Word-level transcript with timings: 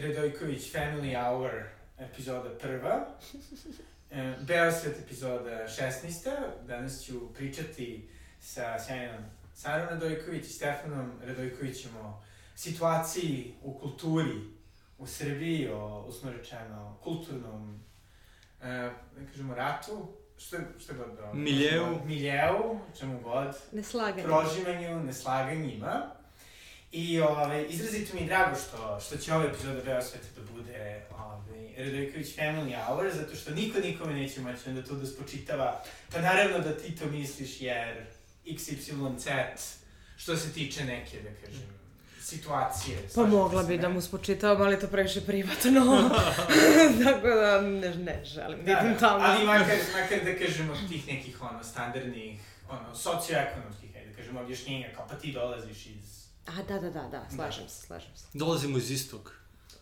Redojković 0.00 0.72
Family 0.72 1.14
Hour 1.24 1.50
epizoda 1.98 2.50
prva, 2.58 3.06
e, 4.10 4.34
Beosvet 4.40 4.98
epizoda 4.98 5.66
16. 5.68 6.66
Danas 6.66 7.04
ću 7.04 7.32
pričati 7.34 8.08
sa 8.40 8.78
sjajnom 8.86 9.24
Sarom 9.54 9.88
Radojković 9.88 10.44
i 10.46 10.52
Stefanom 10.52 11.12
Radojkovićem 11.24 11.96
o 11.96 12.22
situaciji 12.56 13.54
u 13.62 13.78
kulturi 13.78 14.60
u 15.00 15.06
Srbiji, 15.06 15.68
o, 15.68 16.04
usmo 16.08 16.30
rečeno, 16.30 16.96
kulturnom, 17.02 17.80
e, 18.62 18.66
da 19.16 19.26
kažemo, 19.30 19.54
ratu, 19.54 20.08
što, 20.36 20.56
što 20.78 20.94
god 20.94 21.16
da... 21.16 21.32
Miljeu. 21.32 22.04
Miljeu, 22.04 22.78
čemu 22.98 23.20
god. 23.20 23.56
Neslaganje. 23.72 24.22
Proživanju, 24.22 25.02
neslaganjima. 25.02 26.19
I 26.92 27.20
ove, 27.20 27.66
izrazito 27.68 28.14
mi 28.14 28.20
je 28.20 28.26
drago 28.26 28.56
što, 28.56 29.00
što 29.00 29.16
će 29.16 29.34
ova 29.34 29.44
epizoda 29.44 29.80
Beosveta 29.84 30.26
da 30.36 30.52
bude 30.52 31.06
ove, 31.10 31.84
Radojković 31.84 32.36
Family 32.36 32.84
Hour, 32.86 33.10
zato 33.14 33.36
što 33.36 33.50
niko 33.50 33.78
nikome 33.78 34.14
neće 34.14 34.40
moći 34.40 34.68
onda 34.68 34.82
to 34.82 34.94
da 34.94 35.06
spočitava. 35.06 35.82
Pa 36.12 36.20
naravno 36.20 36.58
da 36.58 36.76
ti 36.76 36.96
to 36.96 37.06
misliš 37.06 37.60
jer 37.60 38.06
XYZ, 38.46 39.30
što 40.16 40.36
se 40.36 40.52
tiče 40.52 40.84
neke, 40.84 41.22
da 41.22 41.46
kažem, 41.46 41.68
situacije. 42.20 42.98
Pa 43.14 43.26
mogla 43.26 43.62
bi 43.62 43.78
da 43.78 43.88
mu 43.88 44.00
spočitavam, 44.00 44.62
ali 44.62 44.80
to 44.80 44.86
previše 44.86 45.20
privatno. 45.20 46.10
Tako 47.04 47.28
da 47.28 47.60
ne, 47.60 47.94
ne 47.94 48.24
želim 48.24 48.64
da, 48.64 48.80
idem 48.80 48.98
tamo. 48.98 49.24
Ali 49.24 49.46
makar, 49.46 49.76
makar 50.02 50.24
da 50.24 50.38
kažemo 50.38 50.74
tih 50.88 51.06
nekih 51.06 51.42
ono, 51.42 51.64
standardnih, 51.64 52.40
ono, 52.68 52.94
socioekonomskih, 52.94 53.90
da 53.92 54.16
kažemo, 54.16 54.40
objašnjenja, 54.40 54.88
kao 54.96 55.06
pa 55.08 55.14
ti 55.14 55.32
dolaziš 55.32 55.86
iz 55.86 56.19
A, 56.58 56.62
da, 56.62 56.78
da, 56.78 56.90
da, 56.90 57.08
da, 57.08 57.26
slažem 57.36 57.64
da. 57.64 57.70
se, 57.70 57.86
slažem 57.86 58.16
se. 58.16 58.26
Dolazimo 58.32 58.78
iz 58.78 58.90
istog 58.90 59.32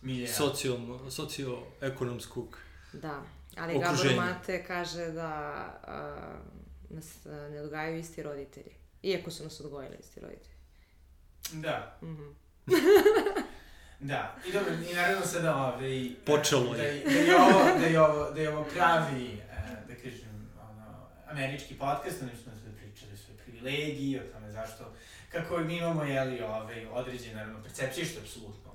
Milija. 0.01 0.33
socio, 0.33 0.79
socioekonomskog 1.09 2.57
Da, 2.93 3.23
ali 3.57 3.75
okruženja. 3.75 4.15
Gabor 4.15 4.25
Mate 4.25 4.63
kaže 4.63 5.05
da 5.05 5.29
a, 5.87 6.39
nas 6.89 7.25
a, 7.25 7.49
ne 7.49 7.61
odgajaju 7.61 7.99
isti 7.99 8.23
roditelji. 8.23 8.71
Iako 9.03 9.31
su 9.31 9.43
nas 9.43 9.59
odgojili 9.59 9.97
isti 9.99 10.19
roditelji. 10.19 10.55
Da. 11.51 11.97
Mm 12.01 12.07
-hmm. 12.07 12.33
da, 14.09 14.35
i 14.47 14.51
dobro, 14.51 14.73
i 14.91 14.93
naravno 14.93 15.25
sada 15.25 15.55
ovaj... 15.55 16.09
Počelo 16.25 16.75
je. 16.75 17.03
Da, 17.03 17.09
da, 17.09 17.19
je 17.19 17.41
ovo, 17.41 17.79
da, 17.79 17.85
je 17.85 18.01
ovo, 18.01 18.31
da 18.31 18.41
je 18.41 18.49
ovo 18.49 18.65
pravi, 18.73 19.25
e, 19.25 19.87
da 19.87 19.95
kažem, 19.95 20.51
ono, 20.71 21.07
američki 21.27 21.77
podcast, 21.77 22.21
ono 22.21 22.31
smo 22.43 22.51
sve 22.61 22.71
pričali 22.77 23.17
sve 23.17 23.35
privilegiji, 23.37 24.19
o 24.19 24.33
tome 24.33 24.51
zašto 24.51 24.93
kako 25.29 25.57
mi 25.57 25.77
imamo, 25.77 26.03
jeli, 26.03 26.41
ovaj, 26.41 26.85
određene, 26.85 27.35
naravno, 27.35 27.63
percepcije, 27.63 28.05
što 28.05 28.19
je 28.19 28.23
apsolutno 28.23 28.69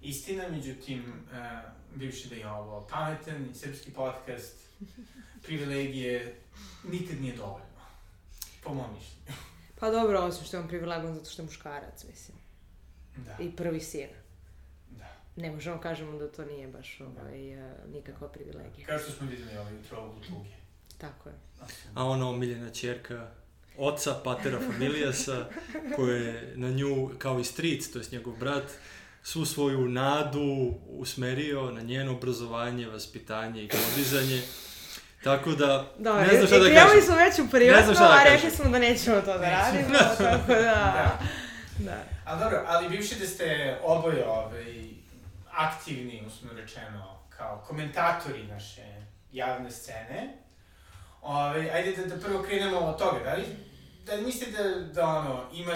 istina, 0.00 0.48
međutim, 0.48 1.24
uh, 1.30 1.70
bivši 1.94 2.28
da 2.28 2.34
je 2.34 2.50
ovo 2.50 2.86
pametan 2.90 3.50
i 3.50 3.54
srpski 3.54 3.90
podcast, 3.90 4.54
privilegije, 5.42 6.36
nikad 6.84 7.20
nije 7.20 7.36
dovoljno, 7.36 7.80
po 8.64 8.74
mom 8.74 8.94
mišljenju. 8.94 9.40
Pa 9.80 9.90
dobro, 9.90 10.20
osim 10.20 10.44
što 10.44 10.56
je 10.56 10.60
on 10.60 10.68
privilegovan 10.68 11.14
zato 11.14 11.30
što 11.30 11.42
je 11.42 11.46
muškarac, 11.46 12.04
mislim. 12.04 12.38
Da. 13.16 13.36
I 13.40 13.56
prvi 13.56 13.80
sin. 13.80 14.08
Da. 14.90 15.16
Ne 15.36 15.50
možemo 15.50 15.80
kažemo 15.80 16.18
da 16.18 16.32
to 16.32 16.44
nije 16.44 16.68
baš 16.68 17.00
ovaj, 17.00 17.56
da. 17.56 17.86
nikakva 17.92 18.28
privilegija. 18.28 18.86
Kao 18.86 18.98
što 18.98 19.12
smo 19.12 19.26
videli 19.26 19.56
ovaj 19.58 19.74
jutro 19.74 20.08
u 20.08 20.20
tuge. 20.20 20.50
Tako 20.98 21.28
je. 21.28 21.34
A 21.94 22.04
ona 22.04 22.28
omiljena 22.28 22.70
čerka 22.70 23.30
oca, 23.80 24.14
patera 24.24 24.58
familijasa, 24.66 25.44
koji 25.96 26.20
je 26.20 26.52
na 26.56 26.70
nju, 26.70 27.10
kao 27.18 27.40
i 27.40 27.44
stric, 27.44 27.92
to 27.92 27.98
je 27.98 28.04
njegov 28.12 28.36
brat, 28.36 28.70
svu 29.22 29.44
svoju 29.44 29.88
nadu 29.88 30.74
usmerio 30.88 31.70
na 31.70 31.80
njeno 31.80 32.12
obrazovanje, 32.12 32.86
vaspitanje 32.86 33.64
i 33.64 33.68
podizanje. 33.68 34.42
Tako 35.24 35.50
da, 35.50 35.92
da 35.98 36.20
ne 36.20 36.34
znam 36.34 36.46
šta 36.46 36.58
da 36.58 36.64
kažem. 36.64 36.82
Krenuli 36.82 37.02
smo 37.02 37.16
već 37.16 37.38
u 37.38 37.50
privatno, 37.50 37.92
da 37.92 38.18
a 38.20 38.24
rekli 38.24 38.50
smo 38.50 38.70
da 38.70 38.78
nećemo 38.78 39.20
to 39.20 39.38
da 39.38 39.50
radimo, 39.50 39.98
tako 40.18 40.52
da... 40.52 40.54
da. 40.58 41.18
da. 41.78 42.04
Ali 42.24 42.40
dobro, 42.40 42.64
ali 42.66 42.88
bivši 42.88 43.14
da 43.14 43.26
ste 43.26 43.78
oboje 43.82 44.28
ovaj, 44.28 44.84
aktivni, 45.50 46.22
usmo 46.26 46.50
rečeno, 46.56 47.18
kao 47.28 47.64
komentatori 47.68 48.42
naše 48.44 48.82
javne 49.32 49.70
scene, 49.70 50.40
Ove, 51.22 51.70
ajde 51.70 51.96
da, 51.96 52.14
da 52.14 52.20
prvo 52.20 52.42
krenemo 52.42 52.78
od 52.78 52.98
toga, 52.98 53.18
da 53.24 53.34
li, 53.34 53.44
da 54.10 54.16
li 54.16 54.22
mislite 54.22 54.62
da, 54.62 54.92
da 54.92 55.06
ono, 55.06 55.44
ima 55.54 55.72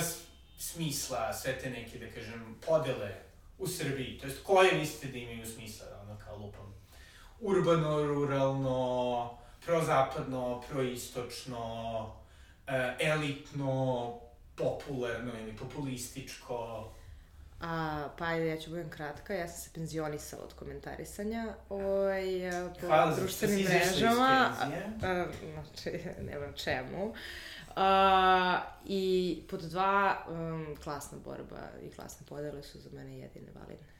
smisla 0.59 1.33
sve 1.33 1.59
te 1.59 1.71
neke, 1.71 1.99
da 1.99 2.11
kažem, 2.11 2.57
podele 2.67 3.15
u 3.59 3.69
Srbiji, 3.69 4.19
to 4.19 4.27
jest 4.27 4.43
koje 4.43 4.73
mislite 4.73 5.07
da 5.13 5.19
imaju 5.19 5.47
smisla, 5.47 5.87
da 5.87 6.01
ono, 6.01 6.19
kao 6.25 6.37
lupam, 6.37 6.75
urbano, 7.41 8.03
ruralno, 8.03 9.39
prozapadno, 9.65 10.63
proistočno, 10.71 12.15
e, 12.67 12.97
elitno, 13.01 14.15
popularno 14.57 15.33
ili 15.41 15.57
populističko, 15.57 16.91
A, 17.61 18.09
pa 18.19 18.25
ajde, 18.25 18.47
ja 18.47 18.57
ću 18.57 18.71
budem 18.71 18.91
kratka. 18.91 19.35
Ja 19.35 19.49
sam 19.49 19.61
se 19.61 19.71
penzionisala 19.75 20.45
od 20.45 20.55
komentarisanja 20.55 21.55
ovaj, 21.69 22.25
po 22.81 22.87
Hvala 22.87 23.15
društvenim 23.15 23.65
mrežama. 23.65 24.53
A, 25.03 25.27
znači, 25.53 25.99
nema 26.31 26.53
čemu. 26.53 27.15
A, 27.77 28.61
I 28.87 29.43
pod 29.51 29.61
dva, 29.61 30.27
um, 30.29 30.77
klasna 30.83 31.19
borba 31.25 31.69
i 31.83 31.91
klasne 31.91 32.27
podele 32.29 32.63
su 32.63 32.81
za 32.81 32.91
mene 32.93 33.19
jedine 33.19 33.53
validne. 33.55 33.95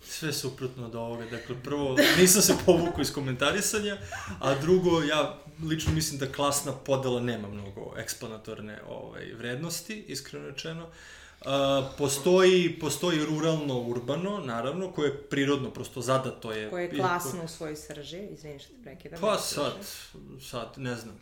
Sve 0.00 0.32
suprotno 0.32 0.86
od 0.86 0.94
ovoga. 0.94 1.24
Dakle, 1.24 1.56
prvo, 1.64 1.96
nisam 2.18 2.42
se 2.42 2.54
povukao 2.66 3.00
iz 3.00 3.12
komentarisanja, 3.12 3.96
a 4.40 4.54
drugo, 4.54 5.02
ja 5.02 5.38
lično 5.68 5.92
mislim 5.92 6.18
da 6.18 6.32
klasna 6.32 6.72
podela 6.72 7.20
nema 7.20 7.48
mnogo 7.48 7.94
eksplanatorne 7.96 8.80
ovaj, 8.88 9.32
vrednosti, 9.32 10.04
iskreno 10.08 10.46
rečeno. 10.46 10.84
Uh, 10.86 10.92
Uh, 11.40 11.84
postoji, 11.98 12.78
postoji 12.80 13.24
ruralno 13.24 13.80
urbano, 13.80 14.38
naravno, 14.38 14.92
koje 14.92 15.08
je 15.08 15.22
prirodno, 15.22 15.70
prosto 15.70 16.00
zadato 16.00 16.52
je. 16.52 16.70
Koje 16.70 16.84
je 16.84 16.96
klasno 16.96 17.44
u 17.44 17.48
svojoj 17.48 17.76
srži, 17.76 18.18
izvini 18.30 18.58
što 18.58 18.68
te 18.68 18.82
prekidam. 18.82 19.20
Pa 19.20 19.38
sad, 19.38 19.72
sad, 20.50 20.68
ne 20.76 20.96
znam. 20.96 21.14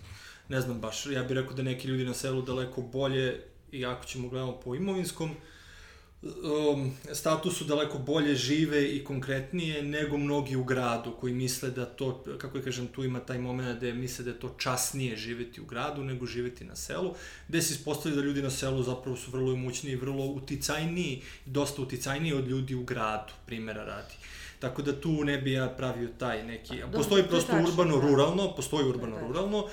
Ne 0.49 0.61
znam 0.61 0.81
baš, 0.81 1.07
ja 1.07 1.23
bih 1.23 1.33
rekao 1.33 1.55
da 1.55 1.63
neki 1.63 1.89
ljudi 1.89 2.05
na 2.05 2.15
selu 2.15 2.43
daleko 2.43 2.83
bolje, 2.83 3.41
i 3.73 3.87
ako 3.87 4.05
ćemo 4.05 4.29
gledamo 4.29 4.61
po 4.61 4.75
imovinskom, 4.75 5.31
um, 6.23 6.93
statusu 7.13 7.65
daleko 7.65 7.99
bolje 7.99 8.35
žive 8.35 8.85
i 8.97 9.05
konkretnije 9.05 9.83
nego 9.83 10.19
mnogi 10.19 10.57
u 10.57 10.65
gradu 10.65 11.13
koji 11.21 11.35
misle 11.35 11.71
da 11.71 11.85
to, 11.85 12.25
kako 12.39 12.59
je 12.59 12.65
kažem, 12.65 12.87
tu 12.87 13.05
ima 13.05 13.21
taj 13.21 13.39
moment 13.39 13.81
da 13.81 13.95
misle 13.95 14.25
da 14.25 14.31
je 14.31 14.41
to 14.41 14.55
časnije 14.59 15.17
živeti 15.17 15.61
u 15.61 15.65
gradu 15.65 16.05
nego 16.05 16.27
živeti 16.27 16.65
na 16.65 16.77
selu, 16.77 17.15
gde 17.49 17.63
se 17.63 17.75
ispostavlja 17.75 18.17
da 18.17 18.23
ljudi 18.23 18.43
na 18.43 18.51
selu 18.51 18.83
zapravo 18.83 19.17
su 19.17 19.31
vrlo 19.31 19.53
imućniji 19.53 19.93
i 19.93 19.97
vrlo 19.97 20.25
uticajniji, 20.25 21.23
dosta 21.47 21.83
uticajniji 21.83 22.33
od 22.33 22.49
ljudi 22.49 22.75
u 22.75 22.85
gradu, 22.85 23.33
primera 23.47 23.85
radi. 23.85 24.15
Tako 24.59 24.83
da 24.83 25.01
tu 25.01 25.25
ne 25.25 25.39
bi 25.39 25.53
ja 25.53 25.69
pravio 25.69 26.09
taj 26.19 26.45
neki... 26.45 26.83
Postoji 26.93 27.25
prosto 27.29 27.53
urbano-ruralno, 27.53 28.47
da. 28.47 28.53
postoji 28.53 28.89
urbano-ruralno, 28.89 29.69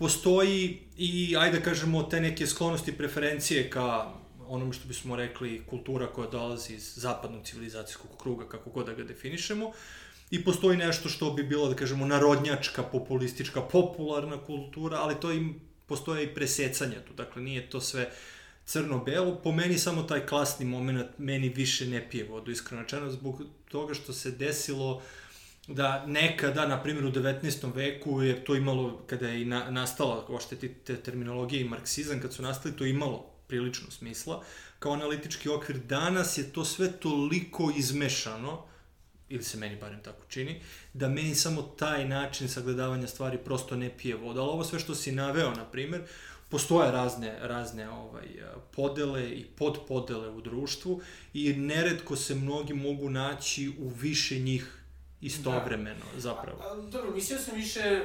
postoji 0.00 0.78
i, 0.96 1.36
ajde 1.38 1.58
da 1.58 1.64
kažemo, 1.64 2.02
te 2.02 2.20
neke 2.20 2.46
sklonosti, 2.46 2.92
preferencije 2.96 3.70
ka 3.70 4.12
onome 4.48 4.72
što 4.72 4.88
bismo 4.88 5.16
rekli 5.16 5.62
kultura 5.66 6.06
koja 6.06 6.30
dolazi 6.30 6.74
iz 6.74 6.92
zapadnog 6.96 7.44
civilizacijskog 7.44 8.10
kruga, 8.22 8.48
kako 8.48 8.70
god 8.70 8.86
da 8.86 8.94
ga 8.94 9.04
definišemo, 9.04 9.72
i 10.30 10.44
postoji 10.44 10.76
nešto 10.76 11.08
što 11.08 11.30
bi 11.32 11.42
bilo, 11.42 11.68
da 11.68 11.76
kažemo, 11.76 12.06
narodnjačka, 12.06 12.82
populistička, 12.82 13.60
popularna 13.60 14.38
kultura, 14.46 14.96
ali 14.96 15.20
to 15.20 15.32
im 15.32 15.60
postoje 15.86 16.24
i 16.24 16.34
presecanja 16.34 17.04
tu, 17.08 17.14
dakle 17.14 17.42
nije 17.42 17.70
to 17.70 17.80
sve 17.80 18.10
crno-belo, 18.64 19.36
po 19.44 19.52
meni 19.52 19.78
samo 19.78 20.02
taj 20.02 20.26
klasni 20.26 20.66
moment 20.66 21.18
meni 21.18 21.48
više 21.48 21.86
ne 21.86 22.08
pije 22.10 22.24
vodu, 22.24 22.50
iskreno 22.50 22.82
rečeno, 22.82 23.10
zbog 23.10 23.42
toga 23.68 23.94
što 23.94 24.12
se 24.12 24.30
desilo 24.30 25.02
da 25.66 26.06
nekada, 26.06 26.66
na 26.66 26.82
primjer 26.82 27.04
u 27.04 27.10
19. 27.10 27.74
veku 27.74 28.22
je 28.22 28.44
to 28.44 28.54
imalo, 28.54 29.02
kada 29.06 29.28
je 29.28 29.42
i 29.42 29.44
na, 29.44 29.70
nastala 29.70 30.26
ošte 30.28 30.56
te 30.84 30.96
terminologije 30.96 31.60
i 31.60 31.68
marksizam, 31.68 32.20
kad 32.20 32.32
su 32.32 32.42
nastali, 32.42 32.76
to 32.76 32.84
imalo 32.84 33.26
prilično 33.46 33.90
smisla. 33.90 34.44
Kao 34.78 34.92
analitički 34.92 35.48
okvir 35.48 35.78
danas 35.78 36.38
je 36.38 36.52
to 36.52 36.64
sve 36.64 36.92
toliko 36.92 37.72
izmešano, 37.76 38.64
ili 39.28 39.42
se 39.42 39.58
meni 39.58 39.76
barem 39.76 40.02
tako 40.02 40.22
čini, 40.28 40.60
da 40.92 41.08
meni 41.08 41.34
samo 41.34 41.62
taj 41.62 42.08
način 42.08 42.48
sagledavanja 42.48 43.06
stvari 43.06 43.38
prosto 43.38 43.76
ne 43.76 43.90
pije 43.98 44.16
voda. 44.16 44.40
Ali 44.40 44.50
ovo 44.50 44.64
sve 44.64 44.78
što 44.78 44.94
si 44.94 45.12
naveo, 45.12 45.50
na 45.54 45.64
primjer, 45.64 46.02
postoje 46.48 46.90
razne, 46.90 47.38
razne 47.40 47.90
ovaj, 47.90 48.26
podele 48.76 49.30
i 49.30 49.44
podpodele 49.44 50.28
u 50.28 50.40
društvu 50.40 51.00
i 51.34 51.52
neredko 51.52 52.16
se 52.16 52.34
mnogi 52.34 52.74
mogu 52.74 53.10
naći 53.10 53.72
u 53.78 53.88
više 53.88 54.38
njih 54.38 54.79
istovremeno, 55.20 56.04
da. 56.14 56.20
zapravo. 56.20 56.62
A, 56.62 56.72
a, 56.72 56.90
dobro, 56.90 57.10
mislio 57.10 57.38
sam 57.38 57.56
više 57.56 58.02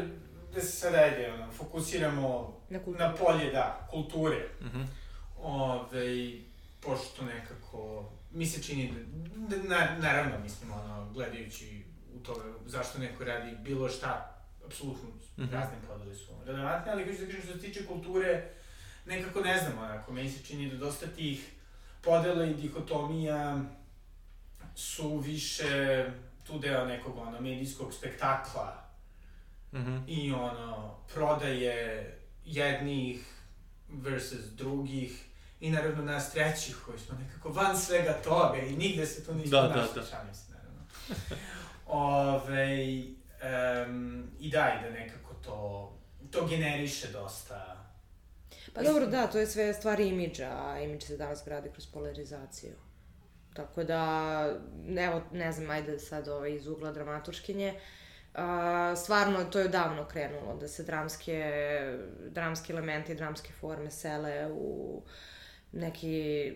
da 0.54 0.62
se 0.62 0.72
sada 0.72 0.98
ajde, 0.98 1.34
ono, 1.34 1.52
fokusiramo 1.52 2.58
na, 2.70 2.80
na 3.00 3.16
polje, 3.16 3.52
da, 3.52 3.88
kulture. 3.92 4.48
Uh 4.60 4.66
mhm. 4.66 4.78
-huh 4.78 4.86
Ove, 5.48 6.32
pošto 6.82 7.26
nekako, 7.26 8.12
mi 8.32 8.46
se 8.46 8.64
čini 8.64 8.94
da, 9.36 9.58
da 9.58 9.64
na, 9.64 9.98
naravno, 9.98 10.40
mislim, 10.40 10.72
ono, 10.72 11.10
gledajući 11.14 11.84
u 12.16 12.20
to 12.20 12.44
zašto 12.66 13.00
neko 13.00 13.24
radi 13.24 13.56
bilo 13.64 13.90
šta, 13.90 14.42
apsolutno 14.66 15.10
mm 15.10 15.44
-hmm. 15.44 15.52
razne 15.52 15.76
podele 15.88 16.16
su 16.16 16.32
relevantne, 16.46 16.92
ali 16.92 17.04
hoću 17.06 17.20
da 17.20 17.26
kažem 17.26 17.42
što 17.42 17.54
se 17.54 17.60
tiče 17.60 17.86
kulture, 17.86 18.50
nekako 19.06 19.42
ne 19.42 19.58
znam, 19.60 19.78
onako, 19.78 20.14
meni 20.14 20.30
se 20.30 20.44
čini 20.44 20.70
da 20.70 20.78
dosta 20.78 21.08
tih 21.08 21.52
podela 22.02 22.46
i 22.46 22.54
dihotomija 22.54 23.62
su 24.76 25.18
više 25.18 26.06
tu 26.48 26.60
deo 26.60 26.86
nekog 26.86 27.18
ono 27.18 27.42
medijskog 27.42 27.94
spektakla 27.94 28.84
mm 29.72 29.78
-hmm. 29.78 30.02
i 30.08 30.32
ono 30.32 30.98
prodaje 31.14 32.12
jednih 32.46 33.26
versus 33.90 34.46
drugih 34.46 35.26
i 35.60 35.72
naravno 35.72 36.04
nas 36.04 36.32
trećih 36.32 36.78
koji 36.86 37.00
smo 37.00 37.18
nekako 37.18 37.50
van 37.50 37.78
svega 37.78 38.14
toga 38.14 38.58
i 38.58 38.76
nigde 38.76 39.06
se 39.06 39.26
tu 39.26 39.34
nismo 39.34 39.62
da, 39.62 39.68
našli, 39.68 39.96
da, 39.96 40.02
da. 40.02 40.08
šalim 40.08 40.34
se 40.34 40.52
naravno. 40.52 40.82
Ove, 41.88 43.04
um, 43.88 44.28
I 44.40 44.50
da, 44.50 44.80
i 44.80 44.84
da 44.84 44.90
nekako 44.90 45.34
to, 45.34 45.92
to 46.32 46.48
generiše 46.48 47.08
dosta 47.08 47.76
Pa 48.76 48.84
dobro, 48.84 49.08
da, 49.08 49.28
to 49.28 49.40
je 49.40 49.48
sve 49.48 49.74
stvari 49.74 50.08
imidža, 50.08 50.50
a 50.50 50.80
imidž 50.80 51.04
se 51.04 51.18
danas 51.18 51.42
gradi 51.46 51.70
kroz 51.70 51.88
polarizaciju. 51.88 52.74
Tako 53.56 53.84
da, 53.84 54.58
evo, 54.98 55.22
ne 55.32 55.52
znam, 55.52 55.70
ajde 55.70 56.00
sad 56.00 56.28
ovaj, 56.28 56.56
iz 56.56 56.68
ugla 56.68 56.92
dramaturškinje, 56.92 57.80
Uh, 58.36 58.98
stvarno, 58.98 59.44
to 59.44 59.60
je 59.60 59.68
davno 59.68 60.06
krenulo, 60.06 60.58
da 60.60 60.68
se 60.68 60.84
dramske, 60.84 61.44
dramski 62.30 62.74
elementi, 62.74 63.16
dramske 63.16 63.54
forme 63.54 63.92
sele 63.92 64.52
u 64.52 65.02
neki 65.72 66.54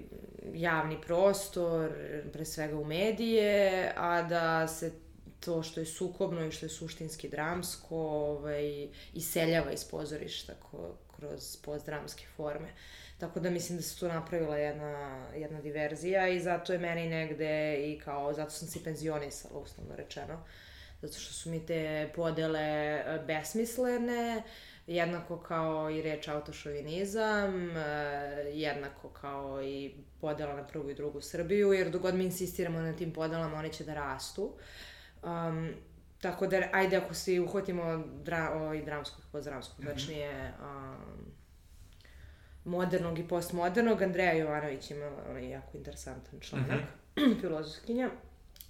javni 0.54 1.01
prostor, 1.01 1.92
pre 2.34 2.46
svega 2.46 2.75
u 2.75 2.86
medije, 2.86 3.94
a 3.95 4.22
da 4.22 4.68
se 4.68 4.92
to 5.40 5.63
što 5.63 5.80
je 5.80 5.86
sukobno 5.86 6.45
i 6.45 6.52
što 6.52 6.66
je 6.66 6.69
suštinski 6.69 7.30
dramsko 7.30 7.98
ovaj, 7.98 8.88
iseljava 9.13 9.72
iz 9.72 9.86
pozorišta 9.86 10.54
ko, 10.54 10.98
kroz 11.16 11.57
postdramske 11.66 12.25
forme. 12.36 12.74
Tako 13.19 13.39
da 13.39 13.50
mislim 13.50 13.77
da 13.77 13.81
se 13.81 14.00
tu 14.00 14.07
napravila 14.07 14.57
jedna, 14.57 15.25
jedna 15.36 15.62
diverzija 15.62 16.27
i 16.27 16.39
zato 16.39 16.74
je 16.74 16.80
meni 16.80 17.10
negde 17.10 17.75
i 17.75 18.00
kao, 18.00 18.33
zato 18.33 18.51
sam 18.51 18.68
se 18.68 18.83
penzionisala, 18.83 19.60
uslovno 19.60 19.95
rečeno. 19.95 20.44
Zato 21.01 21.19
što 21.19 21.33
su 21.33 21.50
mi 21.50 21.66
te 21.66 22.10
podele 22.16 22.60
e, 22.60 23.19
besmislene, 23.27 24.44
jednako 24.88 25.39
kao 25.39 25.89
i 25.89 26.01
reč 26.01 26.27
autošovinizam, 26.27 27.77
e, 27.77 27.81
jednako 28.54 29.10
kao 29.10 29.63
i 29.63 29.95
podela 30.21 30.56
na 30.56 30.68
prvu 30.68 30.89
i 30.89 30.95
drugu 30.95 31.21
Srbiju, 31.21 31.74
jer 31.74 31.89
dok 31.89 32.01
god 32.01 32.16
mi 32.16 32.24
insistiramo 32.24 32.80
na 32.81 32.94
tim 32.94 33.13
podelama, 33.13 33.57
one 33.57 33.69
će 33.74 33.83
da 33.83 33.94
rastu. 33.94 34.54
Um, 35.24 35.74
tako 36.21 36.48
da, 36.48 36.62
ajde, 36.71 36.98
ako 36.98 37.13
se 37.13 37.39
uhvatimo 37.39 38.04
dra, 38.24 38.51
o, 38.54 38.74
i 38.74 38.81
dramskog, 38.81 39.24
pozdramskog, 39.31 39.80
mm 39.80 39.88
-hmm. 39.88 39.94
tačnije, 39.94 40.54
um, 40.62 41.39
modernog 42.69 43.19
i 43.19 43.27
postmodernog. 43.27 44.01
Andreja 44.01 44.33
Jovanović 44.33 44.92
ima 44.92 45.12
onaj 45.30 45.50
jako 45.50 45.77
interesantan 45.77 46.39
članak, 46.39 46.68
mm 46.69 47.21
-hmm. 47.21 47.39
filozofskinja. 47.42 48.10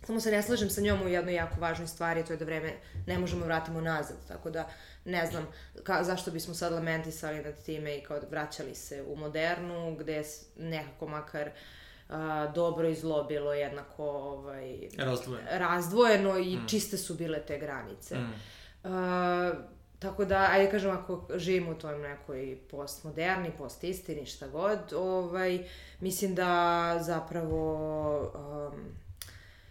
Samo 0.03 0.19
se 0.19 0.31
ne 0.31 0.43
slažem 0.43 0.69
sa 0.69 0.81
njom 0.81 1.01
u 1.01 1.07
jednoj 1.07 1.33
jako 1.33 1.61
važnoj 1.61 1.87
stvari, 1.87 2.25
to 2.25 2.33
je 2.33 2.37
da 2.37 2.45
vreme 2.45 2.73
ne 3.07 3.19
možemo 3.19 3.45
vratimo 3.45 3.81
nazad, 3.81 4.17
tako 4.27 4.49
da 4.49 4.69
ne 5.05 5.25
znam 5.25 5.47
ka, 5.83 6.03
zašto 6.03 6.31
bismo 6.31 6.53
sad 6.53 6.73
lamentisali 6.73 7.43
nad 7.43 7.65
time 7.65 7.97
i 7.97 8.03
kao 8.03 8.19
vraćali 8.31 8.75
se 8.75 9.03
u 9.07 9.15
modernu, 9.15 9.95
gde 9.99 10.13
je 10.13 10.23
nekako 10.57 11.07
makar 11.07 11.49
a, 12.09 12.51
dobro 12.55 12.87
i 12.87 12.95
zlo 12.95 13.23
bilo 13.23 13.53
jednako 13.53 14.03
ovaj, 14.05 14.79
razdvojeno. 14.97 15.47
razdvojeno 15.51 16.37
i 16.37 16.57
mm. 16.57 16.67
čiste 16.67 16.97
su 16.97 17.13
bile 17.13 17.39
te 17.39 17.59
granice. 17.59 18.15
Mm. 18.15 18.33
A, 18.83 19.51
Tako 19.99 20.25
da, 20.25 20.47
ajde 20.51 20.71
kažem, 20.71 20.91
ako 20.91 21.27
živimo 21.35 21.71
u 21.71 21.75
toj 21.75 21.99
nekoj 21.99 22.57
postmoderni, 22.71 23.51
postistini, 23.57 24.25
šta 24.25 24.47
god, 24.47 24.93
ovaj, 24.93 25.59
mislim 25.99 26.35
da 26.35 26.99
zapravo 27.01 28.17
um, 28.19 28.95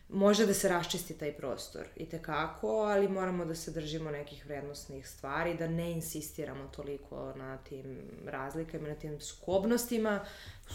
može 0.09 0.47
da 0.47 0.55
se 0.55 0.69
raščisti 0.69 1.15
taj 1.19 1.33
prostor 1.33 1.87
i 1.97 2.07
tekako, 2.07 2.69
ali 2.69 3.09
moramo 3.09 3.45
da 3.45 3.55
se 3.55 3.71
držimo 3.71 4.11
nekih 4.11 4.47
vrednostnih 4.47 5.09
stvari, 5.09 5.55
da 5.55 5.69
ne 5.69 5.91
insistiramo 5.93 6.69
toliko 6.77 7.33
na 7.37 7.57
tim 7.57 7.99
razlikama, 8.27 8.89
na 8.89 8.95
tim 8.95 9.21
sukobnostima, 9.21 10.25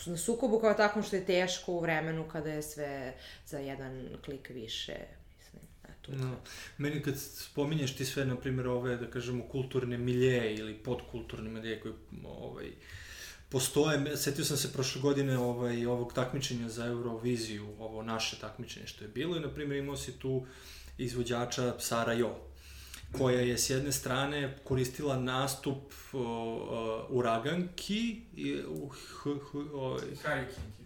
na 0.05 0.17
sukobu 0.17 0.59
kao 0.59 0.73
takvom 0.73 1.03
što 1.03 1.15
je 1.15 1.25
teško 1.25 1.71
u 1.71 1.79
vremenu 1.79 2.25
kada 2.31 2.50
je 2.50 2.61
sve 2.61 3.13
za 3.45 3.59
jedan 3.59 4.09
klik 4.25 4.50
više 4.50 4.95
tu. 6.05 6.15
No. 6.15 6.35
Meni 6.77 7.01
kad 7.01 7.19
spominješ 7.19 7.95
ti 7.95 8.05
sve, 8.05 8.25
na 8.25 8.35
primjer, 8.35 8.67
ove, 8.67 8.97
da 8.97 9.09
kažemo, 9.09 9.47
kulturne 9.47 9.97
milije 9.97 10.55
ili 10.55 10.73
podkulturne 10.73 11.50
milije 11.50 11.79
koji 11.79 11.94
ovaj, 12.23 12.71
postoje, 13.50 14.17
setio 14.17 14.45
sam 14.45 14.57
se 14.57 14.73
prošle 14.73 15.01
godine 15.01 15.38
ovaj, 15.38 15.85
ovog 15.85 16.13
takmičenja 16.13 16.69
za 16.69 16.85
Euroviziju, 16.85 17.67
ovo 17.79 18.03
naše 18.03 18.39
takmičenje 18.39 18.88
što 18.88 19.03
je 19.03 19.09
bilo 19.09 19.38
i, 19.38 19.39
na 19.39 19.50
primjer, 19.50 19.79
imao 19.79 19.97
si 19.97 20.19
tu 20.19 20.45
izvođača 20.97 21.79
Sara 21.79 22.13
Jo 22.13 22.52
koja 23.18 23.39
je 23.39 23.57
s 23.57 23.69
jedne 23.69 23.92
strane 23.92 24.57
koristila 24.63 25.18
nastup 25.19 25.94
uh, 26.13 26.21
Uraganki 27.10 28.21
i 28.36 28.56
uh, 28.56 28.92
h, 28.92 29.30
h, 29.51 29.57
uh, 29.57 30.01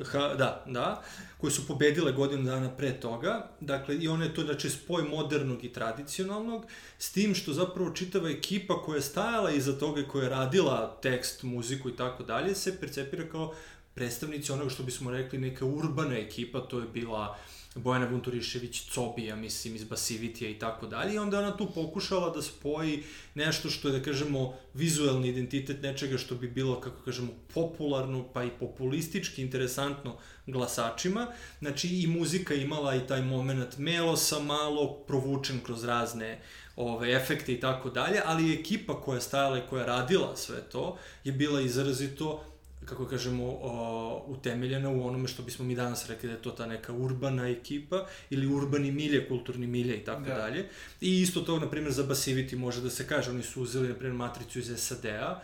ha, 0.05 0.33
da, 0.35 0.63
da, 0.67 1.03
koje 1.37 1.51
su 1.51 1.67
pobedile 1.67 2.11
godinu 2.11 2.43
dana 2.43 2.69
pre 2.77 2.99
toga. 2.99 3.49
Dakle, 3.59 3.95
i 3.95 4.07
ona 4.07 4.25
je 4.25 4.33
to 4.33 4.41
znači 4.41 4.69
spoj 4.69 5.03
modernog 5.03 5.63
i 5.63 5.73
tradicionalnog, 5.73 6.65
s 6.97 7.11
tim 7.11 7.35
što 7.35 7.53
zapravo 7.53 7.89
čitava 7.89 8.29
ekipa 8.29 8.81
koja 8.81 8.95
je 8.95 9.01
stajala 9.01 9.51
iza 9.51 9.79
toga 9.79 10.01
i 10.01 10.07
koja 10.07 10.23
je 10.23 10.29
radila 10.29 10.99
tekst, 11.01 11.43
muziku 11.43 11.89
i 11.89 11.95
tako 11.95 12.23
dalje, 12.23 12.55
se 12.55 12.79
percepira 12.79 13.29
kao 13.29 13.53
predstavnici 13.93 14.51
onoga 14.51 14.69
što 14.69 14.83
bismo 14.83 15.11
rekli 15.11 15.39
neka 15.39 15.65
urbana 15.65 16.17
ekipa, 16.17 16.59
to 16.59 16.79
je 16.79 16.87
bila 16.87 17.29
uh, 17.29 17.56
Bojana 17.77 18.05
Vunturišević, 18.05 18.89
Cobija, 18.89 19.35
mislim, 19.35 19.75
iz 19.75 19.83
Basivitija 19.83 20.49
i 20.49 20.59
tako 20.59 20.87
dalje. 20.87 21.13
I 21.13 21.17
onda 21.17 21.39
ona 21.39 21.57
tu 21.57 21.67
pokušala 21.75 22.29
da 22.29 22.41
spoji 22.41 23.03
nešto 23.35 23.69
što 23.69 23.87
je, 23.87 23.99
da 23.99 24.05
kažemo, 24.05 24.53
vizuelni 24.73 25.27
identitet 25.27 25.81
nečega 25.81 26.17
što 26.17 26.35
bi 26.35 26.47
bilo, 26.47 26.81
kako 26.81 27.01
kažemo, 27.05 27.31
popularno, 27.53 28.25
pa 28.33 28.43
i 28.43 28.49
populistički, 28.59 29.41
interesantno 29.41 30.17
glasačima. 30.47 31.27
Znači, 31.59 31.87
i 31.87 32.07
muzika 32.07 32.53
imala 32.53 32.95
i 32.95 33.07
taj 33.07 33.21
moment 33.21 33.77
melosa 33.77 34.39
malo 34.39 34.93
provučen 34.93 35.59
kroz 35.63 35.83
razne 35.83 36.41
ove, 36.75 37.13
efekte 37.13 37.53
i 37.53 37.59
tako 37.59 37.89
dalje, 37.89 38.21
ali 38.25 38.53
ekipa 38.53 39.01
koja 39.01 39.15
je 39.15 39.21
stajala 39.21 39.57
i 39.57 39.67
koja 39.69 39.79
je 39.79 39.87
radila 39.87 40.35
sve 40.35 40.61
to 40.61 40.97
je 41.23 41.31
bila 41.31 41.61
izrazito 41.61 42.43
kako 42.85 43.05
kažemo, 43.05 43.43
o, 43.61 44.23
utemeljena 44.27 44.89
u 44.89 45.07
onome 45.07 45.27
što 45.27 45.43
bismo 45.43 45.65
mi 45.65 45.75
danas 45.75 46.09
rekli 46.09 46.29
da 46.29 46.35
je 46.35 46.41
to 46.41 46.51
ta 46.51 46.65
neka 46.65 46.93
urbana 46.93 47.49
ekipa 47.49 48.05
ili 48.29 48.47
urbani 48.47 48.91
milje, 48.91 49.27
kulturni 49.27 49.67
milje 49.67 49.97
i 49.97 50.05
tako 50.05 50.21
da. 50.21 50.35
dalje. 50.35 50.69
I 51.01 51.21
isto 51.21 51.41
to, 51.41 51.59
na 51.59 51.69
primjer, 51.69 51.93
za 51.93 52.03
Basivity 52.03 52.55
može 52.55 52.81
da 52.81 52.89
se 52.89 53.07
kaže, 53.07 53.31
oni 53.31 53.43
su 53.43 53.61
uzeli, 53.61 53.87
na 53.87 53.95
primjer, 53.95 54.13
matricu 54.13 54.59
iz 54.59 54.73
SAD-a, 54.77 55.41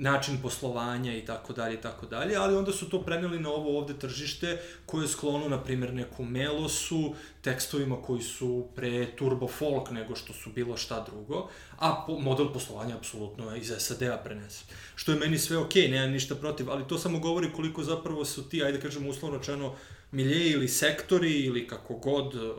način 0.00 0.38
poslovanja 0.42 1.16
i 1.16 1.24
tako 1.24 1.52
dalje 1.52 1.74
i 1.74 1.80
tako 1.80 2.06
dalje, 2.06 2.36
ali 2.36 2.56
onda 2.56 2.72
su 2.72 2.88
to 2.90 3.02
preneli 3.02 3.38
na 3.40 3.50
ovo 3.50 3.78
ovde 3.78 3.98
tržište 3.98 4.62
koje 4.86 5.04
je 5.04 5.08
sklono, 5.08 5.48
na 5.48 5.62
primjer, 5.62 5.94
neku 5.94 6.24
melosu, 6.24 7.14
tekstovima 7.42 8.02
koji 8.02 8.22
su 8.22 8.66
pre 8.76 9.16
turbo 9.16 9.48
folk 9.48 9.90
nego 9.90 10.16
što 10.16 10.32
su 10.32 10.50
bilo 10.50 10.76
šta 10.76 11.04
drugo, 11.10 11.48
a 11.78 12.04
po, 12.06 12.18
model 12.18 12.52
poslovanja 12.52 12.96
apsolutno 12.96 13.56
iz 13.56 13.72
SAD-a 13.78 14.16
prenese. 14.24 14.64
Što 14.94 15.12
je 15.12 15.18
meni 15.18 15.38
sve 15.38 15.58
okej, 15.58 15.82
okay, 15.82 15.90
nema 15.90 16.06
ništa 16.06 16.34
protiv, 16.34 16.70
ali 16.70 16.88
to 16.88 16.98
samo 16.98 17.18
govori 17.18 17.52
koliko 17.52 17.82
zapravo 17.82 18.24
su 18.24 18.48
ti, 18.48 18.64
ajde 18.64 18.80
kažemo 18.80 19.10
uslovno 19.10 19.38
čeno, 19.38 19.74
milije 20.12 20.50
ili 20.50 20.68
sektori 20.68 21.40
ili 21.40 21.66
kako 21.66 21.94
god 21.94 22.34
um, 22.34 22.50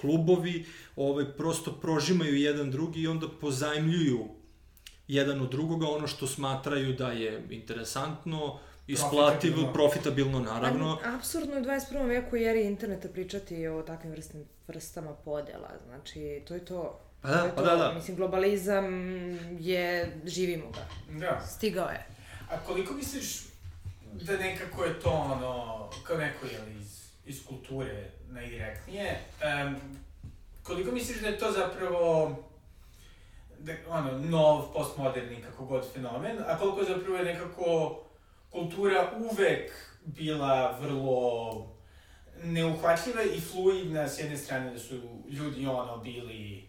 klubovi, 0.00 0.66
ovaj, 0.96 1.24
prosto 1.24 1.72
prožimaju 1.72 2.36
jedan 2.36 2.70
drugi 2.70 3.00
i 3.00 3.06
onda 3.06 3.28
pozajmljuju 3.40 4.28
jedan 5.08 5.40
od 5.40 5.50
drugoga 5.50 5.86
ono 5.88 6.06
što 6.06 6.26
smatraju 6.26 6.92
da 6.92 7.12
je 7.12 7.42
interesantno, 7.50 8.58
isplativo, 8.86 9.72
profitabilno, 9.72 10.40
naravno. 10.40 10.98
Ali, 11.04 11.16
absurdno 11.16 11.54
je 11.54 11.60
u 11.60 11.64
21. 11.64 12.06
veku 12.08 12.36
jer 12.36 12.56
je 12.56 12.66
interneta 12.66 13.08
pričati 13.08 13.66
o 13.66 13.82
takvim 13.82 14.12
vrstim, 14.12 14.44
vrstama 14.68 15.14
podela, 15.24 15.70
znači 15.86 16.42
to 16.48 16.54
je 16.54 16.64
to. 16.64 17.00
Pa 17.22 17.28
da, 17.28 17.52
pa 17.56 17.62
da, 17.62 17.76
da. 17.76 17.92
Mislim, 17.94 18.16
globalizam 18.16 18.84
je, 19.60 20.16
živimo 20.24 20.70
ga. 20.70 20.86
Da. 21.18 21.46
Stigao 21.46 21.88
je. 21.88 22.06
A 22.50 22.58
koliko 22.66 22.94
misliš 22.94 23.46
da 24.12 24.36
nekako 24.36 24.84
je 24.84 25.00
to 25.00 25.10
ono, 25.10 25.90
kao 26.02 26.16
neko 26.16 26.46
je 26.46 26.78
iz, 26.80 27.10
iz 27.26 27.46
kulture 27.46 28.10
najdirektnije, 28.30 29.20
um, 29.66 29.76
koliko 30.62 30.92
misliš 30.92 31.20
da 31.20 31.28
je 31.28 31.38
to 31.38 31.52
zapravo 31.52 32.36
da, 33.66 33.72
ono, 33.88 34.18
nov, 34.18 34.72
postmoderni, 34.72 35.42
kako 35.42 35.64
god 35.64 35.92
fenomen, 35.92 36.38
a 36.46 36.58
koliko 36.58 36.84
zapravo 36.84 37.16
je 37.16 37.24
nekako 37.24 38.00
kultura 38.50 39.12
uvek 39.30 39.72
bila 40.04 40.78
vrlo 40.80 41.66
neuhvatljiva 42.44 43.22
i 43.22 43.40
fluidna 43.40 44.08
s 44.08 44.18
jedne 44.18 44.36
strane 44.36 44.72
da 44.72 44.78
su 44.78 45.00
ljudi 45.30 45.66
ono 45.66 45.96
bili 45.96 46.66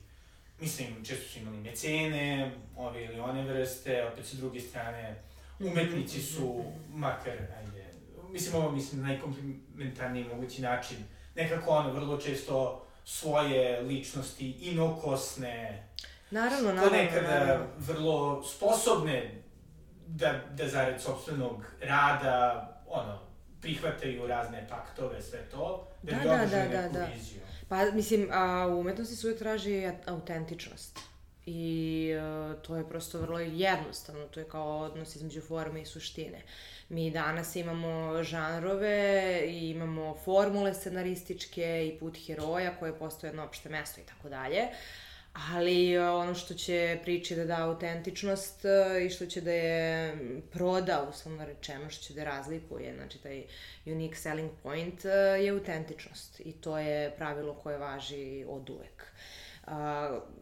mislim, 0.60 1.06
često 1.06 1.30
su 1.30 1.40
imali 1.40 1.58
mecene, 1.58 2.52
ove 2.78 3.06
ili 3.06 3.20
one 3.20 3.44
vrste, 3.44 4.08
opet 4.14 4.26
sa 4.26 4.38
druge 4.38 4.60
strane, 4.60 5.16
umetnici 5.60 6.22
su, 6.22 6.64
makar, 6.94 7.38
ajde, 7.58 7.86
mislim, 8.32 8.56
ovo 8.56 8.72
mislim 8.72 9.02
na 9.02 9.08
najkomplementarniji 9.08 10.24
mogući 10.24 10.62
način, 10.62 10.98
nekako 11.36 11.72
ono, 11.72 11.94
vrlo 11.94 12.18
često 12.18 12.86
svoje 13.06 13.82
ličnosti 13.82 14.50
inokosne, 14.50 15.88
Naravno, 16.32 16.74
naravno. 16.74 16.90
Ponekada 16.90 17.40
naravno. 17.40 17.66
vrlo 17.78 18.44
sposobne 18.44 19.44
da, 20.08 20.42
da 20.52 20.68
zarad 20.68 21.02
sobstvenog 21.02 21.64
rada, 21.82 22.68
ono, 22.88 23.20
prihvataju 23.62 24.28
razne 24.28 24.68
paktove, 24.70 25.22
sve 25.22 25.40
to, 25.52 25.88
da, 26.04 26.12
Da, 26.12 26.18
bi 26.18 26.24
da, 26.24 26.38
da, 26.38 26.64
neku 26.64 26.72
da, 26.72 27.00
da. 27.00 27.06
viziju. 27.06 27.42
Pa, 27.68 27.92
mislim, 27.92 28.30
a, 28.32 28.68
u 28.68 28.80
umetnosti 28.80 29.16
se 29.16 29.28
uvijek 29.28 29.40
traži 29.40 29.92
autentičnost. 30.06 31.00
I 31.46 32.12
uh, 32.16 32.62
to 32.62 32.76
je 32.76 32.90
prosto 32.90 33.20
vrlo 33.20 33.40
jednostavno, 33.40 34.26
to 34.26 34.40
je 34.40 34.50
kao 34.50 34.80
odnos 34.80 35.16
između 35.16 35.42
forme 35.42 35.82
i 35.82 35.86
suštine. 35.86 36.42
Mi 36.90 37.12
danas 37.12 37.56
imamo 37.56 38.24
žanrove 38.24 39.42
i 39.48 39.70
imamo 39.70 40.18
formule 40.26 40.74
scenarističke 40.74 41.88
i 41.88 42.00
put 42.00 42.18
heroja 42.26 42.76
koje 42.80 43.00
postoje 43.00 43.30
jedno 43.30 43.44
opšte 43.44 43.70
mesto 43.70 44.02
i 44.02 44.04
tako 44.04 44.30
dalje. 44.30 44.68
Ali 45.52 45.98
uh, 45.98 46.06
ono 46.16 46.36
što 46.36 46.54
će 46.54 47.00
priči 47.04 47.36
da 47.36 47.46
da 47.46 47.64
autentičnost 47.64 48.66
uh, 48.66 49.02
i 49.06 49.10
što 49.10 49.26
će 49.26 49.42
da 49.42 49.52
je 49.52 50.18
proda, 50.52 51.08
uslovno 51.10 51.46
rečeno, 51.46 51.90
što 51.90 52.04
će 52.04 52.14
da 52.14 52.22
je 52.22 52.26
razlikuje, 52.26 52.96
znači 52.96 53.18
taj 53.18 53.44
unique 53.86 54.16
selling 54.16 54.52
point 54.64 55.06
uh, 55.06 55.44
je 55.44 55.50
autentičnost 55.50 56.40
i 56.40 56.52
to 56.52 56.78
je 56.78 57.16
pravilo 57.18 57.54
koje 57.54 57.78
važi 57.78 58.46
od 58.50 58.70
uvek. 58.70 59.04
Uh, 59.68 59.74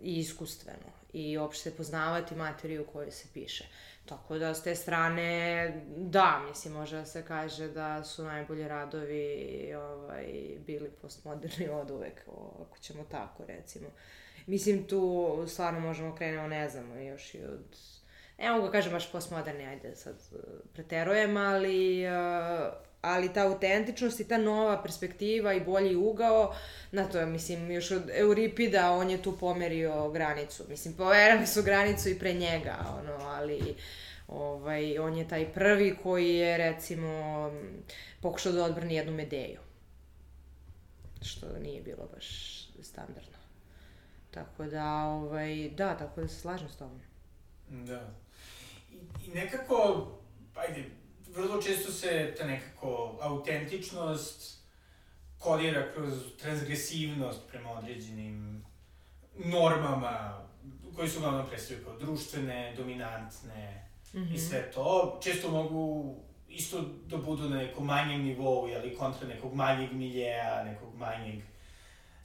I 0.02 0.20
iskustveno 0.20 0.96
i 1.14 1.38
uopšte 1.38 1.72
poznavati 1.72 2.36
materiju 2.36 2.86
koju 2.94 3.12
se 3.12 3.28
piše. 3.34 3.66
Tako 4.06 4.38
da, 4.38 4.54
s 4.54 4.64
te 4.64 4.75
strane, 4.75 5.82
da, 5.98 6.42
mislim, 6.48 6.74
može 6.74 6.98
da 6.98 7.06
se 7.06 7.25
kaže 7.25 7.68
da 7.68 8.04
su 8.04 8.24
najbolji 8.24 8.68
radovi 8.68 9.74
ovaj, 9.75 10.25
bili 10.66 10.90
postmoderni 11.02 11.70
od 11.70 11.92
uvek, 11.92 12.22
ako 12.62 12.78
ćemo 12.82 13.04
tako, 13.12 13.46
recimo. 13.46 13.88
Mislim, 14.48 14.88
tu 14.88 15.46
stvarno 15.48 15.80
možemo 15.80 16.16
krenemo, 16.16 16.48
ne 16.48 16.70
znam, 16.70 17.02
još 17.02 17.34
i 17.34 17.44
od... 17.44 17.78
Ne 18.38 18.52
mogu 18.52 18.66
da 18.66 18.72
kažem 18.72 18.92
baš 18.92 19.12
postmoderni, 19.12 19.66
ajde 19.66 19.96
sad 19.96 20.16
uh, 20.32 20.40
preterujem, 20.74 21.38
ali, 21.38 22.06
uh, 22.08 22.74
ali 23.02 23.34
ta 23.34 23.48
autentičnost 23.48 24.20
i 24.20 24.28
ta 24.28 24.38
nova 24.38 24.84
perspektiva 24.84 25.54
i 25.54 25.64
bolji 25.64 25.96
ugao, 25.96 26.56
na 26.92 27.06
to 27.06 27.20
je, 27.20 27.25
mislim, 27.25 27.72
još 27.72 27.92
od 27.92 28.10
Euripida 28.14 28.92
on 28.92 29.10
je 29.10 29.22
tu 29.22 29.38
pomerio 29.38 30.10
granicu. 30.10 30.64
Mislim, 30.70 30.94
pomerali 30.94 31.48
su 31.48 31.64
granicu 31.64 32.10
i 32.10 32.20
pre 32.20 32.34
njega, 32.34 32.75
ono, 33.00 33.25
ali 33.25 33.75
ovaj, 34.28 35.00
on 35.00 35.18
je 35.18 35.28
taj 35.28 35.54
prvi 35.54 35.96
koji 36.04 36.36
je, 36.36 36.58
recimo, 36.58 37.52
pokušao 38.22 38.52
da 38.52 38.64
odbrani 38.64 38.96
jednu 38.96 39.14
Medeju. 39.14 39.60
Što 41.22 41.60
nije 41.60 41.82
bilo 41.82 42.10
baš 42.16 42.28
standardno. 42.82 43.35
Tako 44.36 44.65
da, 44.65 45.04
ovaj, 45.04 45.70
da, 45.70 45.98
tako 45.98 46.22
da 46.22 46.27
se 46.27 46.39
slažem 46.39 46.70
s 46.70 46.75
tobom. 46.75 47.01
Da. 47.70 48.10
I, 48.92 48.96
I 49.25 49.34
nekako, 49.34 50.08
ajde, 50.56 50.86
vrlo 51.36 51.62
često 51.62 51.92
se 51.92 52.36
ta 52.38 52.46
nekako 52.46 53.18
autentičnost 53.22 54.60
kodira 55.39 55.94
kroz 55.94 56.13
transgresivnost 56.42 57.39
prema 57.48 57.72
određenim 57.72 58.65
normama 59.36 60.42
koji 60.96 61.10
su 61.10 61.18
uglavnom 61.20 61.48
predstavljaju 61.48 61.86
kao 61.86 61.98
društvene, 61.98 62.74
dominantne 62.77 63.89
mm 64.13 64.18
-hmm. 64.18 64.36
i 64.36 64.39
sve 64.39 64.72
to. 64.72 65.20
Često 65.24 65.51
mogu 65.51 66.15
isto 66.50 66.82
da 67.08 67.18
budu 67.18 67.50
na 67.50 67.58
nekom 67.58 67.86
manjem 67.86 68.22
nivou, 68.22 68.70
ali 68.75 68.96
kontra 68.96 69.27
nekog 69.27 69.54
manjeg 69.54 69.94
miljeja, 69.94 70.63
nekog 70.63 70.96
manjeg 70.96 71.42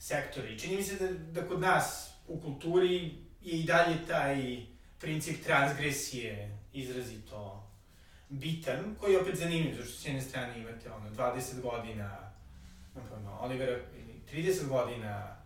sektora. 0.01 0.47
I 0.47 0.59
čini 0.59 0.75
mi 0.75 0.83
se 0.83 0.95
da, 0.95 1.41
da 1.41 1.47
kod 1.47 1.59
nas 1.59 2.13
u 2.27 2.39
kulturi 2.39 3.11
je 3.41 3.59
i 3.59 3.63
dalje 3.63 3.95
taj 4.07 4.57
princip 4.99 5.43
transgresije 5.43 6.57
izrazito 6.73 7.67
bitan, 8.29 8.95
koji 8.99 9.13
je 9.13 9.21
opet 9.21 9.35
zanimljiv, 9.35 9.75
zato 9.75 9.89
što 9.89 10.01
s 10.01 10.05
jedne 10.05 10.21
strane 10.21 10.59
imate 10.59 10.91
ono, 10.91 11.09
20 11.09 11.61
godina, 11.61 12.17
napravno, 12.95 13.39
Olivera, 13.41 13.79
30 14.33 14.67
godina, 14.67 15.37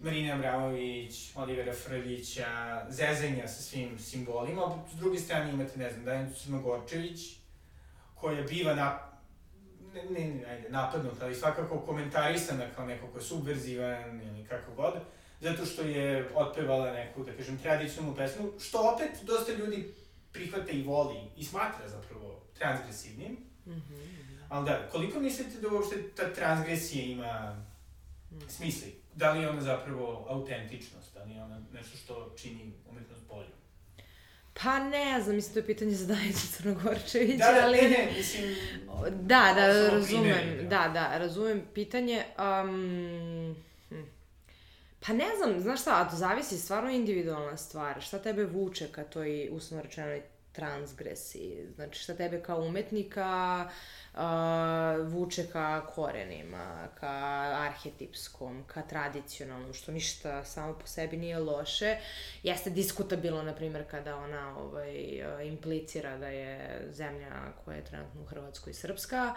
Marina 0.00 0.34
Abramović, 0.34 1.32
Olivera 1.34 1.72
Frljića, 1.72 2.84
zezanja 2.88 3.48
sa 3.48 3.62
svim 3.62 3.98
simbolima, 3.98 4.64
opet 4.64 4.92
s 4.92 4.96
druge 4.96 5.18
strane 5.18 5.52
imate, 5.52 5.78
ne 5.78 5.92
znam, 5.92 6.04
Danicu 6.04 6.42
Crnogorčević, 6.42 7.36
koja 8.14 8.42
biva 8.42 8.74
na, 8.74 8.98
ne, 10.10 10.28
ne, 10.28 10.44
ajde, 10.44 10.68
napadnut, 10.68 11.22
ali 11.22 11.34
svakako 11.34 11.80
komentarisana 11.80 12.64
kao 12.76 12.86
neko 12.86 13.06
ko 13.06 13.18
je 13.18 13.24
subverzivan 13.24 14.20
ili 14.22 14.44
kako 14.44 14.72
god, 14.74 14.94
zato 15.40 15.66
što 15.66 15.82
je 15.82 16.30
otpevala 16.34 16.92
neku, 16.92 17.24
da 17.24 17.32
kažem, 17.32 17.58
tradicionalnu 17.58 18.16
pesmu, 18.16 18.52
što 18.60 18.94
opet 18.94 19.10
dosta 19.22 19.52
ljudi 19.52 19.94
prihvata 20.32 20.70
i 20.70 20.82
voli 20.82 21.20
i 21.36 21.44
smatra 21.44 21.88
zapravo 21.88 22.42
transgresivnim. 22.58 23.36
Mm 23.66 23.72
-hmm. 23.72 24.26
Ali 24.48 24.66
da, 24.66 24.88
koliko 24.92 25.20
mislite 25.20 25.60
da 25.60 25.68
uopšte 25.68 26.10
ta 26.16 26.34
transgresija 26.34 27.04
ima 27.04 27.64
smisli? 28.48 28.94
Da 29.14 29.32
li 29.32 29.40
je 29.40 29.50
ona 29.50 29.60
zapravo 29.60 30.26
autentičnost? 30.28 31.14
Da 31.14 31.22
li 31.24 31.34
je 31.34 31.42
ona 31.42 31.60
nešto 31.72 31.96
što 31.96 32.34
čini 32.36 32.72
umetnost? 32.90 33.15
Pa 34.62 34.78
ne 34.78 35.20
znam, 35.20 35.36
mislim, 35.36 35.52
to 35.54 35.58
je 35.58 35.66
pitanje 35.66 35.94
za 35.94 36.06
Danicu 36.06 36.46
Crnogorčević, 36.52 37.38
Da, 37.38 37.52
da, 37.52 37.66
ali... 37.66 37.76
ne, 37.76 37.88
ne, 37.88 38.12
mislim... 38.16 38.56
Da, 39.10 39.52
da, 39.54 39.90
razumem, 39.90 40.68
da, 40.68 40.90
da, 40.94 41.18
razumem 41.18 41.62
pitanje. 41.74 42.24
Um, 42.38 43.56
pa 45.06 45.12
ne 45.12 45.26
znam, 45.36 45.60
znaš 45.60 45.80
šta, 45.80 45.90
a 45.94 46.10
to 46.10 46.16
zavisi 46.16 46.58
stvarno 46.58 46.90
individualna 46.90 47.56
stvar. 47.56 48.02
Šta 48.02 48.18
tebe 48.18 48.44
vuče 48.44 48.88
ka 48.92 49.04
toj, 49.04 49.48
uslovno 49.52 49.82
rečenoj, 49.82 50.22
transgresiji? 50.56 51.66
Znači, 51.74 52.00
šta 52.00 52.14
tebe 52.14 52.42
kao 52.42 52.60
umetnika 52.60 53.68
uh, 54.14 54.20
vuče 55.12 55.46
ka 55.52 55.86
korenima, 55.86 56.88
ka 57.00 57.16
arhetipskom, 57.68 58.64
ka 58.66 58.82
tradicionalnom, 58.82 59.72
što 59.72 59.92
ništa 59.92 60.44
samo 60.44 60.78
po 60.78 60.86
sebi 60.86 61.16
nije 61.16 61.38
loše. 61.38 61.96
Jeste 62.42 62.70
diskutabilno, 62.70 63.42
na 63.42 63.54
primjer, 63.54 63.90
kada 63.90 64.16
ona 64.16 64.58
ovaj, 64.58 65.22
implicira 65.44 66.16
da 66.16 66.28
je 66.28 66.80
zemlja 66.90 67.52
koja 67.64 67.76
je 67.76 67.84
trenutno 67.84 68.22
u 68.22 68.26
Hrvatskoj 68.26 68.72
srpska, 68.72 69.34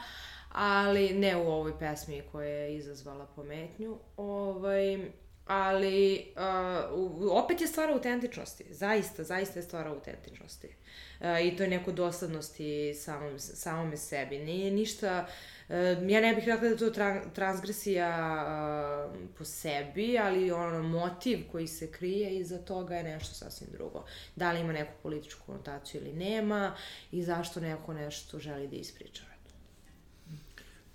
ali 0.52 1.10
ne 1.10 1.36
u 1.36 1.48
ovoj 1.48 1.80
pesmi 1.80 2.24
koja 2.32 2.50
je 2.50 2.76
izazvala 2.76 3.26
pometnju. 3.36 4.00
Ovaj, 4.18 5.12
ali 5.50 6.26
uh, 6.36 7.44
opet 7.44 7.62
je 7.62 7.68
stvar 7.68 7.90
autentičnosti. 7.90 8.66
Zaista, 8.70 9.24
zaista 9.24 9.60
je 9.60 9.64
stvar 9.64 9.88
autentičnosti. 9.88 10.68
Uh, 10.68 11.46
I 11.46 11.58
to 11.58 11.64
je 11.64 11.70
neko 11.70 11.92
doslednosti 11.92 12.94
samom, 12.94 13.40
samome 13.40 13.98
sebi. 13.98 14.40
Nije 14.40 14.72
ništa... 14.72 15.26
Uh, 15.70 15.76
ja 16.10 16.22
ne 16.22 16.36
bih 16.36 16.46
rekla 16.46 16.70
da 16.70 16.78
to 16.78 16.90
tra 16.90 17.22
transgresija 17.34 18.10
uh, 19.10 19.16
po 19.38 19.46
sebi, 19.46 20.20
ali 20.20 20.52
ono 20.52 20.84
motiv 20.84 21.40
koji 21.52 21.68
se 21.68 21.92
krije 21.92 22.36
iza 22.36 22.58
toga 22.58 22.96
je 22.96 23.04
nešto 23.04 23.34
sasvim 23.34 23.70
drugo. 23.72 24.06
Da 24.36 24.52
li 24.52 24.60
ima 24.60 24.74
neku 24.74 24.94
političku 25.04 25.46
konotaciju 25.46 26.02
ili 26.02 26.14
nema 26.14 26.76
i 27.12 27.24
zašto 27.24 27.60
neko 27.60 27.94
nešto 27.94 28.40
želi 28.40 28.68
da 28.68 28.76
ispriča. 28.76 29.29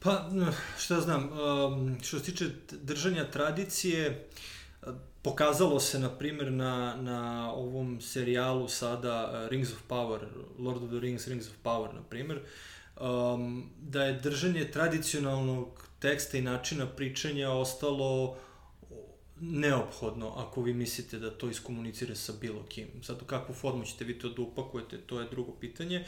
Pa, 0.04 0.30
šta 0.78 1.00
znam, 1.00 1.30
što 2.02 2.18
se 2.18 2.24
tiče 2.24 2.50
držanja 2.70 3.30
tradicije, 3.30 4.28
pokazalo 5.22 5.80
se, 5.80 5.98
na 5.98 6.10
primjer, 6.10 6.52
na, 6.52 6.96
na 6.96 7.52
ovom 7.52 8.00
serijalu 8.00 8.68
sada 8.68 9.30
uh, 9.30 9.50
Rings 9.50 9.72
of 9.72 9.78
Power, 9.88 10.20
Lord 10.58 10.82
of 10.82 10.88
the 10.88 10.98
Rings, 11.00 11.28
Rings 11.28 11.48
of 11.48 11.54
Power, 11.62 11.94
na 11.94 12.02
primjer, 12.02 12.40
um, 13.00 13.70
da 13.80 14.04
je 14.04 14.20
držanje 14.20 14.70
tradicionalnog 14.70 15.88
teksta 15.98 16.38
i 16.38 16.42
načina 16.42 16.86
pričanja 16.86 17.50
ostalo 17.50 18.36
neophodno 19.40 20.34
ako 20.36 20.62
vi 20.62 20.74
mislite 20.74 21.18
da 21.18 21.30
to 21.30 21.50
iskomunicira 21.50 22.14
sa 22.14 22.32
bilo 22.40 22.62
kim. 22.62 22.88
Sad, 23.02 23.26
kakvu 23.26 23.54
formu 23.54 23.84
ćete 23.84 24.04
vi 24.04 24.18
to 24.18 24.28
da 24.28 24.42
upakujete, 24.42 24.98
to 24.98 25.20
je 25.20 25.28
drugo 25.30 25.52
pitanje, 25.52 26.04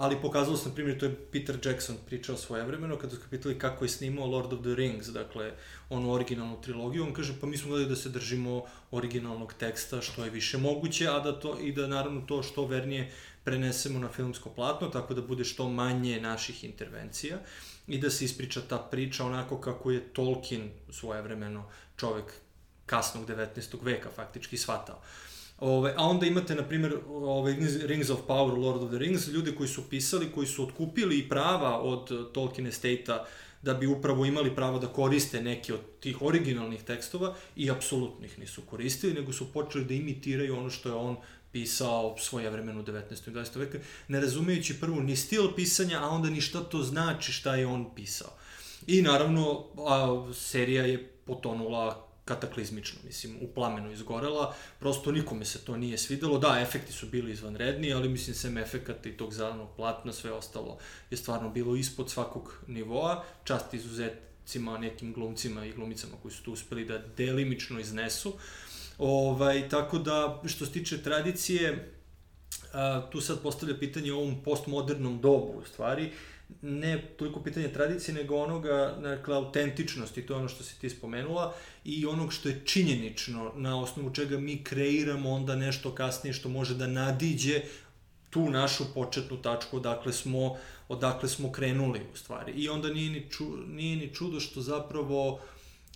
ali 0.00 0.16
pokazalo 0.22 0.58
na 0.64 0.72
primjer, 0.74 0.98
to 0.98 1.06
je 1.06 1.16
Peter 1.32 1.58
Jackson 1.64 1.96
pričao 2.06 2.36
svojevremeno, 2.36 2.96
kada 2.96 3.16
su 3.16 3.22
pitali 3.30 3.58
kako 3.58 3.84
je 3.84 3.88
snimao 3.88 4.26
Lord 4.26 4.52
of 4.52 4.60
the 4.60 4.74
Rings, 4.74 5.06
dakle, 5.06 5.52
onu 5.90 6.12
originalnu 6.12 6.60
trilogiju, 6.60 7.02
on 7.04 7.12
kaže, 7.14 7.34
pa 7.40 7.46
mi 7.46 7.56
smo 7.56 7.68
gledali 7.68 7.88
da 7.88 7.96
se 7.96 8.08
držimo 8.08 8.64
originalnog 8.90 9.52
teksta 9.54 10.00
što 10.00 10.24
je 10.24 10.30
više 10.30 10.58
moguće, 10.58 11.08
a 11.08 11.18
da 11.20 11.40
to, 11.40 11.58
i 11.58 11.72
da 11.72 11.86
naravno 11.86 12.20
to 12.20 12.42
što 12.42 12.66
vernije 12.66 13.12
prenesemo 13.44 13.98
na 13.98 14.08
filmsko 14.08 14.50
platno, 14.50 14.88
tako 14.88 15.14
da 15.14 15.22
bude 15.22 15.44
što 15.44 15.68
manje 15.68 16.20
naših 16.20 16.64
intervencija 16.64 17.38
i 17.86 17.98
da 17.98 18.10
se 18.10 18.24
ispriča 18.24 18.60
ta 18.68 18.78
priča 18.78 19.24
onako 19.24 19.60
kako 19.60 19.90
je 19.90 20.00
Tolkien 20.12 20.70
svojevremeno 20.90 21.64
čovek 21.96 22.32
kasnog 22.86 23.26
19. 23.26 23.76
veka 23.82 24.08
faktički 24.16 24.56
shvatao. 24.56 25.02
Ove, 25.60 25.94
a 25.96 26.04
onda 26.04 26.26
imate, 26.26 26.54
na 26.54 26.62
primjer, 26.62 26.98
ove, 27.08 27.56
Rings 27.82 28.10
of 28.10 28.20
Power, 28.26 28.58
Lord 28.58 28.82
of 28.82 28.90
the 28.90 28.98
Rings, 28.98 29.28
ljude 29.28 29.54
koji 29.54 29.68
su 29.68 29.82
pisali, 29.90 30.32
koji 30.34 30.46
su 30.46 30.64
otkupili 30.64 31.28
prava 31.28 31.80
od 31.80 32.32
Tolkien 32.32 32.66
Estate-a 32.66 33.24
da 33.62 33.74
bi 33.74 33.86
upravo 33.86 34.24
imali 34.24 34.54
pravo 34.54 34.78
da 34.78 34.86
koriste 34.86 35.42
neke 35.42 35.74
od 35.74 35.80
tih 36.00 36.22
originalnih 36.22 36.82
tekstova 36.82 37.34
i 37.56 37.70
apsolutno 37.70 38.26
ih 38.26 38.38
nisu 38.38 38.62
koristili, 38.62 39.14
nego 39.14 39.32
su 39.32 39.52
počeli 39.52 39.84
da 39.84 39.94
imitiraju 39.94 40.58
ono 40.58 40.70
što 40.70 40.88
je 40.88 40.94
on 40.94 41.16
pisao 41.52 42.16
svoje 42.18 42.50
vremenu 42.50 42.80
u 42.80 42.84
19. 42.84 43.28
i 43.28 43.32
20. 43.32 43.58
veka, 43.58 43.78
ne 44.08 44.20
razumejući 44.20 44.80
prvo 44.80 45.00
ni 45.00 45.16
stil 45.16 45.54
pisanja, 45.56 45.98
a 46.02 46.08
onda 46.08 46.30
ni 46.30 46.40
šta 46.40 46.60
to 46.60 46.82
znači 46.82 47.32
šta 47.32 47.56
je 47.56 47.66
on 47.66 47.94
pisao. 47.94 48.30
I 48.86 49.02
naravno, 49.02 49.64
a, 49.88 50.32
serija 50.34 50.86
je 50.86 51.08
potonula 51.24 52.09
kataklizmično, 52.30 53.00
mislim, 53.04 53.36
u 53.42 53.48
plamenu 53.54 53.92
izgorela, 53.92 54.54
prosto 54.78 55.12
nikome 55.12 55.44
se 55.44 55.58
to 55.64 55.76
nije 55.76 55.98
svidelo, 55.98 56.38
da, 56.38 56.60
efekti 56.62 56.92
su 56.92 57.06
bili 57.06 57.32
izvanredni, 57.32 57.92
ali 57.92 58.08
mislim, 58.08 58.36
sem 58.36 58.58
efekata 58.58 59.08
i 59.08 59.16
tog 59.16 59.34
zelenog 59.34 59.68
platna, 59.76 60.12
sve 60.12 60.32
ostalo 60.32 60.78
je 61.10 61.16
stvarno 61.16 61.50
bilo 61.50 61.76
ispod 61.76 62.10
svakog 62.10 62.54
nivoa, 62.66 63.24
čast 63.44 63.74
izuzetcima 63.74 64.78
nekim 64.78 65.12
glumcima 65.12 65.64
i 65.64 65.72
glumicama 65.72 66.16
koji 66.22 66.32
su 66.32 66.42
tu 66.44 66.52
uspeli 66.52 66.84
da 66.84 66.98
delimično 67.16 67.80
iznesu, 67.80 68.34
ovaj, 68.98 69.68
tako 69.68 69.98
da, 69.98 70.42
što 70.46 70.66
se 70.66 70.72
tiče 70.72 71.02
tradicije, 71.02 71.92
a, 72.72 73.08
tu 73.10 73.20
sad 73.20 73.42
postavlja 73.42 73.78
pitanje 73.78 74.12
o 74.12 74.18
ovom 74.18 74.42
postmodernom 74.44 75.20
dobu, 75.20 75.58
u 75.62 75.66
stvari, 75.66 76.12
ne 76.62 77.02
toliko 77.16 77.42
pitanje 77.42 77.68
tradicije, 77.68 78.14
nego 78.14 78.36
onoga, 78.36 78.96
dakle, 79.02 79.36
autentičnosti, 79.36 80.26
to 80.26 80.34
je 80.34 80.38
ono 80.38 80.48
što 80.48 80.64
si 80.64 80.80
ti 80.80 80.90
spomenula, 80.90 81.54
i 81.84 82.06
onog 82.06 82.32
što 82.32 82.48
je 82.48 82.62
činjenično, 82.64 83.52
na 83.56 83.80
osnovu 83.80 84.14
čega 84.14 84.38
mi 84.38 84.64
kreiramo 84.64 85.30
onda 85.30 85.56
nešto 85.56 85.94
kasnije 85.94 86.32
što 86.32 86.48
može 86.48 86.74
da 86.74 86.86
nadiđe 86.86 87.62
tu 88.30 88.50
našu 88.50 88.84
početnu 88.94 89.42
tačku 89.42 89.76
odakle 89.76 90.12
smo, 90.12 90.56
odakle 90.88 91.28
smo 91.28 91.52
krenuli 91.52 92.00
u 92.12 92.16
stvari. 92.16 92.52
I 92.52 92.68
onda 92.68 92.88
nije 92.88 93.10
ni, 93.10 93.26
ču, 93.30 93.44
nije 93.66 93.96
ni 93.96 94.14
čudo 94.14 94.40
što 94.40 94.60
zapravo 94.60 95.40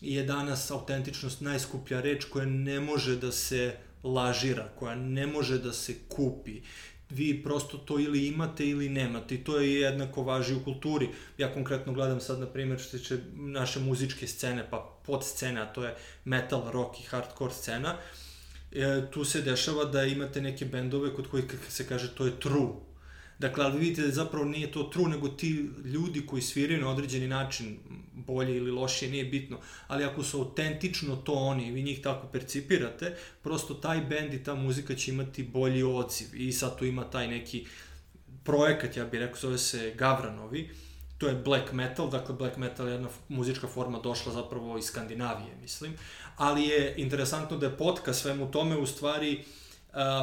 je 0.00 0.22
danas 0.22 0.70
autentičnost 0.70 1.40
najskuplja 1.40 2.00
reč 2.00 2.24
koja 2.24 2.46
ne 2.46 2.80
može 2.80 3.16
da 3.16 3.32
se 3.32 3.76
lažira, 4.02 4.68
koja 4.78 4.94
ne 4.94 5.26
može 5.26 5.58
da 5.58 5.72
se 5.72 5.94
kupi 6.08 6.60
vi 7.10 7.42
prosto 7.42 7.78
to 7.78 7.98
ili 7.98 8.26
imate 8.26 8.68
ili 8.68 8.88
nemate 8.88 9.34
i 9.34 9.44
to 9.44 9.60
je 9.60 9.80
jednako 9.80 10.22
važi 10.22 10.54
u 10.54 10.64
kulturi. 10.64 11.08
Ja 11.38 11.52
konkretno 11.52 11.92
gledam 11.92 12.20
sad, 12.20 12.40
na 12.40 12.46
primjer, 12.46 12.80
što 12.80 12.98
tiče 12.98 13.18
naše 13.34 13.80
muzičke 13.80 14.26
scene, 14.26 14.66
pa 14.70 15.00
pod 15.06 15.24
scene, 15.24 15.60
a 15.60 15.72
to 15.72 15.84
je 15.84 15.94
metal, 16.24 16.70
rock 16.72 17.00
i 17.00 17.02
hardcore 17.02 17.54
scena, 17.54 17.96
e, 18.72 19.02
tu 19.10 19.24
se 19.24 19.42
dešava 19.42 19.84
da 19.84 20.04
imate 20.04 20.40
neke 20.40 20.64
bendove 20.64 21.14
kod 21.14 21.28
kojih 21.28 21.44
se 21.68 21.86
kaže 21.86 22.14
to 22.14 22.26
je 22.26 22.40
true 22.40 22.93
Dakle, 23.44 23.64
ali 23.64 23.78
vidite 23.78 24.02
da 24.02 24.10
zapravo 24.10 24.44
nije 24.44 24.72
to 24.72 24.82
true, 24.82 25.08
nego 25.08 25.28
ti 25.28 25.70
ljudi 25.84 26.26
koji 26.26 26.42
sviraju 26.42 26.80
na 26.80 26.90
određeni 26.90 27.28
način, 27.28 27.78
bolje 28.14 28.56
ili 28.56 28.70
lošije, 28.70 29.10
nije 29.10 29.24
bitno, 29.24 29.58
ali 29.86 30.04
ako 30.04 30.22
su 30.22 30.38
autentično 30.38 31.16
to 31.16 31.32
oni 31.32 31.66
i 31.66 31.72
vi 31.72 31.82
njih 31.82 32.00
tako 32.02 32.26
percipirate, 32.26 33.16
prosto 33.42 33.74
taj 33.74 34.00
bend 34.00 34.34
i 34.34 34.42
ta 34.44 34.54
muzika 34.54 34.94
će 34.94 35.10
imati 35.10 35.42
bolji 35.42 35.82
odziv. 35.82 36.26
I 36.34 36.52
sad 36.52 36.78
tu 36.78 36.84
ima 36.84 37.04
taj 37.10 37.28
neki 37.28 37.66
projekat, 38.44 38.96
ja 38.96 39.04
bih 39.04 39.20
rekao, 39.20 39.40
zove 39.40 39.58
se 39.58 39.92
Gavranovi, 39.96 40.70
to 41.18 41.28
je 41.28 41.34
black 41.34 41.72
metal, 41.72 42.10
dakle 42.10 42.34
black 42.34 42.56
metal 42.56 42.88
je 42.88 42.92
jedna 42.92 43.08
muzička 43.28 43.66
forma 43.66 43.98
došla 43.98 44.32
zapravo 44.32 44.78
iz 44.78 44.84
Skandinavije, 44.84 45.56
mislim, 45.60 45.92
ali 46.36 46.62
je 46.62 46.94
interesantno 46.96 47.56
da 47.56 47.66
je 47.66 47.76
potka 47.76 48.14
svemu 48.14 48.50
tome 48.50 48.76
u 48.76 48.86
stvari 48.86 49.38
uh, 49.38 49.63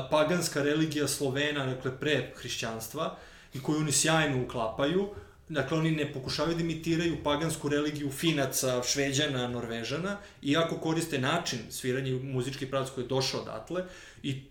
paganska 0.09 0.63
religija 0.63 1.07
Slovena, 1.07 1.65
dakle 1.65 1.99
pre 1.99 2.33
hrišćanstva, 2.35 3.17
i 3.53 3.61
koju 3.61 3.77
oni 3.77 3.91
sjajno 3.91 4.43
uklapaju, 4.43 5.09
Dakle, 5.51 5.77
oni 5.77 5.91
ne 5.91 6.13
pokušavaju 6.13 6.55
da 6.55 6.63
imitiraju 6.63 7.23
pagansku 7.23 7.69
religiju 7.69 8.11
Finaca, 8.11 8.83
Šveđana, 8.83 9.47
Norvežana, 9.47 10.17
iako 10.41 10.77
koriste 10.77 11.19
način 11.19 11.59
sviranja 11.69 12.13
muzički 12.23 12.65
pravac 12.65 12.89
koji 12.89 13.03
je 13.03 13.07
došao 13.07 13.41
odatle 13.41 13.83
i 14.23 14.43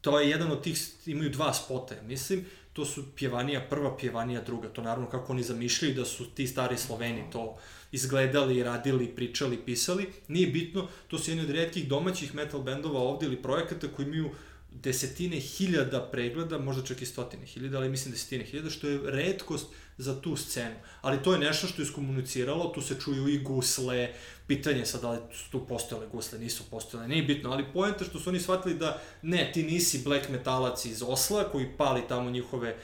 to 0.00 0.20
je 0.20 0.30
jedan 0.30 0.50
od 0.52 0.62
tih, 0.62 0.80
imaju 1.06 1.30
dva 1.30 1.52
spota, 1.54 1.94
mislim, 2.02 2.44
to 2.72 2.84
su 2.84 3.04
pjevanija 3.16 3.60
prva, 3.70 3.96
pjevanija 3.96 4.40
druga, 4.40 4.68
to 4.68 4.82
naravno 4.82 5.10
kako 5.10 5.32
oni 5.32 5.42
zamišljaju 5.42 5.94
da 5.94 6.04
su 6.04 6.30
ti 6.30 6.46
stari 6.46 6.78
Sloveni 6.78 7.24
to 7.32 7.58
izgledali, 7.92 8.62
radili, 8.62 9.06
pričali, 9.06 9.56
pisali, 9.56 10.08
nije 10.28 10.46
bitno, 10.46 10.88
to 11.08 11.18
su 11.18 11.30
jedni 11.30 11.44
od 11.44 11.50
redkih 11.50 11.88
domaćih 11.88 12.34
metal 12.34 12.62
bendova 12.62 13.00
ovde 13.00 13.26
ili 13.26 13.42
projekata 13.42 13.88
koji 13.88 14.06
imaju 14.06 14.30
desetine 14.74 15.40
hiljada 15.40 16.00
pregleda, 16.00 16.58
možda 16.58 16.82
čak 16.82 17.02
i 17.02 17.06
stotine 17.06 17.46
hiljada, 17.46 17.78
ali 17.78 17.88
mislim 17.88 18.12
desetine 18.12 18.44
hiljada, 18.44 18.70
što 18.70 18.88
je 18.88 19.00
redkost 19.04 19.66
za 19.98 20.20
tu 20.20 20.36
scenu. 20.36 20.74
Ali 21.00 21.22
to 21.22 21.32
je 21.32 21.38
nešto 21.38 21.66
što 21.66 21.82
je 21.82 21.84
iskomuniciralo, 21.84 22.72
tu 22.74 22.82
se 22.82 23.00
čuju 23.00 23.28
i 23.28 23.38
gusle, 23.38 24.12
pitanje 24.46 24.86
sad 24.86 25.00
da 25.00 25.10
li 25.10 25.18
su 25.34 25.50
tu 25.50 25.66
postojale 25.66 26.06
gusle, 26.08 26.38
nisu 26.38 26.62
postojale, 26.70 27.08
nije 27.08 27.22
bitno, 27.22 27.50
ali 27.50 27.72
pojenta 27.72 28.04
što 28.04 28.18
su 28.18 28.30
oni 28.30 28.40
shvatili 28.40 28.74
da 28.74 29.02
ne, 29.22 29.50
ti 29.54 29.62
nisi 29.62 30.02
black 30.04 30.28
metalac 30.28 30.84
iz 30.84 31.02
Osla 31.06 31.44
koji 31.44 31.76
pali 31.76 32.02
tamo 32.08 32.30
njihove 32.30 32.76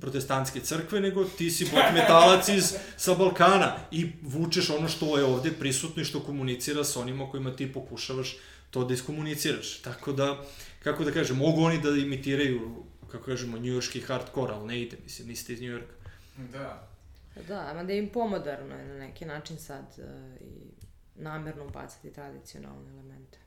protestantske 0.00 0.60
crkve, 0.60 1.00
nego 1.00 1.24
ti 1.24 1.50
si 1.50 1.68
black 1.72 1.94
metalac 1.94 2.48
iz, 2.48 2.74
sa 2.96 3.14
Balkana 3.14 3.76
i 3.90 4.06
vučeš 4.22 4.70
ono 4.70 4.88
što 4.88 5.18
je 5.18 5.24
ovde 5.24 5.52
prisutno 5.52 6.02
i 6.02 6.04
što 6.04 6.20
komunicira 6.20 6.84
sa 6.84 7.00
onima 7.00 7.30
kojima 7.30 7.56
ti 7.56 7.72
pokušavaš 7.72 8.36
to 8.70 8.84
da 8.84 8.94
iskomuniciraš. 8.94 9.78
Tako 9.78 10.12
da, 10.12 10.44
kako 10.82 11.04
da 11.04 11.12
kažem, 11.12 11.36
mogu 11.36 11.62
oni 11.62 11.80
da 11.80 11.88
imitiraju, 11.88 12.84
kako 13.10 13.24
kažemo, 13.24 13.58
njujorski 13.58 14.00
hardcore, 14.00 14.52
ali 14.52 14.66
ne 14.66 14.80
ide, 14.80 14.96
mislim, 15.04 15.28
niste 15.28 15.52
iz 15.52 15.60
Njujorka. 15.60 15.92
Da. 16.36 16.88
Da, 17.48 17.70
ama 17.70 17.84
da 17.84 17.92
je 17.92 17.98
im 17.98 18.08
pomodarno 18.08 18.76
je 18.76 18.84
na 18.84 18.94
neki 18.94 19.24
način 19.24 19.58
sad 19.58 19.84
uh, 19.98 20.40
i 20.40 20.78
namerno 21.14 21.68
bacati 21.68 22.12
tradicionalne 22.12 22.90
elemente. 22.90 23.38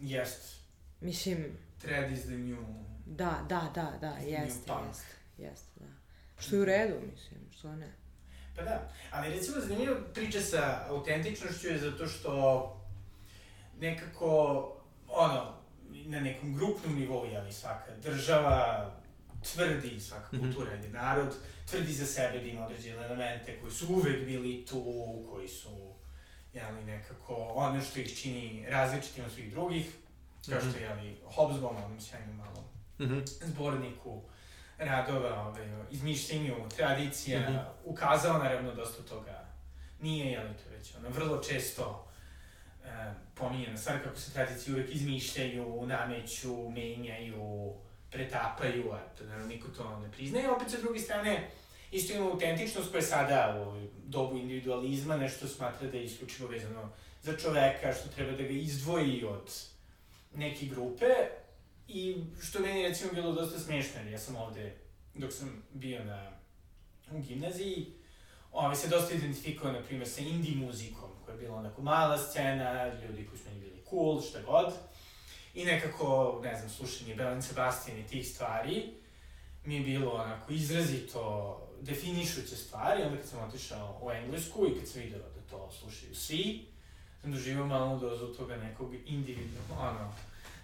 Jest. 0.00 0.62
Mislim... 1.00 1.58
Thread 1.78 2.12
is 2.12 2.22
the 2.22 2.38
new... 2.38 2.58
Da, 3.06 3.46
da, 3.48 3.72
da, 3.74 3.98
da, 4.00 4.16
jest, 4.18 4.68
jest, 4.68 5.04
jest, 5.38 5.64
da. 5.76 5.86
Što 6.38 6.56
je 6.56 6.62
u 6.62 6.64
redu, 6.64 6.94
mislim, 7.12 7.40
što 7.58 7.76
ne. 7.76 7.92
Pa 8.56 8.62
da, 8.62 8.92
ali 9.10 9.34
recimo 9.34 9.60
zanimljiva 9.60 9.96
priča 10.14 10.40
sa 10.40 10.86
autentičnošću 10.88 11.68
je 11.68 11.78
zato 11.78 12.06
što 12.06 12.80
nekako, 13.80 14.28
ono, 15.08 15.61
na 16.06 16.20
nekom 16.20 16.54
grupnom 16.54 16.94
nivou, 16.94 17.26
jeli, 17.26 17.52
svaka 17.52 17.96
država 18.02 18.90
tvrdi, 19.42 20.00
svaka 20.00 20.36
mhm. 20.36 20.44
kultura, 20.44 20.76
mm 20.76 20.82
-hmm. 20.82 20.92
narod, 20.92 21.34
tvrdi 21.70 21.92
za 21.92 22.06
sebe 22.06 22.38
da 22.38 22.44
ima 22.44 22.66
određene 22.66 23.04
elemente 23.06 23.60
koji 23.60 23.72
su 23.72 23.86
uvek 23.88 24.26
bili 24.26 24.66
tu, 24.66 24.84
koji 25.30 25.48
su, 25.48 25.94
jeli, 26.52 26.84
nekako 26.84 27.34
ono 27.54 27.80
što 27.80 28.00
ih 28.00 28.18
čini 28.18 28.66
različitim 28.68 29.24
od 29.24 29.32
svih 29.32 29.50
drugih, 29.50 29.86
kao 30.48 30.60
što 30.60 30.78
je, 30.78 30.82
jeli, 30.84 31.20
Hobsbawm, 31.36 31.84
onom 31.84 32.00
sjajnom 32.00 32.36
malom 32.36 32.64
mm 32.98 33.04
-hmm. 33.04 33.44
zborniku 33.44 34.22
radova, 34.78 35.48
ove, 35.48 35.84
izmišljenju, 35.90 36.54
tradicija, 36.76 37.40
mm 37.40 37.52
-hmm. 37.52 37.64
ukazao 37.84 38.38
naravno 38.38 38.74
dosta 38.74 39.02
toga. 39.02 39.44
Nije, 40.00 40.32
jeli, 40.32 40.54
to 40.54 40.70
već, 40.70 40.94
ono, 40.96 41.08
vrlo 41.08 41.42
često 41.42 42.08
pominjena 43.34 43.76
stvar 43.76 44.02
kako 44.02 44.18
se 44.18 44.32
tradicije 44.32 44.74
uvek 44.74 44.94
izmišljaju, 44.94 45.86
nameću, 45.86 46.70
menjaju, 46.70 47.72
pretapaju, 48.10 48.92
a 48.92 48.98
to 49.18 49.24
naravno 49.24 49.46
niko 49.46 49.68
to 49.68 49.98
ne 49.98 50.12
priznaje. 50.12 50.50
Opet 50.50 50.70
sa 50.70 50.80
druge 50.80 50.98
strane, 50.98 51.50
isto 51.90 52.14
ima 52.14 52.26
autentičnost 52.26 52.90
koja 52.90 52.98
je 52.98 53.06
sada 53.06 53.66
u 53.66 53.86
dobu 54.04 54.38
individualizma, 54.38 55.16
nešto 55.16 55.48
smatra 55.48 55.88
da 55.88 55.96
je 55.96 56.04
isključivo 56.04 56.48
vezano 56.48 56.92
za 57.22 57.36
čoveka, 57.36 57.92
što 57.92 58.08
treba 58.08 58.32
da 58.32 58.42
ga 58.42 58.48
izdvoji 58.48 59.24
od 59.24 59.52
neke 60.34 60.66
grupe, 60.66 61.06
i 61.88 62.16
što 62.42 62.60
meni 62.60 62.82
recimo 62.82 63.12
bilo 63.12 63.32
dosta 63.32 63.58
smiješno, 63.58 64.00
jer 64.00 64.12
ja 64.12 64.18
sam 64.18 64.36
ovde, 64.36 64.74
dok 65.14 65.32
sam 65.32 65.62
bio 65.72 66.04
na, 66.04 66.30
u 67.10 67.20
gimnaziji, 67.20 67.86
ovaj, 68.52 68.76
se 68.76 68.88
dosta 68.88 69.14
identifikovao, 69.14 69.72
na 69.72 69.82
primjer, 69.82 70.08
sa 70.08 70.20
indie 70.20 70.56
muzikom, 70.56 71.11
je 71.32 71.38
bila 71.38 71.56
onako 71.58 71.82
mala 71.82 72.18
scena, 72.18 72.84
ljudi 72.86 73.26
koji 73.26 73.38
su 73.38 73.44
meni 73.48 73.60
bili 73.60 73.82
cool, 73.90 74.20
šta 74.22 74.38
god. 74.42 74.72
I 75.54 75.64
nekako, 75.64 76.40
ne 76.44 76.56
znam, 76.58 76.70
slušanje 76.70 77.14
Belan 77.14 77.42
Sebastian 77.42 77.98
i 77.98 78.06
tih 78.06 78.28
stvari 78.28 78.92
mi 79.64 79.74
je 79.76 79.80
bilo 79.80 80.12
onako 80.12 80.52
izrazito 80.52 81.58
definišuće 81.80 82.56
stvari, 82.56 83.02
onda 83.02 83.16
kad 83.16 83.26
sam 83.28 83.48
otišao 83.48 83.98
u 84.02 84.10
Englesku 84.12 84.66
i 84.66 84.78
kad 84.78 84.88
sam 84.88 85.00
vidio 85.00 85.18
da 85.18 85.24
to 85.50 85.70
slušaju 85.80 86.14
svi, 86.14 86.66
sam 87.20 87.32
doživao 87.32 87.66
malu 87.66 87.98
dozu 87.98 88.26
toga 88.26 88.56
nekog 88.56 88.94
individualnog, 89.06 89.78
ono, 89.80 90.12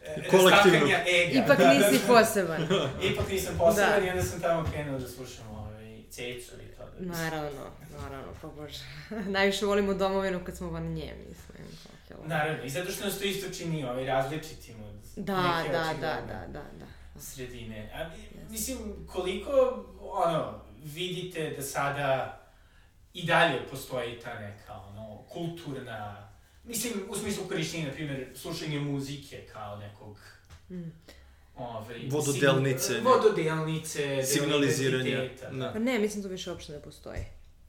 e, 0.05 0.29
Kolektivnog. 0.31 0.91
ega. 0.91 1.45
Ipak 1.45 1.59
nisi 1.59 2.07
poseban. 2.07 2.63
Ipak 3.13 3.29
nisam 3.31 3.55
poseban 3.59 4.01
Da. 4.01 4.07
i 4.07 4.11
onda 4.11 4.23
sam 4.23 4.41
tamo 4.41 4.69
krenuo 4.73 4.99
da 4.99 5.09
slušam 5.09 5.49
ovaj, 5.51 5.68
cecu 6.11 6.53
i 6.63 6.77
to. 6.77 6.85
Da. 7.01 7.13
Naravno, 7.13 7.71
naravno, 8.01 8.33
pa 8.43 8.49
bože. 8.49 8.79
Najviše 9.37 9.67
volimo 9.67 9.95
domovinu 9.95 10.45
kad 10.45 10.57
smo 10.57 10.71
van 10.71 10.93
nje, 10.93 11.15
mislim. 11.29 11.67
je. 12.11 12.17
Naravno, 12.29 12.65
i 12.65 12.71
zato 12.71 12.91
što 12.93 13.05
nas 13.05 13.19
to 13.19 13.25
isto 13.25 13.55
čini 13.59 13.85
ovaj, 13.85 14.07
različitim 14.07 14.77
od 14.85 14.95
Da, 15.17 15.59
neke 15.59 15.73
da, 15.73 15.85
da, 16.01 16.21
da, 16.27 16.47
da, 16.53 16.63
da. 16.79 17.21
sredine. 17.21 17.91
A, 17.95 18.11
mislim, 18.51 18.79
koliko, 19.13 19.51
ono, 20.01 20.61
vidite 20.85 21.51
da 21.57 21.63
sada 21.63 22.41
i 23.15 23.27
dalje 23.27 23.67
postoji 23.71 24.21
ta 24.21 24.41
neka, 24.41 24.75
ono, 24.75 25.23
kulturna, 25.29 26.29
mislim, 26.65 26.95
u 27.11 27.17
smislu 27.17 27.45
korišćenja, 27.49 27.87
na 27.87 27.93
primjer, 27.93 28.29
slušanje 28.37 28.81
muzike 28.81 29.47
kao 29.53 29.77
nekog, 29.77 30.19
Mm. 30.71 30.93
Ovaj, 31.59 32.09
Vododelnice, 32.11 32.93
sig- 32.93 33.05
vododelnice, 33.05 34.23
Signaliziranja, 34.23 35.29
da. 35.53 35.73
Pa 35.73 35.79
ne, 35.79 35.99
mislim 35.99 36.23
to 36.23 36.29
više 36.29 36.51
uopšte 36.51 36.73
ne 36.73 36.83
postoji. 36.83 37.21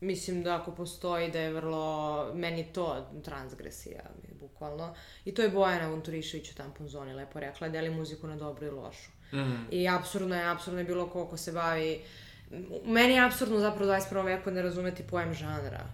Mislim 0.02 0.43
da 0.43 0.56
ako 0.56 0.71
postoji 0.71 1.32
da 1.32 1.39
je 1.39 1.54
vrlo, 1.54 2.32
meni 2.34 2.73
to 2.73 3.08
transgresija, 3.23 4.02
bukvalno. 4.39 4.95
I 5.25 5.34
to 5.34 5.41
je 5.41 5.49
Bojana 5.49 5.88
Vunturišević 5.88 6.52
u 6.52 6.56
Tampon 6.56 6.88
Zoni 6.88 7.13
lepo 7.13 7.39
rekla, 7.39 7.69
deli 7.69 7.89
muziku 7.89 8.28
na 8.28 8.36
dobru 8.36 8.65
i 8.65 8.69
lošu. 8.69 9.10
Mm. 9.34 9.67
I 9.71 9.89
apsurdno 9.89 10.36
je, 10.36 10.49
apsurdno 10.49 10.80
je 10.80 10.86
bilo 10.86 11.10
koliko 11.10 11.38
se 11.38 11.52
bavi... 11.52 12.02
Meni 12.86 13.13
je 13.13 13.25
apsurdno 13.25 13.60
zapravo 13.60 13.91
u 13.91 13.95
21. 13.95 14.25
veku 14.25 14.52
ne 14.52 14.62
razumeti 14.62 15.04
pojem 15.04 15.34
žanra. 15.34 15.86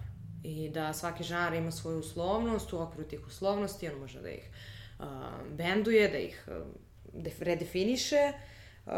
I 0.44 0.68
da 0.68 0.92
svaki 0.92 1.24
žanr 1.24 1.54
ima 1.54 1.70
svoju 1.70 1.98
uslovnost, 1.98 2.72
u 2.72 2.78
okviru 2.78 3.08
tih 3.08 3.26
uslovnosti 3.26 3.88
on 3.88 4.00
može 4.00 4.20
da 4.20 4.30
ih 4.30 4.50
uh, 4.98 5.06
benduje, 5.50 6.08
da 6.08 6.18
ih 6.18 6.48
uh, 6.48 6.66
redefiniše, 7.40 8.32
uh, 8.86 8.92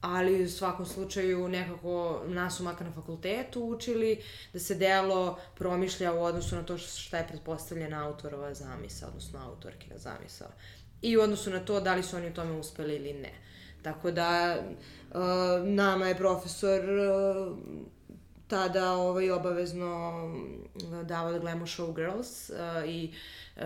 ali 0.00 0.44
u 0.44 0.50
svakom 0.50 0.86
slučaju 0.86 1.48
nekako 1.48 2.22
nas 2.26 2.56
su 2.56 2.64
makar 2.64 2.86
na 2.86 2.92
fakultetu 2.92 3.64
učili 3.64 4.22
da 4.52 4.58
se 4.58 4.74
delo 4.74 5.38
promišlja 5.54 6.12
u 6.12 6.22
odnosu 6.22 6.56
na 6.56 6.62
to 6.62 6.78
šta 6.78 7.18
je 7.18 7.28
pretpostavljena 7.28 8.06
autorova 8.06 8.54
zamisa, 8.54 9.06
odnosno 9.06 9.38
autorkina 9.38 9.98
zamisao. 9.98 10.48
I 11.02 11.16
u 11.16 11.20
odnosu 11.20 11.50
na 11.50 11.60
to 11.60 11.80
da 11.80 11.94
li 11.94 12.02
su 12.02 12.16
oni 12.16 12.28
u 12.28 12.34
tome 12.34 12.52
uspeli 12.52 12.96
ili 12.96 13.12
ne. 13.12 13.32
Tako 13.82 14.10
da 14.10 14.56
uh, 15.10 15.18
nama 15.68 16.06
je 16.06 16.16
profesor 16.16 16.80
uh, 16.80 17.58
tada 18.52 18.92
ovaj, 18.92 19.30
obavezno 19.30 20.12
davao 21.04 21.32
da 21.32 21.38
gledamo 21.38 21.66
Showgirls 21.66 22.50
uh, 22.50 22.88
i 22.88 23.14
uh, 23.56 23.62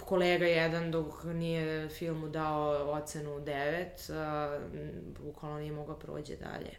kolega 0.00 0.46
jedan 0.46 0.90
dok 0.90 1.24
nije 1.24 1.88
filmu 1.88 2.28
dao 2.28 2.92
ocenu 2.92 3.30
9, 3.30 3.86
uh, 4.10 5.24
bukvalno 5.24 5.58
nije 5.58 5.72
mogao 5.72 5.98
prođe 5.98 6.36
dalje. 6.36 6.70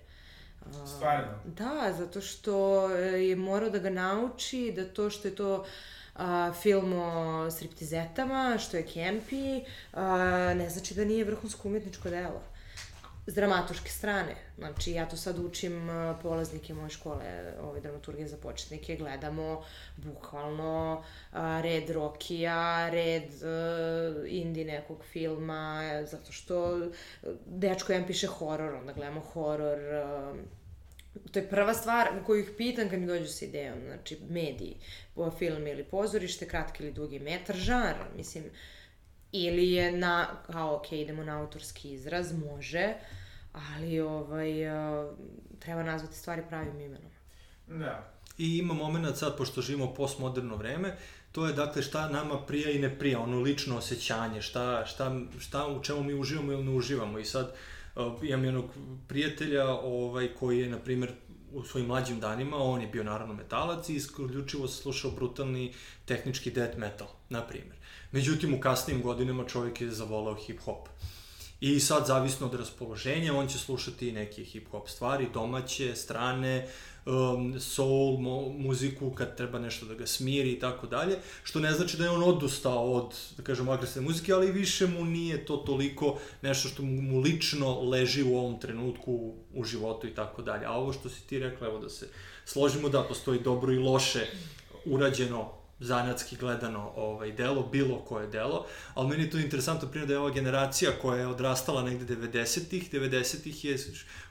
Stvarno? 0.86 1.28
Da, 1.46 1.94
zato 1.98 2.22
što 2.22 2.90
je 2.90 3.36
morao 3.36 3.70
da 3.70 3.80
ga 3.80 3.90
nauči 3.90 4.74
da 4.76 4.86
to 4.86 5.10
što 5.10 5.28
je 5.28 5.36
to 5.36 5.66
a, 6.16 6.54
film 6.62 6.94
o 6.94 7.52
striptizetama, 7.52 8.58
što 8.60 8.78
je 8.78 8.86
kempi, 8.86 9.62
a, 9.94 10.54
ne 10.54 10.70
znači 10.70 10.94
da 10.94 11.06
nije 11.06 11.24
vrhunsko 11.24 11.68
umetničko 11.68 12.10
delo. 12.10 12.42
S 13.30 13.34
dramaturške 13.34 13.90
strane. 13.90 14.36
Znači, 14.58 14.92
ja 14.92 15.06
to 15.06 15.18
sad 15.18 15.40
učim 15.40 15.90
a, 15.90 16.18
polaznike 16.22 16.74
moje 16.74 16.90
škole, 16.90 17.54
ove 17.62 17.80
dramaturgije 17.80 18.28
za 18.28 18.38
početnike, 18.38 18.96
gledamo 18.96 19.64
bukvalno 19.98 21.04
a, 21.32 21.62
red 21.62 21.90
Rokija, 21.90 22.90
red 22.90 23.44
a, 23.44 24.26
indi 24.28 24.66
nekog 24.66 25.06
filma, 25.12 25.82
e, 25.84 26.06
zato 26.06 26.32
što 26.32 26.78
e, 26.78 26.90
dečko 27.46 27.92
jedan 27.92 28.08
piše 28.08 28.28
horor, 28.28 28.74
onda 28.74 28.94
gledamo 28.94 29.22
horor, 29.22 29.80
to 31.32 31.40
je 31.40 31.50
prva 31.50 31.74
stvar 31.74 32.08
koju 32.26 32.42
ih 32.42 32.52
pitam 32.58 32.90
kad 32.90 33.00
mi 33.00 33.08
dođu 33.08 33.28
sa 33.28 33.46
idejom, 33.46 33.80
znači 33.86 34.18
mediji, 34.30 34.78
film 35.38 35.68
ili 35.68 35.84
pozorište, 35.84 36.48
kratki 36.48 36.84
ili 36.84 36.92
dugi 36.92 37.20
metar, 37.20 37.56
žanr, 37.56 37.96
mislim, 38.16 38.44
ili 39.32 39.72
je 39.72 39.92
na, 39.92 40.28
kao, 40.52 40.76
ok, 40.76 40.92
idemo 40.92 41.24
na 41.24 41.42
autorski 41.42 41.92
izraz, 41.92 42.34
može, 42.34 42.94
ali 43.54 44.00
ovaj, 44.00 44.68
uh, 44.68 45.10
treba 45.60 45.84
nazvati 45.84 46.16
stvari 46.16 46.44
pravim 46.50 46.82
imenom. 46.82 47.12
Da. 47.68 48.14
I 48.38 48.58
ima 48.58 48.74
moment 48.74 49.18
sad, 49.18 49.38
pošto 49.38 49.62
živimo 49.62 49.94
postmoderno 49.94 50.56
vreme, 50.56 50.98
to 51.32 51.48
je 51.48 51.54
dakle 51.54 51.82
šta 51.82 52.10
nama 52.10 52.46
prija 52.46 52.72
i 52.72 52.80
ne 52.80 53.00
prija, 53.00 53.20
ono 53.20 53.40
lično 53.40 53.78
osjećanje, 53.78 54.42
šta, 54.42 54.86
šta, 54.86 55.20
šta 55.40 55.68
u 55.68 55.84
čemu 55.84 56.04
mi 56.04 56.14
uživamo 56.14 56.52
ili 56.52 56.64
ne 56.64 56.72
uživamo. 56.72 57.20
I 57.20 57.26
sad 57.26 57.54
uh, 57.96 58.14
imam 58.24 58.46
jednog 58.46 58.66
prijatelja 59.08 59.70
ovaj, 59.70 60.34
koji 60.40 60.60
je, 60.60 60.70
na 60.70 60.80
primjer, 60.80 61.12
u 61.52 61.64
svojim 61.64 61.88
mlađim 61.88 62.20
danima, 62.20 62.58
on 62.58 62.82
je 62.82 62.88
bio 62.88 63.04
naravno 63.04 63.34
metalac 63.34 63.90
i 63.90 63.96
isključivo 63.96 64.68
slušao 64.68 65.12
brutalni 65.12 65.74
tehnički 66.06 66.52
death 66.52 66.78
metal, 66.78 67.08
na 67.30 67.42
primjer. 67.42 67.76
Međutim, 68.12 68.54
u 68.54 68.60
kasnim 68.60 69.02
godinama 69.02 69.46
čovjek 69.46 69.82
je 69.82 69.92
zavolao 69.92 70.36
hip-hop. 70.36 70.88
I 71.62 71.80
sad, 71.80 72.08
zavisno 72.08 72.48
od 72.48 72.54
raspoloženja, 72.54 73.34
on 73.34 73.48
će 73.48 73.58
slušati 73.58 74.12
neke 74.12 74.42
hip-hop 74.42 74.88
stvari, 74.88 75.28
domaće, 75.34 75.96
strane, 75.96 76.68
um, 77.06 77.60
soul, 77.60 78.18
mo, 78.18 78.50
muziku 78.50 79.12
kad 79.12 79.38
treba 79.38 79.60
nešto 79.60 79.86
da 79.86 79.94
ga 79.94 80.08
smiri 80.08 80.52
i 80.52 80.60
tako 80.60 80.88
dalje, 80.88 81.18
što 81.44 81.60
ne 81.60 81.72
znači 81.72 81.98
da 81.98 82.04
je 82.04 82.10
on 82.10 82.24
odustao 82.24 82.92
od, 82.92 83.16
da 83.38 83.44
kažem, 83.44 83.70
agresivne 83.70 84.08
muzike, 84.08 84.34
ali 84.34 84.52
više 84.52 84.88
mu 84.88 85.06
nije 85.06 85.46
to 85.46 85.58
toliko 85.58 86.18
nešto 86.42 86.70
što 86.70 86.84
mu, 86.84 87.20
lično 87.20 87.82
leži 87.82 88.24
u 88.24 88.38
ovom 88.38 88.60
trenutku 88.60 89.34
u 89.54 89.64
životu 89.64 90.08
i 90.08 90.16
tako 90.16 90.42
dalje. 90.42 90.66
A 90.66 90.72
ovo 90.72 90.94
što 90.94 91.10
si 91.10 91.28
ti 91.28 91.40
rekla, 91.40 91.68
evo 91.68 91.80
da 91.80 91.90
se 91.90 92.08
složimo 92.46 92.90
da 92.90 93.04
postoji 93.04 93.40
dobro 93.40 93.74
i 93.74 93.80
loše 93.80 94.28
urađeno 94.86 95.59
zanatski 95.80 96.36
gledano 96.36 96.92
ovaj 96.96 97.32
delo, 97.32 97.64
bilo 97.64 98.00
koje 98.00 98.28
delo, 98.28 98.66
ali 98.94 99.10
meni 99.10 99.24
je 99.24 99.30
to 99.30 99.38
interesantno 99.38 99.88
primjer 99.88 100.08
da 100.08 100.14
je 100.14 100.20
ova 100.20 100.30
generacija 100.30 100.92
koja 101.02 101.20
je 101.20 101.28
odrastala 101.28 101.84
negde 101.84 102.16
90-ih, 102.16 102.94
90-ih 102.94 103.66
je 103.66 103.78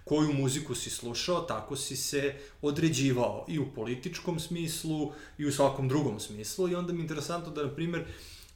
koju 0.04 0.32
muziku 0.32 0.74
si 0.74 0.90
slušao, 0.90 1.40
tako 1.40 1.76
si 1.76 1.96
se 1.96 2.34
određivao 2.62 3.44
i 3.48 3.58
u 3.58 3.72
političkom 3.74 4.40
smislu 4.40 5.12
i 5.38 5.46
u 5.46 5.52
svakom 5.52 5.88
drugom 5.88 6.20
smislu 6.20 6.68
i 6.68 6.74
onda 6.74 6.92
mi 6.92 6.98
je 6.98 7.02
interesantno 7.02 7.52
da, 7.52 7.62
na 7.62 7.74
primjer, 7.74 8.04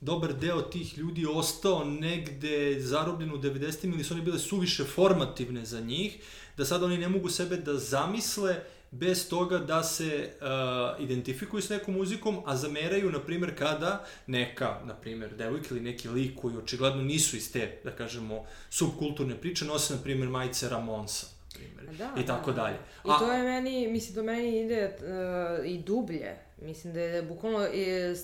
dobar 0.00 0.34
deo 0.34 0.62
tih 0.62 0.98
ljudi 0.98 1.26
ostao 1.26 1.84
negde 1.84 2.80
zarobljen 2.80 3.32
u 3.32 3.38
90-im 3.38 3.92
ili 3.92 4.04
su 4.04 4.14
one 4.14 4.22
bile 4.22 4.38
suviše 4.38 4.84
formativne 4.84 5.64
za 5.64 5.80
njih, 5.80 6.18
da 6.56 6.64
sad 6.64 6.82
oni 6.82 6.98
ne 6.98 7.08
mogu 7.08 7.28
sebe 7.28 7.56
da 7.56 7.78
zamisle 7.78 8.64
bez 8.92 9.28
toga 9.28 9.58
da 9.58 9.82
se 9.82 10.30
uh, 10.40 11.04
identifikuju 11.04 11.62
s 11.62 11.68
nekom 11.68 11.94
muzikom, 11.94 12.42
a 12.46 12.56
zameraju, 12.56 13.10
na 13.10 13.18
primjer, 13.18 13.58
kada 13.58 14.04
neka, 14.26 14.80
na 14.84 14.94
primjer, 14.94 15.34
devojka 15.36 15.66
ili 15.70 15.80
neki 15.80 16.08
lik 16.08 16.40
koji 16.40 16.56
očigledno 16.56 17.02
nisu 17.02 17.36
iz 17.36 17.52
te, 17.52 17.78
da 17.84 17.90
kažemo, 17.90 18.44
subkulturne 18.70 19.36
priče, 19.40 19.64
nose, 19.64 19.94
na 19.94 20.00
primjer, 20.02 20.28
majice 20.28 20.68
Ramonsa, 20.68 21.26
primjer, 21.54 21.96
Da, 21.98 22.22
i 22.22 22.26
tako 22.26 22.52
da. 22.52 22.62
dalje. 22.62 22.76
I 23.04 23.08
to 23.18 23.32
je 23.32 23.42
meni, 23.42 23.88
mislim, 23.88 24.14
do 24.14 24.22
meni 24.22 24.60
ide 24.60 24.96
uh, 24.98 25.66
i 25.66 25.78
dublje. 25.78 26.36
Mislim 26.62 26.94
da 26.94 27.00
je 27.00 27.22
bukvalno 27.22 27.60
je, 27.60 28.14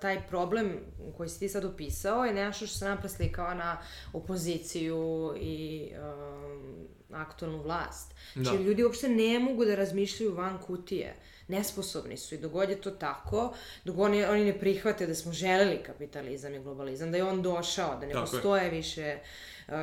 taj 0.00 0.26
problem 0.28 0.78
koji 1.16 1.28
si 1.28 1.38
ti 1.38 1.48
sad 1.48 1.64
opisao 1.64 2.24
je 2.24 2.34
nešto 2.34 2.66
što 2.66 2.78
se 2.78 2.84
nam 2.84 2.98
preslikava 2.98 3.54
na 3.54 3.78
opoziciju 4.12 5.34
i 5.40 5.90
um, 5.92 6.86
aktualnu 7.12 7.62
vlast. 7.62 8.14
Da. 8.34 8.42
Znači, 8.42 8.62
ljudi 8.62 8.84
uopšte 8.84 9.08
ne 9.08 9.38
mogu 9.38 9.64
da 9.64 9.74
razmišljaju 9.74 10.34
van 10.34 10.58
kutije. 10.58 11.14
Nesposobni 11.48 12.16
su 12.16 12.34
i 12.34 12.38
dogod 12.38 12.70
je 12.70 12.80
to 12.80 12.90
tako, 12.90 13.54
dok 13.84 13.98
oni, 13.98 14.24
oni 14.24 14.44
ne 14.44 14.58
prihvate 14.58 15.06
da 15.06 15.14
smo 15.14 15.32
želeli 15.32 15.82
kapitalizam 15.82 16.54
i 16.54 16.58
globalizam, 16.58 17.10
da 17.10 17.16
je 17.16 17.24
on 17.24 17.42
došao, 17.42 18.00
da 18.00 18.06
ne 18.06 18.12
Tako 18.12 18.26
je. 18.26 18.30
postoje 18.30 18.70
više 18.70 19.18
uh, 19.68 19.74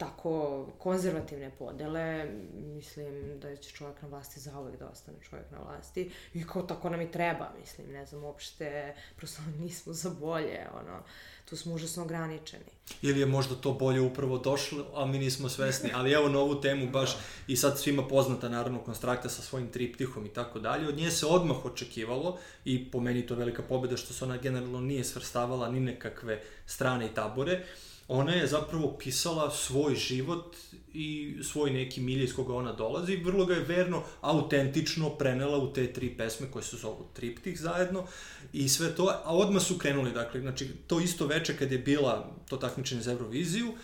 tako 0.00 0.66
konzervativne 0.78 1.50
podele, 1.58 2.26
mislim 2.54 3.40
da 3.40 3.56
će 3.56 3.70
čovjek 3.70 4.02
na 4.02 4.08
vlasti 4.08 4.40
zauvek 4.40 4.78
da 4.78 4.88
ostane 4.88 5.18
čovjek 5.30 5.50
na 5.50 5.58
vlasti 5.58 6.10
i 6.34 6.46
kao 6.46 6.62
tako 6.62 6.90
nam 6.90 7.00
i 7.00 7.10
treba, 7.10 7.52
mislim, 7.60 7.92
ne 7.92 8.06
znam, 8.06 8.24
uopšte, 8.24 8.94
prosto 9.16 9.42
nismo 9.62 9.92
za 9.92 10.10
bolje, 10.10 10.66
ono, 10.80 11.02
tu 11.44 11.56
smo 11.56 11.74
užasno 11.74 12.02
ograničeni. 12.02 12.64
Ili 13.02 13.20
je 13.20 13.26
možda 13.26 13.54
to 13.54 13.72
bolje 13.72 14.00
upravo 14.00 14.38
došlo, 14.38 14.86
a 14.94 15.06
mi 15.06 15.18
nismo 15.18 15.48
svesni. 15.48 15.90
Ali 15.96 16.12
evo 16.12 16.28
na 16.28 16.38
ovu 16.38 16.60
temu 16.60 16.90
baš 16.90 17.16
i 17.46 17.56
sad 17.56 17.78
svima 17.78 18.08
poznata 18.08 18.48
naravno 18.48 18.78
konstrakta 18.78 19.28
sa 19.28 19.42
svojim 19.42 19.68
triptihom 19.68 20.26
i 20.26 20.28
tako 20.28 20.58
dalje. 20.58 20.88
Od 20.88 20.96
nje 20.96 21.10
se 21.10 21.26
odmah 21.26 21.64
očekivalo 21.64 22.38
i 22.64 22.90
po 22.90 23.00
meni 23.00 23.26
to 23.26 23.34
velika 23.34 23.62
pobeda 23.62 23.96
što 23.96 24.12
se 24.14 24.24
ona 24.24 24.36
generalno 24.36 24.80
nije 24.80 25.04
svrstavala 25.04 25.70
ni 25.70 25.80
nekakve 25.80 26.42
strane 26.66 27.06
i 27.06 27.14
tabore. 27.14 27.64
Ona 28.12 28.32
je 28.32 28.46
zapravo 28.46 28.96
pisala 28.98 29.50
svoj 29.50 29.94
život 29.94 30.56
i 30.94 31.36
svoj 31.42 31.70
neki 31.70 32.00
milje 32.00 32.24
iz 32.24 32.34
koga 32.34 32.54
ona 32.54 32.72
dolazi. 32.72 33.12
I 33.12 33.22
vrlo 33.24 33.46
ga 33.46 33.54
je 33.54 33.60
verno, 33.60 34.02
autentično 34.20 35.10
prenela 35.10 35.58
u 35.58 35.72
te 35.72 35.92
tri 35.92 36.16
pesme 36.16 36.50
koje 36.50 36.62
se 36.62 36.76
zovu 36.76 37.06
Triptih 37.12 37.60
zajedno 37.60 38.06
i 38.52 38.68
sve 38.68 38.94
to, 38.94 39.06
a 39.24 39.36
odmah 39.36 39.62
su 39.62 39.78
krenuli, 39.78 40.12
dakle, 40.12 40.40
znači, 40.40 40.68
to 40.86 41.00
isto 41.00 41.26
veče 41.26 41.56
kad 41.56 41.72
je 41.72 41.78
bila 41.78 42.32
to 42.48 42.56
takmičenje 42.56 43.02
za 43.02 43.12
Euroviziju, 43.12 43.68
uh, 43.68 43.74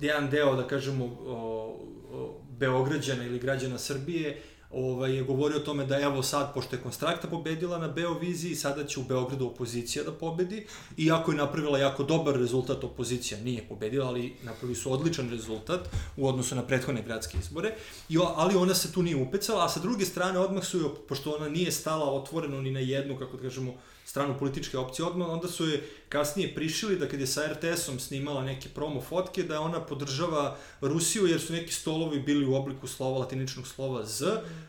jedan 0.00 0.30
deo, 0.30 0.56
da 0.56 0.68
kažemo, 0.68 1.04
uh, 1.04 1.12
uh, 1.12 2.30
Beograđana 2.58 3.24
ili 3.24 3.38
građana 3.38 3.78
Srbije 3.78 4.42
ovaj, 4.70 5.16
je 5.16 5.22
govorio 5.22 5.56
o 5.56 5.64
tome 5.64 5.86
da 5.86 6.00
evo 6.00 6.22
sad, 6.22 6.54
pošto 6.54 6.76
je 6.76 6.82
Konstrakta 6.82 7.28
pobedila 7.28 7.78
na 7.78 7.88
Beoviziji, 7.88 8.54
sada 8.54 8.84
će 8.84 9.00
u 9.00 9.02
Beogradu 9.02 9.46
opozicija 9.46 10.04
da 10.04 10.12
pobedi, 10.12 10.66
iako 10.96 11.32
je 11.32 11.38
napravila 11.38 11.78
jako 11.78 12.04
dobar 12.04 12.36
rezultat, 12.36 12.84
opozicija 12.84 13.40
nije 13.40 13.64
pobedila, 13.68 14.06
ali 14.06 14.36
napravili 14.42 14.74
su 14.74 14.92
odličan 14.92 15.30
rezultat 15.30 15.88
u 16.16 16.28
odnosu 16.28 16.54
na 16.54 16.62
prethodne 16.62 17.02
gradske 17.02 17.38
izbore, 17.38 17.74
I, 18.08 18.18
ali 18.36 18.56
ona 18.56 18.74
se 18.74 18.92
tu 18.92 19.02
nije 19.02 19.16
upecala, 19.16 19.64
a 19.64 19.68
sa 19.68 19.80
druge 19.80 20.04
strane 20.04 20.38
odmah 20.38 20.64
su 20.64 20.78
joj, 20.78 20.90
pošto 21.08 21.32
ona 21.32 21.48
nije 21.48 21.72
stala 21.72 22.12
otvoreno 22.12 22.60
ni 22.60 22.70
na 22.70 22.80
jednu, 22.80 23.18
kako 23.18 23.36
da 23.36 23.42
kažemo, 23.42 23.74
stranu 24.06 24.38
političke 24.38 24.78
opcije 24.78 25.06
odmah, 25.06 25.28
onda 25.28 25.48
su 25.48 25.66
je 25.66 25.82
kasnije 26.08 26.54
prišili 26.54 26.98
da 26.98 27.08
kad 27.08 27.20
je 27.20 27.26
sa 27.26 27.46
RTS-om 27.52 27.98
snimala 28.00 28.44
neke 28.44 28.68
promo 28.68 29.00
fotke, 29.00 29.42
da 29.42 29.60
ona 29.60 29.80
podržava 29.80 30.56
Rusiju 30.80 31.26
jer 31.26 31.40
su 31.40 31.52
neki 31.52 31.72
stolovi 31.72 32.20
bili 32.20 32.46
u 32.46 32.54
obliku 32.54 32.86
slova, 32.86 33.18
latiničnog 33.18 33.66
slova 33.66 34.04
Z, 34.04 34.26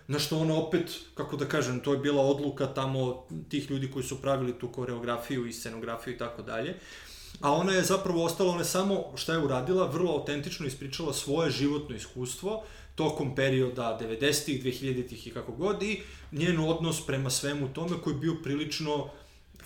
na 0.07 0.19
što 0.19 0.39
ona 0.39 0.55
opet, 0.55 0.99
kako 1.15 1.37
da 1.37 1.45
kažem, 1.45 1.79
to 1.79 1.93
je 1.93 1.99
bila 1.99 2.21
odluka 2.21 2.65
tamo 2.65 3.27
tih 3.49 3.71
ljudi 3.71 3.91
koji 3.91 4.03
su 4.05 4.21
pravili 4.21 4.59
tu 4.59 4.71
koreografiju 4.71 5.45
i 5.45 5.53
scenografiju 5.53 6.13
i 6.13 6.17
tako 6.17 6.41
dalje. 6.41 6.75
A 7.41 7.53
ona 7.53 7.73
je 7.73 7.83
zapravo 7.83 8.23
ostala, 8.23 8.53
ona 8.53 8.63
samo 8.63 9.03
šta 9.15 9.33
je 9.33 9.39
uradila, 9.39 9.87
vrlo 9.87 10.11
autentično 10.11 10.67
ispričala 10.67 11.13
svoje 11.13 11.51
životno 11.51 11.95
iskustvo 11.95 12.63
tokom 12.95 13.35
perioda 13.35 13.97
90-ih, 14.01 14.63
2000-ih 14.63 15.27
i 15.27 15.31
kako 15.31 15.51
god 15.51 15.83
i 15.83 16.01
njen 16.31 16.59
odnos 16.59 17.05
prema 17.05 17.29
svemu 17.29 17.73
tome 17.73 17.97
koji 18.03 18.13
je 18.13 18.19
bio 18.19 18.35
prilično 18.43 19.09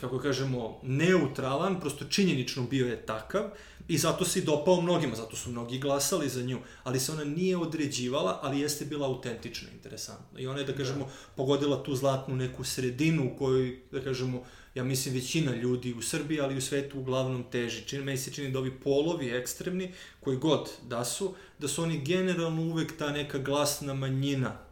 kako 0.01 0.19
kažemo, 0.19 0.79
neutralan, 0.83 1.79
prosto 1.79 2.05
činjenično 2.05 2.63
bio 2.63 2.87
je 2.87 3.05
takav 3.05 3.43
i 3.87 3.97
zato 3.97 4.25
se 4.25 4.39
i 4.39 4.43
dopao 4.43 4.81
mnogima, 4.81 5.15
zato 5.15 5.35
su 5.35 5.49
mnogi 5.49 5.79
glasali 5.79 6.29
za 6.29 6.41
nju, 6.41 6.59
ali 6.83 6.99
se 6.99 7.11
ona 7.11 7.23
nije 7.23 7.57
određivala, 7.57 8.39
ali 8.41 8.59
jeste 8.59 8.85
bila 8.85 9.07
autentična, 9.07 9.69
interesantna. 9.73 10.39
I 10.39 10.47
ona 10.47 10.59
je, 10.59 10.65
da 10.65 10.73
kažemo, 10.73 11.05
da. 11.05 11.11
pogodila 11.35 11.83
tu 11.83 11.95
zlatnu 11.95 12.35
neku 12.35 12.63
sredinu 12.63 13.31
u 13.33 13.37
kojoj, 13.37 13.79
da 13.91 14.01
kažemo, 14.01 14.43
ja 14.75 14.83
mislim 14.83 15.15
većina 15.15 15.55
ljudi 15.55 15.93
u 15.93 16.01
Srbiji, 16.01 16.41
ali 16.41 16.55
i 16.55 16.57
u 16.57 16.61
svetu 16.61 16.99
uglavnom 16.99 17.43
teži. 17.51 17.87
Čini, 17.87 18.03
meni 18.03 18.17
se 18.17 18.33
čini 18.33 18.51
da 18.51 18.59
ovi 18.59 18.79
polovi 18.79 19.29
ekstremni, 19.29 19.91
koji 20.19 20.37
god 20.37 20.69
da 20.87 21.05
su, 21.05 21.33
da 21.59 21.67
su 21.67 21.83
oni 21.83 22.01
generalno 22.01 22.61
uvek 22.61 22.97
ta 22.97 23.11
neka 23.11 23.37
glasna 23.37 23.93
manjina 23.93 24.71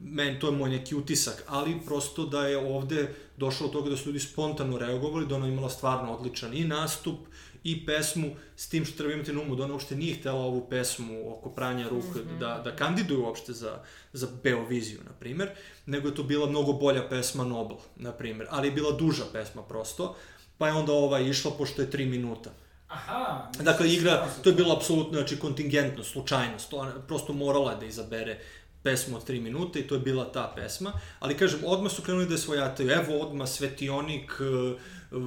meni 0.00 0.38
to 0.38 0.46
je 0.46 0.56
moj 0.56 0.70
neki 0.70 0.94
utisak, 0.94 1.44
ali 1.46 1.80
prosto 1.86 2.26
da 2.26 2.46
je 2.46 2.58
ovde 2.58 3.14
došlo 3.40 3.66
od 3.66 3.72
toga 3.72 3.90
da 3.90 3.96
su 3.96 4.08
ljudi 4.08 4.20
spontano 4.20 4.78
reagovali, 4.78 5.26
da 5.26 5.36
ona 5.36 5.48
imala 5.48 5.70
stvarno 5.70 6.12
odličan 6.12 6.54
i 6.56 6.64
nastup 6.64 7.18
i 7.64 7.86
pesmu, 7.86 8.30
s 8.56 8.68
tim 8.68 8.84
što 8.84 8.96
treba 8.96 9.14
imati 9.14 9.32
na 9.32 9.40
umu 9.40 9.56
da 9.56 9.64
ona 9.64 9.74
uopšte 9.74 9.96
nije 9.96 10.14
htela 10.14 10.40
ovu 10.40 10.66
pesmu 10.70 11.32
oko 11.32 11.50
pranja 11.50 11.88
ruka 11.88 12.18
mm 12.18 12.28
-hmm. 12.28 12.38
da, 12.38 12.60
da 12.64 12.76
kandiduju 12.76 13.24
uopšte 13.24 13.52
za, 13.52 13.78
za 14.12 14.28
Beoviziju, 14.42 15.00
na 15.04 15.12
primer, 15.20 15.50
nego 15.86 16.08
je 16.08 16.14
to 16.14 16.22
bila 16.22 16.48
mnogo 16.48 16.72
bolja 16.72 17.08
pesma 17.08 17.44
Nobel, 17.44 17.76
na 17.96 18.12
primer, 18.12 18.46
ali 18.50 18.68
je 18.68 18.72
bila 18.72 18.92
duža 18.92 19.24
pesma 19.32 19.62
prosto, 19.62 20.16
pa 20.58 20.66
je 20.66 20.72
onda 20.72 20.92
ova 20.92 21.20
išla 21.20 21.50
pošto 21.58 21.82
je 21.82 21.90
3 21.90 22.06
minuta. 22.06 22.50
Aha. 22.88 23.50
Dakle, 23.60 23.92
igra, 23.92 24.26
to 24.42 24.50
je 24.50 24.56
bilo 24.56 24.74
apsolutno, 24.76 25.18
znači, 25.18 25.38
kontingentno, 25.38 26.04
slučajnost, 26.04 26.72
ona 26.72 27.00
prosto 27.08 27.32
morala 27.32 27.74
da 27.74 27.86
izabere 27.86 28.38
pesmu 28.82 29.16
od 29.16 29.28
3 29.28 29.40
minuta 29.40 29.78
i 29.78 29.82
to 29.82 29.94
je 29.94 30.00
bila 30.00 30.32
ta 30.32 30.52
pesma, 30.56 30.92
ali 31.18 31.36
kažem, 31.36 31.60
odmah 31.66 31.92
su 31.92 32.02
krenuli 32.02 32.26
da 32.26 32.34
je 32.34 32.38
svojataju, 32.38 32.90
evo 32.90 33.18
odmah 33.18 33.48
svetionik 33.48 34.32
e, 34.40 34.78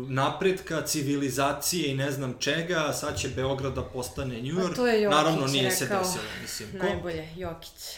napretka, 0.10 0.82
civilizacije 0.82 1.92
i 1.92 1.96
ne 1.96 2.12
znam 2.12 2.36
čega, 2.40 2.94
sad 2.94 3.18
će 3.18 3.30
Beograda 3.30 3.82
postane 3.82 4.36
New 4.42 4.56
York. 4.56 4.70
Pa 4.70 4.76
to 4.76 4.88
je 4.88 5.02
Jokić 5.02 5.16
Naravno 5.16 5.48
nije 5.48 5.70
rekao, 5.70 5.78
se 5.78 5.86
desilo, 5.86 6.24
mislim. 6.42 6.70
Ko? 6.72 6.86
Najbolje, 6.86 7.30
Jokić. 7.36 7.98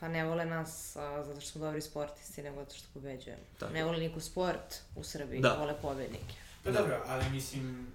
Pa 0.00 0.08
ne 0.08 0.24
vole 0.24 0.44
nas 0.44 0.96
a, 0.96 1.24
zato 1.24 1.40
što 1.40 1.50
smo 1.50 1.60
dobri 1.60 1.80
sportisti, 1.80 2.42
nego 2.42 2.60
zato 2.64 2.74
što 2.74 2.86
pobeđujemo. 2.94 3.42
Tako. 3.58 3.72
Ne 3.72 3.84
vole 3.84 3.98
niko 3.98 4.20
sport 4.20 4.74
u 4.96 5.04
Srbiji, 5.04 5.40
da. 5.40 5.56
vole 5.58 5.74
pobednike. 5.82 6.34
Pa 6.64 6.70
dobro, 6.70 7.02
ali 7.06 7.30
mislim, 7.30 7.86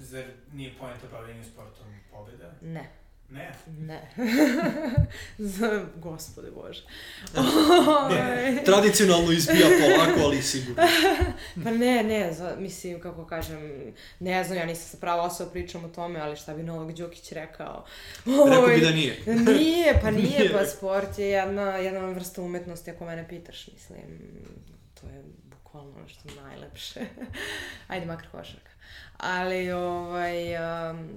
zar 0.00 0.24
nije 0.52 0.74
pojenta 0.80 1.06
bavljenja 1.12 1.44
sportom 1.44 1.86
pobeda? 2.10 2.52
Ne. 2.60 3.01
Ne. 3.32 3.52
Ne. 3.66 4.10
Gospode 5.96 6.50
Bože. 6.50 6.82
ne, 8.10 8.62
tradicionalno 8.64 9.32
izbija 9.32 9.66
polako, 9.80 10.20
ali 10.20 10.42
sigurno. 10.42 10.82
pa 11.64 11.70
ne, 11.70 12.02
ne, 12.02 12.32
za, 12.32 12.56
mislim, 12.58 13.00
kako 13.00 13.26
kažem, 13.26 13.92
ne 14.20 14.44
znam, 14.44 14.58
ja 14.58 14.66
nisam 14.66 14.88
sa 14.88 14.96
prava 14.96 15.22
osoba 15.22 15.50
pričam 15.50 15.84
o 15.84 15.88
tome, 15.88 16.20
ali 16.20 16.36
šta 16.36 16.54
bi 16.54 16.62
Novak 16.62 16.96
Đokić 16.96 17.32
rekao? 17.32 17.84
Rekao 18.26 18.66
bi 18.66 18.80
da 18.80 18.90
nije. 18.90 19.22
nije, 19.26 20.00
pa 20.02 20.10
nije, 20.10 20.38
nije, 20.38 20.52
pa 20.52 20.66
sport 20.66 21.18
je 21.18 21.28
jedna, 21.28 21.76
jedna 21.76 22.00
vrsta 22.00 22.42
umetnosti, 22.42 22.90
ako 22.90 23.04
mene 23.04 23.28
pitaš, 23.28 23.68
mislim, 23.72 24.02
to 25.00 25.06
je 25.06 25.22
bukvalno 25.44 26.08
što 26.08 26.42
najlepše. 26.42 27.00
Ajde, 27.88 28.06
makar 28.06 28.28
košarka. 28.30 28.70
Ali, 29.16 29.72
ovaj, 29.72 30.56
um, 30.90 31.08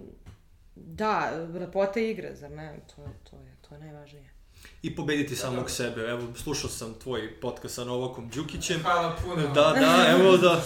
Da, 0.75 1.31
lepota 1.53 1.99
igre, 1.99 2.35
zar 2.35 2.51
ne? 2.51 2.79
To, 2.95 3.07
to, 3.29 3.35
je, 3.35 3.55
to 3.69 3.75
je 3.75 3.81
najvažnije. 3.81 4.35
I 4.81 4.95
pobediti 4.95 5.29
da, 5.29 5.35
samog 5.35 5.63
da. 5.63 5.69
sebe. 5.69 6.01
Evo, 6.01 6.27
slušao 6.35 6.69
sam 6.69 6.93
tvoj 6.93 7.39
podcast 7.39 7.75
sa 7.75 7.83
Novakom 7.83 8.29
Đukićem. 8.29 8.81
Hvala 8.81 9.15
puno. 9.23 9.47
Da, 9.47 9.73
da, 9.79 10.05
evo 10.09 10.37
da... 10.37 10.61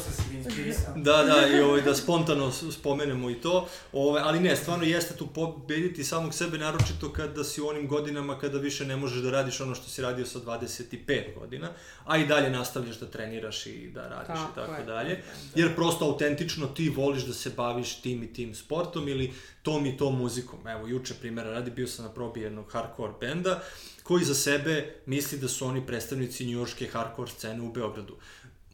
da, 0.95 1.23
da, 1.23 1.47
i 1.47 1.59
ovaj, 1.59 1.81
da 1.81 1.95
spontano 1.95 2.51
spomenemo 2.51 3.29
i 3.29 3.35
to. 3.35 3.67
Ove, 3.93 4.21
ali 4.23 4.39
ne, 4.39 4.55
stvarno 4.55 4.83
jeste 4.83 5.15
tu 5.15 5.27
pobediti 5.27 6.03
samog 6.03 6.33
sebe, 6.33 6.57
naročito 6.57 7.13
kada 7.13 7.43
si 7.43 7.61
u 7.61 7.67
onim 7.67 7.87
godinama 7.87 8.39
kada 8.39 8.57
više 8.57 8.85
ne 8.85 8.95
možeš 8.95 9.21
da 9.21 9.31
radiš 9.31 9.61
ono 9.61 9.75
što 9.75 9.89
si 9.89 10.01
radio 10.01 10.25
sa 10.25 10.39
25 10.39 11.39
godina, 11.39 11.69
a 12.05 12.17
i 12.17 12.27
dalje 12.27 12.49
nastavljaš 12.49 12.99
da 12.99 13.05
treniraš 13.05 13.65
i 13.65 13.91
da 13.93 14.07
radiš 14.07 14.27
tako 14.27 14.51
i 14.51 14.55
tako 14.55 14.73
je, 14.73 14.85
dalje. 14.85 15.15
Da. 15.15 15.61
Jer 15.61 15.75
prosto 15.75 16.05
autentično 16.05 16.67
ti 16.67 16.89
voliš 16.89 17.23
da 17.23 17.33
se 17.33 17.49
baviš 17.49 18.01
tim 18.01 18.23
i 18.23 18.33
tim 18.33 18.55
sportom 18.55 19.07
ili 19.07 19.33
tom 19.63 19.85
i 19.85 19.97
tom 19.97 20.17
muzikom. 20.17 20.67
Evo, 20.67 20.87
juče 20.87 21.13
primjera 21.13 21.51
radi, 21.51 21.71
bio 21.71 21.87
sam 21.87 22.05
na 22.05 22.11
probi 22.11 22.41
jednog 22.41 22.71
hardcore 22.71 23.13
benda, 23.19 23.63
koji 24.03 24.25
za 24.25 24.35
sebe 24.35 24.95
misli 25.05 25.37
da 25.37 25.47
su 25.47 25.65
oni 25.65 25.87
predstavnici 25.87 26.45
njujorške 26.45 26.87
hardcore 26.87 27.31
scene 27.31 27.61
u 27.61 27.71
Beogradu. 27.71 28.15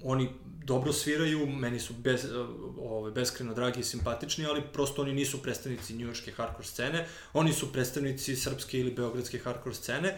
Oni 0.03 0.29
dobro 0.63 0.93
sviraju, 0.93 1.47
meni 1.47 1.79
su 1.79 1.93
bez, 1.93 2.25
ove, 2.79 3.11
beskreno 3.11 3.53
dragi 3.53 3.79
i 3.79 3.83
simpatični, 3.83 4.45
ali 4.45 4.63
prosto 4.73 5.01
oni 5.01 5.13
nisu 5.13 5.43
predstavnici 5.43 5.95
njujorške 5.95 6.31
hardcore 6.31 6.67
scene, 6.67 7.07
oni 7.33 7.53
su 7.53 7.73
predstavnici 7.73 8.35
srpske 8.35 8.79
ili 8.79 8.91
beogradske 8.91 9.39
hardcore 9.39 9.75
scene, 9.75 10.17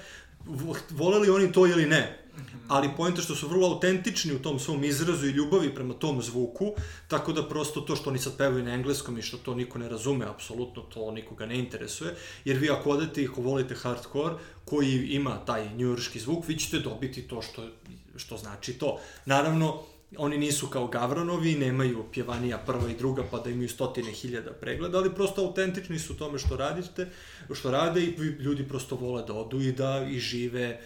voleli 0.89 1.29
oni 1.29 1.51
to 1.51 1.67
ili 1.67 1.85
ne, 1.85 2.27
ali 2.67 2.89
pojenta 2.97 3.21
što 3.21 3.35
su 3.35 3.47
vrlo 3.47 3.67
autentični 3.67 4.33
u 4.33 4.41
tom 4.41 4.59
svom 4.59 4.83
izrazu 4.83 5.27
i 5.27 5.31
ljubavi 5.31 5.75
prema 5.75 5.93
tom 5.93 6.21
zvuku, 6.21 6.73
tako 7.07 7.33
da 7.33 7.49
prosto 7.49 7.81
to 7.81 7.95
što 7.95 8.09
oni 8.09 8.19
sad 8.19 8.37
pevaju 8.37 8.63
na 8.63 8.73
engleskom 8.73 9.17
i 9.17 9.21
što 9.21 9.37
to 9.37 9.55
niko 9.55 9.79
ne 9.79 9.89
razume, 9.89 10.25
apsolutno 10.25 10.81
to 10.81 11.11
nikoga 11.11 11.45
ne 11.45 11.59
interesuje, 11.59 12.15
jer 12.45 12.57
vi 12.57 12.69
ako 12.69 12.89
odete 12.89 13.23
i 13.23 13.27
ako 13.27 13.41
volite 13.41 13.75
hardcore, 13.75 14.35
koji 14.65 15.07
ima 15.07 15.45
taj 15.45 15.75
njujorški 15.75 16.19
zvuk, 16.19 16.47
vi 16.47 16.57
ćete 16.57 16.79
dobiti 16.79 17.21
to 17.21 17.41
što, 17.41 17.67
što 18.15 18.37
znači 18.37 18.73
to. 18.73 18.99
Naravno, 19.25 19.83
oni 20.17 20.37
nisu 20.37 20.67
kao 20.67 20.87
Gavranovi, 20.87 21.55
nemaju 21.55 22.05
pjevanija 22.13 22.57
prva 22.57 22.89
i 22.89 22.95
druga 22.95 23.23
pa 23.31 23.39
da 23.39 23.49
imaju 23.49 23.69
stotine 23.69 24.11
hiljada 24.11 24.51
pregleda, 24.51 24.97
ali 24.97 25.15
prosto 25.15 25.41
autentični 25.41 25.99
su 25.99 26.17
tome 26.17 26.39
što 26.39 26.57
radite, 26.57 27.07
što 27.53 27.71
rade 27.71 28.01
i 28.01 28.15
ljudi 28.39 28.67
prosto 28.67 28.95
vole 28.95 29.23
da 29.27 29.33
odu 29.33 29.61
i 29.61 29.71
da 29.71 30.07
i 30.11 30.19
žive 30.19 30.81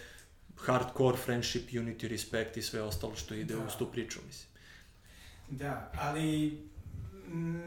hardcore, 0.57 1.17
friendship, 1.17 1.69
unity, 1.69 2.07
respect 2.07 2.57
i 2.57 2.61
sve 2.61 2.81
ostalo 2.81 3.15
što 3.15 3.33
ide 3.33 3.55
da. 3.55 3.65
uz 3.65 3.71
tu 3.79 3.85
priču, 3.91 4.19
mislim. 4.27 4.47
Da, 5.49 5.91
ali 5.99 6.57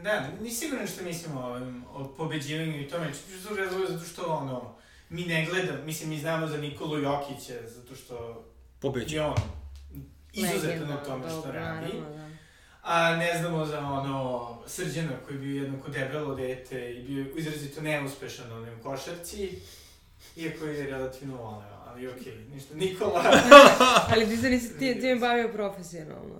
Da, 0.03 0.31
nisi 0.41 0.55
siguran 0.55 0.87
što 0.87 1.03
mislim 1.03 1.37
o, 1.37 1.59
o 1.93 2.13
pobeđivanju 2.17 2.81
i 2.81 2.87
tome, 2.87 3.13
što 3.13 3.55
razloga 3.55 3.85
zato 3.89 4.05
što 4.05 4.25
ono, 4.25 4.75
mi 5.09 5.25
ne 5.25 5.45
gledam, 5.45 5.85
mislim 5.85 6.09
mi 6.09 6.19
znamo 6.19 6.47
za 6.47 6.57
Nikolu 6.57 6.97
Jokića, 6.97 7.53
zato 7.67 7.95
što 7.95 8.45
Pobeđu. 8.79 9.15
je 9.15 9.21
on 9.21 9.64
izuzetan 10.35 10.91
u 10.91 11.05
tome 11.05 11.29
što 11.29 11.51
radi. 11.51 11.91
da. 12.15 12.29
A 12.83 13.15
ne 13.15 13.37
znamo 13.39 13.65
za 13.65 13.79
ono 13.79 14.49
Srđana 14.67 15.11
koji 15.25 15.35
je 15.35 15.39
bio 15.39 15.63
jednako 15.63 15.89
debelo 15.89 16.35
dete 16.35 16.93
i 16.93 17.03
bio 17.03 17.25
izrazito 17.35 17.81
neuspešan 17.81 18.49
na 18.49 18.55
onim 18.55 18.79
košarci, 18.83 19.59
iako 20.35 20.65
je 20.65 20.89
relativno 20.89 21.37
voleo, 21.37 21.83
ali 21.85 22.07
okej, 22.07 22.33
okay, 22.33 22.53
ništa. 22.53 22.75
Nikola, 22.75 23.23
Ali 24.11 24.29
ti 24.29 24.37
se 24.37 24.49
nisi 24.49 24.79
ti, 24.79 24.99
ti 25.01 25.17
bavio 25.19 25.49
profesionalno. 25.53 26.39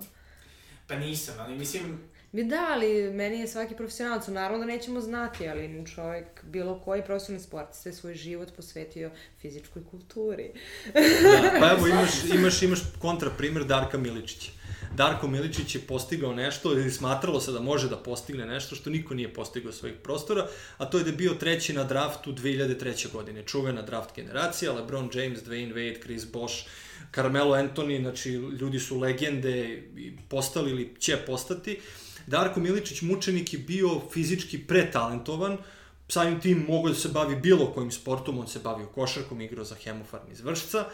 pa 0.86 0.96
nisam, 0.96 1.34
ali 1.38 1.58
mislim, 1.58 2.00
Mi 2.36 2.44
da, 2.44 2.66
ali 2.70 3.10
meni 3.12 3.40
je 3.40 3.48
svaki 3.48 3.74
profesionalac, 3.74 4.28
naravno 4.28 4.58
da 4.58 4.72
nećemo 4.72 5.00
znati, 5.00 5.48
ali 5.48 5.84
čovjek, 5.94 6.26
bilo 6.44 6.80
koji 6.84 7.02
profesionalni 7.02 7.44
sportista 7.44 7.88
je 7.88 7.92
svoj 7.92 8.14
život 8.14 8.48
posvetio 8.56 9.10
fizičkoj 9.40 9.82
kulturi. 9.90 10.50
Da, 10.94 11.58
pa 11.60 11.70
evo 11.72 11.86
imaš, 11.86 12.10
imaš, 12.34 12.62
imaš 12.62 12.78
kontra 12.98 13.30
primjer 13.30 13.64
Darka 13.64 13.98
Miličića. 13.98 14.50
Darko 14.94 15.28
Miličić 15.28 15.74
je 15.74 15.80
postigao 15.80 16.34
nešto 16.34 16.72
ili 16.72 16.90
smatralo 16.90 17.40
se 17.40 17.52
da 17.52 17.60
može 17.60 17.88
da 17.88 17.96
postigne 17.96 18.46
nešto 18.46 18.76
što 18.76 18.90
niko 18.90 19.14
nije 19.14 19.34
postigao 19.34 19.72
svojih 19.72 19.96
prostora, 20.02 20.46
a 20.78 20.84
to 20.84 20.98
je 20.98 21.04
da 21.04 21.10
je 21.10 21.16
bio 21.16 21.34
treći 21.34 21.72
na 21.72 21.84
draftu 21.84 22.32
2003. 22.32 23.12
godine. 23.12 23.42
Čuvena 23.42 23.82
draft 23.82 24.16
generacija, 24.16 24.72
LeBron 24.72 25.10
James, 25.14 25.40
Dwayne 25.40 25.74
Wade, 25.74 26.02
Chris 26.02 26.32
Bosh, 26.32 26.54
Carmelo 27.14 27.54
Anthony, 27.54 28.00
znači 28.00 28.30
ljudi 28.32 28.80
su 28.80 28.98
legende 28.98 29.82
i 29.96 30.12
postali 30.28 30.70
ili 30.70 30.94
će 30.98 31.16
postati. 31.16 31.80
Darko 32.26 32.60
Miličić 32.60 33.02
mučenik 33.02 33.52
je 33.52 33.58
bio 33.58 34.00
fizički 34.12 34.58
pretalentovan, 34.58 35.58
samim 36.08 36.40
tim 36.40 36.64
mogao 36.68 36.92
da 36.92 36.98
se 36.98 37.08
bavi 37.08 37.36
bilo 37.36 37.72
kojim 37.72 37.90
sportom, 37.90 38.38
on 38.38 38.48
se 38.48 38.58
bavio 38.58 38.86
košarkom, 38.86 39.40
igrao 39.40 39.64
za 39.64 39.74
hemofarm 39.74 40.32
iz 40.32 40.40
Vršca, 40.40 40.84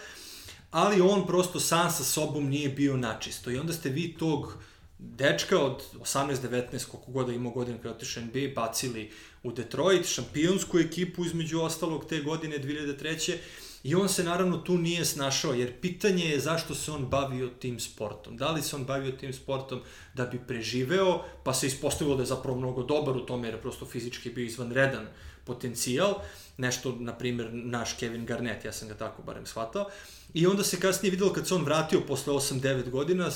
ali 0.71 1.01
on 1.01 1.27
prosto 1.27 1.61
sam 1.61 1.91
sa 1.91 2.05
sobom 2.05 2.49
nije 2.49 2.69
bio 2.69 2.97
načisto. 2.97 3.51
I 3.51 3.59
onda 3.59 3.73
ste 3.73 3.89
vi 3.89 4.15
tog 4.19 4.57
dečka 4.99 5.59
od 5.59 5.83
18-19, 6.01 6.87
koliko 6.87 7.13
god 7.13 7.27
da 7.27 7.33
imao 7.33 7.53
godina 7.53 7.79
kada 7.79 7.95
otišao 7.95 8.23
NBA, 8.23 8.55
bacili 8.55 9.11
u 9.43 9.53
Detroit, 9.53 10.07
šampionsku 10.07 10.79
ekipu 10.79 11.25
između 11.25 11.61
ostalog 11.61 12.05
te 12.05 12.21
godine 12.21 12.59
2003. 12.59 13.37
I 13.85 13.95
on 13.95 14.09
se 14.09 14.25
naravno 14.25 14.59
tu 14.59 14.79
nije 14.79 15.05
snašao, 15.05 15.55
jer 15.55 15.81
pitanje 15.81 16.25
je 16.25 16.41
zašto 16.41 16.75
se 16.75 16.93
on 16.93 17.07
bavio 17.07 17.49
tim 17.49 17.81
sportom. 17.81 18.37
Da 18.37 18.51
li 18.51 18.63
se 18.63 18.77
on 18.77 18.85
bavio 18.85 19.13
tim 19.13 19.33
sportom 19.33 19.81
da 20.15 20.27
bi 20.27 20.41
preživeo, 20.47 21.23
pa 21.45 21.55
se 21.55 21.67
ispostavilo 21.67 22.17
da 22.17 22.23
je 22.23 22.27
zapravo 22.27 22.59
mnogo 22.59 22.83
dobar 22.83 23.17
u 23.17 23.27
tome, 23.27 23.49
jer 23.49 23.55
je 23.55 23.63
prosto 23.63 23.87
fizički 23.87 24.31
bio 24.31 24.45
izvanredan 24.45 25.07
potencijal, 25.45 26.15
nešto, 26.57 26.97
na 26.99 27.13
primjer, 27.13 27.51
naš 27.53 27.93
Kevin 27.93 28.27
Garnett, 28.27 28.65
ja 28.65 28.73
sam 28.73 28.89
ga 28.89 28.95
tako 28.95 29.23
barem 29.23 29.47
shvatao, 29.47 29.91
i 30.35 30.47
onda 30.47 30.65
se 30.65 30.81
kasnije 30.81 31.11
videlo 31.11 31.33
kad 31.33 31.49
se 31.49 31.55
on 31.55 31.65
vratio 31.65 32.01
posle 32.01 32.35
8-9 32.35 32.91
godina, 32.91 33.31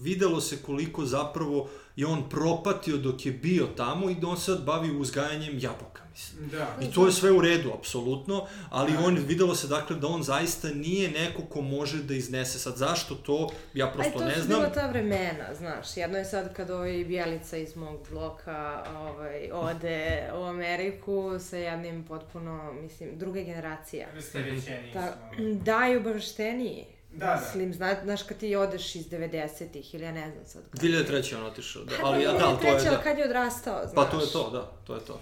videlo 0.00 0.40
se 0.40 0.62
koliko 0.62 1.06
zapravo 1.06 1.70
je 1.98 2.06
on 2.06 2.28
propatio 2.28 2.96
dok 2.96 3.26
je 3.26 3.32
bio 3.32 3.66
tamo 3.76 4.10
i 4.10 4.14
da 4.14 4.28
on 4.28 4.36
sad 4.36 4.64
bavi 4.64 4.96
uzgajanjem 4.96 5.58
jabuka, 5.58 6.02
mislim. 6.10 6.48
da. 6.48 6.76
I 6.82 6.92
to 6.92 7.06
je 7.06 7.12
sve 7.12 7.30
u 7.32 7.40
redu, 7.40 7.72
apsolutno, 7.78 8.46
ali 8.70 8.92
on, 9.04 9.18
videlo 9.26 9.54
se 9.54 9.66
dakle 9.66 9.96
da 9.96 10.06
on 10.06 10.22
zaista 10.22 10.68
nije 10.68 11.10
neko 11.10 11.42
ko 11.42 11.60
može 11.60 12.02
da 12.02 12.14
iznese. 12.14 12.58
Sad 12.58 12.76
zašto 12.76 13.14
to, 13.14 13.50
ja 13.74 13.86
Aj, 13.86 13.92
prosto 13.92 14.18
to 14.18 14.24
ne 14.24 14.34
su 14.34 14.42
znam. 14.42 14.60
bila 14.60 14.72
ta 14.72 14.86
vremena, 14.88 15.54
znaš. 15.58 15.96
Jedno 15.96 16.18
je 16.18 16.24
sad 16.24 16.54
kad 16.54 16.70
ovaj 16.70 17.04
Bjelica 17.04 17.56
iz 17.56 17.76
mog 17.76 18.06
bloka 18.10 18.84
ovaj, 18.96 19.50
ode 19.52 20.30
u 20.34 20.42
Ameriku 20.42 21.36
sa 21.40 21.56
jednim 21.56 22.04
potpuno, 22.04 22.72
mislim, 22.72 23.18
druge 23.18 23.44
generacija. 23.44 24.08
Rasterećeni 24.14 24.92
Ta, 24.92 25.16
da, 25.64 25.88
i 25.92 25.96
obavešteniji. 25.96 26.97
Da, 27.10 27.26
da. 27.26 27.40
Mislim, 27.40 27.74
zna, 27.74 27.96
znaš 28.04 28.22
kad 28.22 28.36
ti 28.38 28.56
odeš 28.56 28.94
iz 28.94 29.10
90-ih 29.10 29.94
ili 29.94 30.04
ja 30.04 30.12
ne 30.12 30.30
znam 30.30 30.44
sad. 30.46 30.62
kad. 30.70 30.80
2003. 30.80 31.36
on 31.36 31.44
otišao, 31.44 31.84
da, 31.84 31.94
Pa 32.00 32.06
ali 32.06 32.22
ja, 32.22 32.30
nije 32.32 32.40
da, 32.40 32.48
ali 32.48 32.58
to 32.60 32.66
je, 32.66 32.90
da. 32.90 33.02
kad 33.02 33.18
je 33.18 33.24
odrastao, 33.24 33.80
znaš. 33.82 33.94
Pa 33.94 34.04
to 34.04 34.20
je 34.20 34.26
to, 34.32 34.50
da, 34.50 34.72
to 34.86 34.94
je 34.94 35.00
to. 35.00 35.20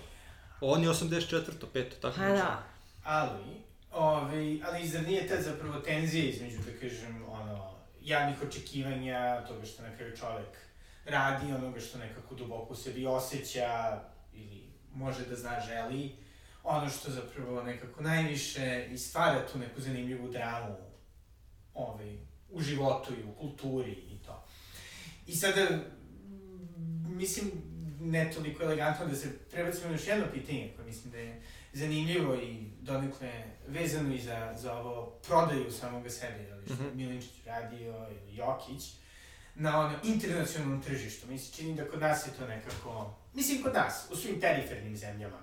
On 0.61 0.83
je 0.83 0.89
84. 0.89 1.41
5. 1.75 1.91
tako 2.01 2.17
Pa 2.17 2.29
nešto. 2.29 2.37
da. 2.37 2.63
Ali, 3.05 3.45
ovaj, 3.93 4.61
ali 4.65 4.89
zar 4.89 5.03
nije 5.03 5.29
tad 5.29 5.43
zapravo 5.43 5.81
tenzija 5.81 6.25
između, 6.25 6.59
da 6.59 6.81
kažem, 6.81 7.25
ono, 7.29 7.75
javnih 8.01 8.43
očekivanja, 8.43 9.45
toga 9.49 9.67
što 9.67 9.83
na 9.83 9.97
kraju 9.97 10.17
čovek 10.17 10.57
radi, 11.05 11.53
onoga 11.53 11.81
što 11.81 11.99
nekako 11.99 12.35
duboko 12.35 12.73
u 12.73 12.77
sebi 12.77 13.07
osjeća 13.07 14.01
ili 14.33 14.63
može 14.95 15.25
da 15.27 15.37
zna 15.37 15.61
želi, 15.61 16.17
ono 16.65 16.91
što 16.91 17.11
zapravo 17.11 17.63
nekako 17.63 18.03
najviše 18.03 18.89
i 18.91 18.99
stvara 18.99 19.47
tu 19.53 19.59
neku 19.59 19.81
zanimljivu 19.81 20.29
dramu 20.29 20.86
ovaj, 21.77 22.17
u 22.51 22.61
životu 22.61 23.13
i 23.15 23.23
u 23.23 23.33
kulturi 23.33 23.93
i 23.93 24.19
to. 24.27 24.45
I 25.27 25.37
sada, 25.37 25.69
mislim, 27.09 27.51
ne 28.01 28.31
toliko 28.35 28.63
elegantno 28.63 29.07
da 29.07 29.17
se 29.17 29.39
prebacimo 29.51 29.93
još 29.93 30.07
jedno 30.07 30.25
pitanje 30.35 30.73
koje 30.77 30.87
mislim 30.87 31.13
da 31.13 31.19
je 31.19 31.43
zanimljivo 31.73 32.35
i 32.35 32.71
donekle 32.81 33.45
vezano 33.69 34.15
i 34.15 34.19
za, 34.19 34.55
za 34.57 34.79
ovo 34.79 35.07
prodaju 35.27 35.73
samoga 35.73 36.11
sebe, 36.11 36.53
ali 36.53 36.67
što 36.67 36.75
mm 36.75 36.77
Mhm. 36.77 36.87
-hmm. 36.87 36.95
Milinčić 36.97 37.45
radio 37.47 38.07
ili 38.11 38.37
Jokić, 38.37 38.93
na 39.55 39.81
ono 39.81 39.99
internacionalnom 40.05 40.83
tržištu. 40.83 41.27
Mi 41.27 41.39
se 41.39 41.57
čini 41.57 41.75
da 41.75 41.89
kod 41.89 42.01
nas 42.01 42.27
je 42.27 42.31
to 42.39 42.47
nekako, 42.47 43.15
mislim 43.35 43.63
kod 43.63 43.75
nas, 43.75 44.09
u 44.13 44.17
svim 44.17 44.41
perifernim 44.41 44.97
zemljama, 44.97 45.39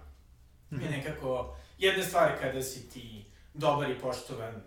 mm 0.71 0.75
-hmm. 0.75 0.83
je 0.83 0.89
nekako 0.89 1.55
jedna 1.77 2.03
stvar 2.03 2.39
kada 2.39 2.63
si 2.63 2.89
ti 2.89 3.25
dobar 3.53 3.91
i 3.91 3.99
poštovan 3.99 4.61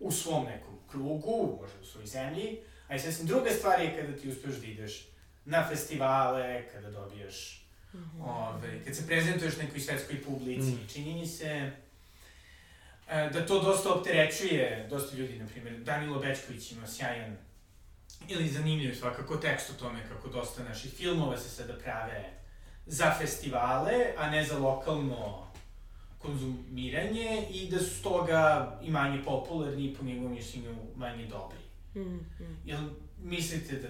u 0.00 0.12
svom 0.12 0.44
nekom 0.44 0.74
krugu, 0.90 1.58
možda 1.60 1.80
u 1.82 1.84
svojoj 1.84 2.06
zemlji, 2.06 2.58
a 2.88 2.94
i 2.96 2.98
sasvim 3.00 3.26
druga 3.26 3.50
stvar 3.50 3.80
je 3.80 3.96
kada 4.00 4.16
ti 4.18 4.28
uspeš 4.28 4.54
da 4.54 4.66
ideš 4.66 5.08
na 5.44 5.68
festivale, 5.68 6.64
kada 6.72 6.90
dobijaš 6.90 7.62
Ove, 8.20 8.84
kad 8.84 8.96
se 8.96 9.06
prezentuješ 9.06 9.56
nekoj 9.56 9.80
svetskoj 9.80 10.22
publici, 10.24 10.70
Mm. 10.70 10.88
čini 10.92 11.14
mi 11.14 11.26
se 11.26 11.70
e, 13.08 13.30
da 13.32 13.46
to 13.46 13.62
dosta 13.62 13.92
opterećuje 13.94 14.86
dosta 14.90 15.16
ljudi, 15.16 15.38
na 15.38 15.46
primjer, 15.46 15.78
Danilo 15.80 16.18
Bečković 16.18 16.72
ima 16.72 16.86
sjajan 16.86 17.36
ili 18.28 18.48
zanimljiv 18.48 18.94
svakako 18.94 19.36
tekst 19.36 19.70
o 19.70 19.80
tome 19.80 20.08
kako 20.08 20.28
dosta 20.28 20.62
naših 20.62 20.92
filmova 20.92 21.38
se 21.38 21.48
sada 21.48 21.74
prave 21.78 22.30
za 22.86 23.14
festivale, 23.18 23.94
a 24.16 24.30
ne 24.30 24.44
za 24.44 24.58
lokalno 24.58 25.45
konzumiranje 26.26 27.46
i 27.50 27.68
da 27.70 27.78
su 27.78 27.98
stoga 27.98 28.72
i 28.82 28.90
manje 28.90 29.22
popularni 29.24 29.84
i 29.84 29.94
po 29.94 30.04
njegovom 30.04 30.32
mišljenju 30.32 30.74
manje 30.96 31.26
dobri. 31.26 31.58
Mm, 31.94 32.16
mm. 32.44 32.56
Jel 32.64 32.80
mislite 33.22 33.76
da 33.76 33.88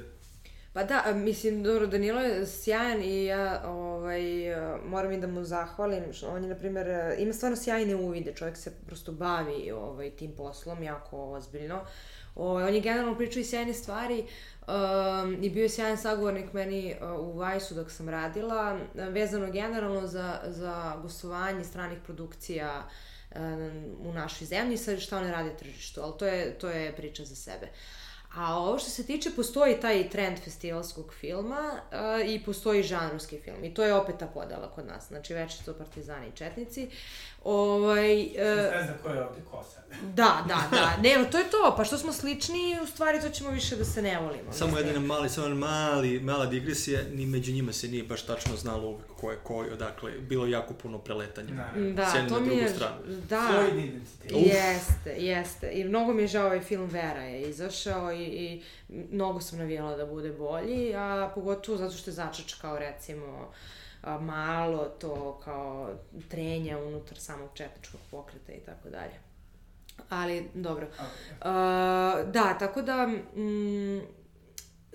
Pa 0.77 0.85
da, 0.85 1.15
mislim, 1.15 1.63
dobro, 1.63 1.87
Danilo 1.87 2.21
je 2.21 2.47
sjajan 2.47 3.03
i 3.03 3.25
ja 3.25 3.63
ovaj, 3.67 4.23
moram 4.89 5.13
i 5.13 5.21
da 5.21 5.27
mu 5.27 5.45
zahvalim. 5.45 6.05
On 6.29 6.43
je, 6.43 6.49
na 6.49 6.55
primjer, 6.55 6.87
ima 7.19 7.33
stvarno 7.33 7.57
sjajne 7.57 7.97
uvide, 7.97 8.35
čovjek 8.35 8.57
se 8.57 8.73
prosto 8.87 9.13
bavi 9.13 9.71
ovaj, 9.71 10.11
tim 10.11 10.33
poslom 10.37 10.83
jako 10.83 11.33
ozbiljno. 11.33 11.81
Ovaj, 12.37 12.65
on 12.65 12.75
je 12.75 12.81
generalno 12.81 13.17
pričao 13.17 13.41
i 13.41 13.45
sjajne 13.45 13.75
stvari 13.75 14.25
um, 14.67 15.45
i 15.45 15.51
bio 15.51 15.63
je 15.63 15.69
sjajan 15.69 15.99
sagovornik 15.99 16.53
meni 16.53 16.95
uh, 17.01 17.29
u 17.29 17.39
Vajsu 17.39 17.75
dok 17.75 17.91
sam 17.91 18.09
radila, 18.09 18.79
a, 18.99 19.09
vezano 19.09 19.51
generalno 19.53 20.07
za, 20.07 20.41
za 20.47 20.97
gostovanje 21.03 21.65
stranih 21.65 21.99
produkcija 22.05 22.89
um, 23.35 23.41
u 24.01 24.13
našoj 24.13 24.47
zemlji 24.47 24.77
sad 24.77 25.01
šta 25.01 25.19
one 25.19 25.33
rade 25.33 25.57
tržištu, 25.57 26.01
ali 26.01 26.13
to 26.19 26.27
je, 26.27 26.59
to 26.59 26.69
je 26.69 26.97
priča 26.97 27.25
za 27.25 27.37
sebe. 27.37 27.69
A 28.37 28.59
ovo 28.59 28.79
što 28.79 28.91
se 28.91 29.07
tiče, 29.07 29.31
postoji 29.37 29.81
taj 29.81 30.09
trend 30.11 30.39
festivalskog 30.45 31.15
filma 31.21 31.73
uh, 31.73 32.31
i 32.31 32.43
postoji 32.45 32.83
žanrovski 32.83 33.39
film. 33.39 33.65
I 33.65 33.75
to 33.75 33.85
je 33.85 33.95
opet 33.95 34.19
ta 34.19 34.27
podela 34.27 34.71
kod 34.75 34.87
nas. 34.87 35.09
Znači, 35.09 35.35
večito 35.35 35.75
partizani 35.75 36.29
i 36.29 36.37
četnici. 36.37 36.91
Ovaj, 37.45 38.23
uh, 38.23 38.31
ne 38.73 38.83
zna 38.85 38.95
ko 39.03 39.09
je 39.09 39.27
ovde 39.27 39.41
ko 39.51 39.65
sad? 39.75 39.85
da, 40.21 40.45
da, 40.49 40.63
da. 40.71 40.97
Ne, 41.03 41.31
to 41.31 41.39
je 41.39 41.51
to. 41.51 41.75
Pa 41.77 41.85
što 41.85 41.99
smo 41.99 42.13
slični, 42.13 42.79
u 42.83 42.87
stvari 42.87 43.21
to 43.21 43.29
ćemo 43.29 43.51
više 43.51 43.77
da 43.77 43.85
se 43.85 44.03
ne 44.03 44.19
volimo. 44.21 44.53
Samo 44.53 44.71
mislim. 44.71 44.89
jedan 44.89 45.05
mali, 45.05 45.29
samo 45.29 45.47
jedan 45.47 45.59
mali, 45.59 46.21
mala 46.21 46.47
digresija, 46.47 47.01
ni 47.13 47.27
među 47.27 47.53
njima 47.53 47.73
se 47.73 47.89
nije 47.89 48.03
baš 48.03 48.23
tačno 48.23 48.57
znalo 48.57 48.89
uvek 48.89 49.07
ko 49.17 49.31
je 49.31 49.39
ko, 49.43 49.57
odakle, 49.73 50.13
bilo 50.19 50.45
je 50.45 50.51
jako 50.51 50.75
puno 50.75 50.99
preletanja. 50.99 51.55
Naravno. 51.55 51.93
Da, 51.93 52.11
Sjeni 52.11 52.29
to 52.29 52.41
na 52.41 52.47
mi 52.47 52.57
je... 52.57 52.69
stranu. 52.69 52.97
Da. 53.29 53.37
Floyd 53.37 53.85
identitet. 53.85 54.33
Jeste, 54.33 55.11
jeste. 55.19 55.71
I 55.73 55.85
mnogo 55.85 56.13
mi 56.13 56.23
je 56.23 56.29
žao 56.29 56.47
ovaj 56.47 56.61
film 56.61 56.89
Vera 56.89 57.23
je 57.23 57.51
izašao 57.51 58.13
i, 58.13 58.25
i 58.27 58.63
mnogo 58.89 59.41
sam 59.41 59.59
navijala 59.59 59.97
da 59.97 60.07
bude 60.07 60.33
bolji, 60.33 60.95
a 60.95 61.31
pogotovo 61.35 61.79
zato 61.79 61.95
što 61.95 62.11
je 62.11 62.15
začačkao 62.15 62.79
recimo 62.79 63.53
malo 64.21 64.85
to 64.85 65.41
kao 65.45 65.91
trenja 66.29 66.79
unutar 66.79 67.19
samog 67.19 67.51
četničkog 67.55 68.01
pokreta 68.11 68.53
i 68.53 68.61
tako 68.61 68.89
dalje. 68.89 69.15
Ali, 70.09 70.49
dobro. 70.55 70.87
Okay. 70.99 71.37
Uh, 71.41 72.33
da, 72.33 72.59
tako 72.59 72.83
da, 72.83 73.07
mm, 73.07 74.01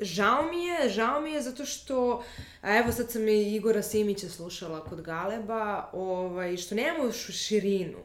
žao 0.02 0.44
mi 0.44 0.66
je, 0.66 0.90
žao 0.90 1.22
mi 1.22 1.32
je 1.32 1.42
zato 1.42 1.66
što, 1.66 2.24
evo 2.64 2.92
sad 2.92 3.12
sam 3.12 3.28
i 3.28 3.56
Igora 3.56 3.82
Simića 3.82 4.30
slušala 4.30 4.84
kod 4.84 5.02
Galeba, 5.02 5.90
ovaj, 5.94 6.58
što 6.58 6.76
nemamo 6.76 7.12
širinu. 7.12 7.98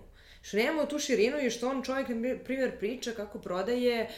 Što 0.43 0.57
nemamo 0.57 0.87
tu 0.87 0.99
širinu 0.99 1.39
i 1.39 1.51
što 1.51 1.71
on 1.71 1.83
čovjek, 1.83 2.09
na 2.09 2.35
primjer, 2.45 2.79
priča 2.79 3.13
kako 3.13 3.39
prodaje, 3.39 4.09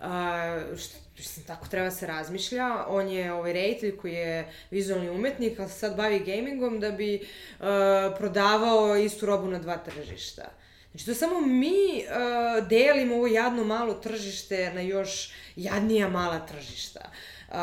a, 0.00 0.60
što, 0.76 0.98
mislim, 1.18 1.46
tako 1.46 1.68
treba 1.68 1.90
se 1.90 2.06
razmišlja. 2.06 2.84
On 2.88 3.08
je 3.08 3.32
ovaj 3.32 3.52
reditelj 3.52 3.96
koji 3.96 4.12
je 4.12 4.52
vizualni 4.70 5.10
umetnik, 5.10 5.60
ali 5.60 5.68
se 5.68 5.78
sad 5.78 5.96
bavi 5.96 6.18
gamingom 6.18 6.80
da 6.80 6.90
bi 6.90 7.26
a, 7.60 8.14
prodavao 8.18 8.96
istu 8.96 9.26
robu 9.26 9.48
na 9.48 9.58
dva 9.58 9.76
tržišta. 9.76 10.50
Znači, 10.96 11.06
to 11.06 11.14
samo 11.14 11.40
mi 11.40 11.68
uh, 11.68 12.68
delimo 12.68 13.14
ovo 13.14 13.26
jadno 13.26 13.64
malo 13.64 13.94
tržište 13.94 14.72
na 14.74 14.80
još 14.80 15.32
jadnija 15.56 16.08
mala 16.08 16.46
tržišta. 16.46 17.00
Uh, 17.48 17.56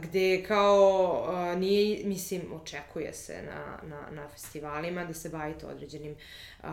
gde 0.00 0.44
kao 0.48 1.26
uh, 1.28 1.58
nije, 1.58 2.04
mislim, 2.04 2.42
očekuje 2.62 3.12
se 3.12 3.42
na, 3.42 3.78
na, 3.88 4.10
na 4.10 4.28
festivalima 4.28 5.04
da 5.04 5.14
se 5.14 5.28
bavite 5.28 5.66
određenim 5.66 6.16
um, 6.62 6.70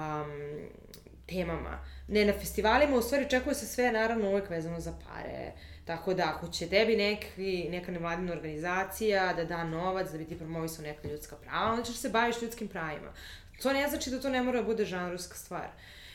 temama. 1.28 1.80
Ne, 2.08 2.26
na 2.26 2.34
festivalima 2.34 2.98
u 2.98 3.02
stvari 3.02 3.26
očekuje 3.26 3.56
se 3.56 3.66
sve 3.66 3.92
naravno 3.92 4.30
uvek 4.30 4.50
vezano 4.50 4.80
za 4.80 4.94
pare. 5.08 5.52
Tako 5.86 6.14
da 6.14 6.34
ako 6.36 6.48
će 6.48 6.70
tebi 6.70 6.96
neki, 6.96 7.68
neka 7.70 7.92
nevladina 7.92 8.34
organizacija 8.34 9.34
da 9.34 9.46
da 9.46 9.64
novac 9.64 10.12
da 10.12 10.18
bi 10.18 10.26
ti 10.26 10.38
promovisao 10.38 10.84
neka 10.84 11.08
ljudska 11.08 11.36
prava, 11.36 11.72
onda 11.72 11.84
ćeš 11.84 11.96
se 11.96 12.10
baviš 12.10 12.42
ljudskim 12.42 12.68
pravima. 12.68 13.14
To 13.62 13.74
ne 13.74 13.90
znači 13.90 14.10
da 14.10 14.22
to 14.22 14.30
ne 14.30 14.42
mora 14.42 14.62
da 14.62 14.66
bude 14.66 14.86
žanrovska 14.86 15.36
stvar. 15.36 15.68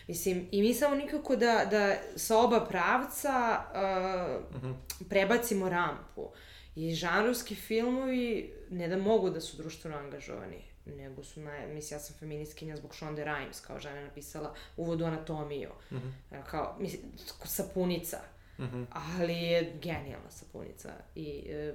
Mislim, 0.09 0.49
i 0.51 0.63
mi 0.63 0.75
samo 0.75 0.95
nikako 0.95 1.37
da, 1.37 1.65
da 1.71 1.97
sa 2.17 2.39
oba 2.39 2.67
pravca 2.67 3.65
uh, 3.71 4.57
uh 4.57 4.63
-huh. 4.63 4.75
prebacimo 5.09 5.69
rampu. 5.69 6.31
I 6.77 6.95
žanrovski 6.95 7.55
filmovi 7.55 8.55
ne 8.71 8.89
da 8.89 8.97
mogu 8.97 9.31
da 9.31 9.41
su 9.41 9.57
društveno 9.57 9.97
angažovani, 9.97 10.63
nego 10.97 11.24
su, 11.24 11.41
na, 11.41 11.66
mislim, 11.66 11.97
ja 11.99 12.01
sam 12.01 12.16
feministkinja 12.18 12.76
zbog 12.76 12.95
Shonda 12.95 13.24
Rhimes, 13.24 13.61
kao 13.61 13.80
žena 13.80 14.01
napisala 14.01 14.55
uvod 14.76 15.01
u 15.01 15.05
anatomiju, 15.05 15.70
uh 15.91 15.99
-huh. 16.30 16.43
kao, 16.51 16.76
mislim, 16.80 17.03
sapunica, 17.45 18.20
uh 18.59 18.64
-huh. 18.64 18.86
ali 18.93 19.34
je 19.34 19.72
genijalna 19.82 20.30
sapunica 20.30 20.93
i 21.14 21.45
e, 21.49 21.74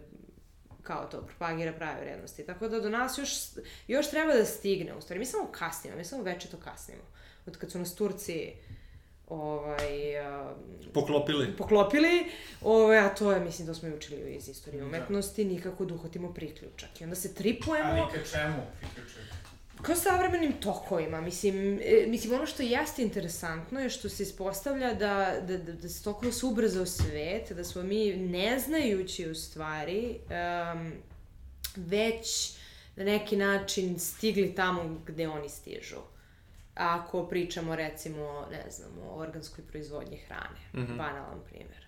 kao 0.83 1.07
to, 1.11 1.21
propagira 1.21 1.73
prave 1.73 2.01
vrednosti. 2.01 2.45
Tako 2.45 2.67
da 2.67 2.79
do 2.79 2.89
nas 2.89 3.17
još, 3.17 3.29
još 3.87 4.09
treba 4.09 4.33
da 4.33 4.45
stigne, 4.45 4.95
u 4.95 5.01
stvari. 5.01 5.19
Mi 5.19 5.25
samo 5.25 5.47
kasnimo, 5.51 5.97
mi 5.97 6.05
samo 6.05 6.23
večito 6.23 6.57
kasnimo. 6.57 7.03
Od 7.45 7.57
kad 7.57 7.71
su 7.71 7.79
nas 7.79 7.95
Turci 7.95 8.53
ovaj, 9.33 10.19
uh, 10.41 10.93
poklopili. 10.93 11.53
Poklopili, 11.57 12.31
ovaj, 12.61 12.99
a 12.99 13.15
to 13.15 13.31
je, 13.31 13.39
mislim, 13.39 13.67
da 13.67 13.73
smo 13.73 13.87
i 13.87 13.93
učili 13.93 14.35
iz 14.35 14.49
istorije 14.49 14.81
da. 14.81 14.87
umetnosti, 14.87 15.45
nikako 15.45 15.85
da 15.85 15.93
uhvatimo 15.93 16.33
priključak. 16.33 17.01
I 17.01 17.03
onda 17.03 17.15
se 17.15 17.33
tripujemo... 17.33 17.89
Ali 17.89 18.01
ka 18.01 18.29
čemu 18.31 18.61
priključak? 18.79 19.23
Kao 19.81 19.95
savremenim 19.95 20.53
tokovima, 20.53 21.21
mislim, 21.21 21.79
e, 21.83 22.05
mislim, 22.07 22.33
ono 22.33 22.45
što 22.45 22.63
jeste 22.63 23.01
interesantno 23.01 23.79
je 23.79 23.89
što 23.89 24.09
se 24.09 24.23
ispostavlja 24.23 24.93
da, 24.93 25.33
da, 25.47 25.57
da, 25.57 25.73
da 25.73 25.89
se 25.89 26.03
toliko 26.03 26.31
se 26.31 26.45
ubrzao 26.45 26.85
svet, 26.85 27.51
da 27.51 27.63
smo 27.63 27.83
mi, 27.83 28.15
ne 28.15 28.59
znajući 28.59 29.29
u 29.29 29.35
stvari, 29.35 30.19
um, 30.73 30.93
već 31.75 32.53
na 32.95 33.03
neki 33.03 33.35
način 33.35 33.99
stigli 33.99 34.55
tamo 34.55 35.01
gde 35.05 35.27
oni 35.27 35.49
stižu 35.49 36.12
ako 36.75 37.27
pričamo 37.27 37.75
recimo, 37.75 38.47
ne 38.51 38.71
znam, 38.71 38.91
o 39.09 39.15
organskoj 39.15 39.67
proizvodnji 39.67 40.17
hrane, 40.17 40.59
mm 40.73 40.79
-hmm. 40.79 40.97
banalan 40.97 41.39
primer. 41.45 41.83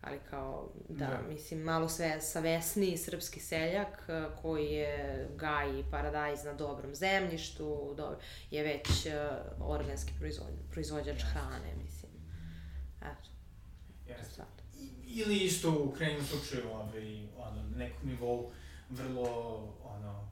Ali 0.00 0.18
kao, 0.30 0.72
da, 0.88 1.06
da, 1.06 1.20
mislim, 1.28 1.60
malo 1.60 1.88
sve 1.88 2.20
savesniji 2.20 2.96
srpski 2.96 3.40
seljak 3.40 4.04
eh, 4.08 4.26
koji 4.42 4.66
je 4.66 5.28
gaji 5.36 5.84
paradajz 5.90 6.44
na 6.44 6.52
dobrom 6.52 6.94
zemljištu, 6.94 7.94
dobro, 7.96 8.18
je 8.50 8.62
već 8.62 8.88
uh, 8.88 9.70
organski 9.70 10.12
proizvod, 10.18 10.48
proizvođač 10.70 11.16
yes. 11.16 11.32
hrane, 11.32 11.74
mislim. 11.84 12.12
Eto. 13.00 13.28
Yes. 14.06 14.42
Ili 15.06 15.36
isto 15.36 15.84
u 15.84 15.92
krajnjem 15.92 16.24
slučaju, 16.24 16.70
ovaj, 16.70 17.28
ono, 17.36 17.62
nekom 17.76 18.08
nivou 18.08 18.50
vrlo, 18.90 19.58
ono, 19.84 20.28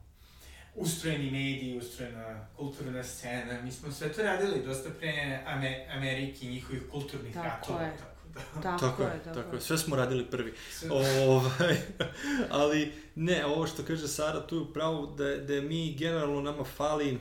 ustrojeni 0.77 1.31
mediji, 1.31 1.77
ustrojena 1.77 2.47
kulturna 2.57 3.03
scena. 3.03 3.61
Mi 3.61 3.71
smo 3.71 3.91
sve 3.91 4.13
to 4.13 4.23
radili 4.23 4.63
dosta 4.65 4.89
pre 4.99 5.43
Ame 5.45 5.85
Amerike 5.89 6.45
i 6.45 6.49
njihovih 6.49 6.81
kulturnih 6.91 7.33
tako 7.33 7.47
ratova. 7.47 7.81
Je. 7.81 7.97
Tako 7.97 8.09
da. 8.33 8.61
Tako, 8.61 8.79
tako 8.79 9.03
je, 9.03 9.23
tako, 9.23 9.41
tako 9.41 9.55
je. 9.55 9.61
Sve 9.61 9.77
smo 9.77 9.95
radili 9.95 10.25
prvi. 10.25 10.53
Sve... 10.71 10.89
Ovaj, 10.91 11.77
ali 12.49 12.93
ne, 13.15 13.45
ovo 13.45 13.67
što 13.67 13.83
kaže 13.83 14.07
Sara 14.07 14.47
tu 14.47 14.55
je 14.55 14.73
pravo 14.73 15.05
da, 15.05 15.37
da 15.37 15.61
mi 15.61 15.93
generalno 15.93 16.41
nama 16.41 16.63
fali 16.63 17.17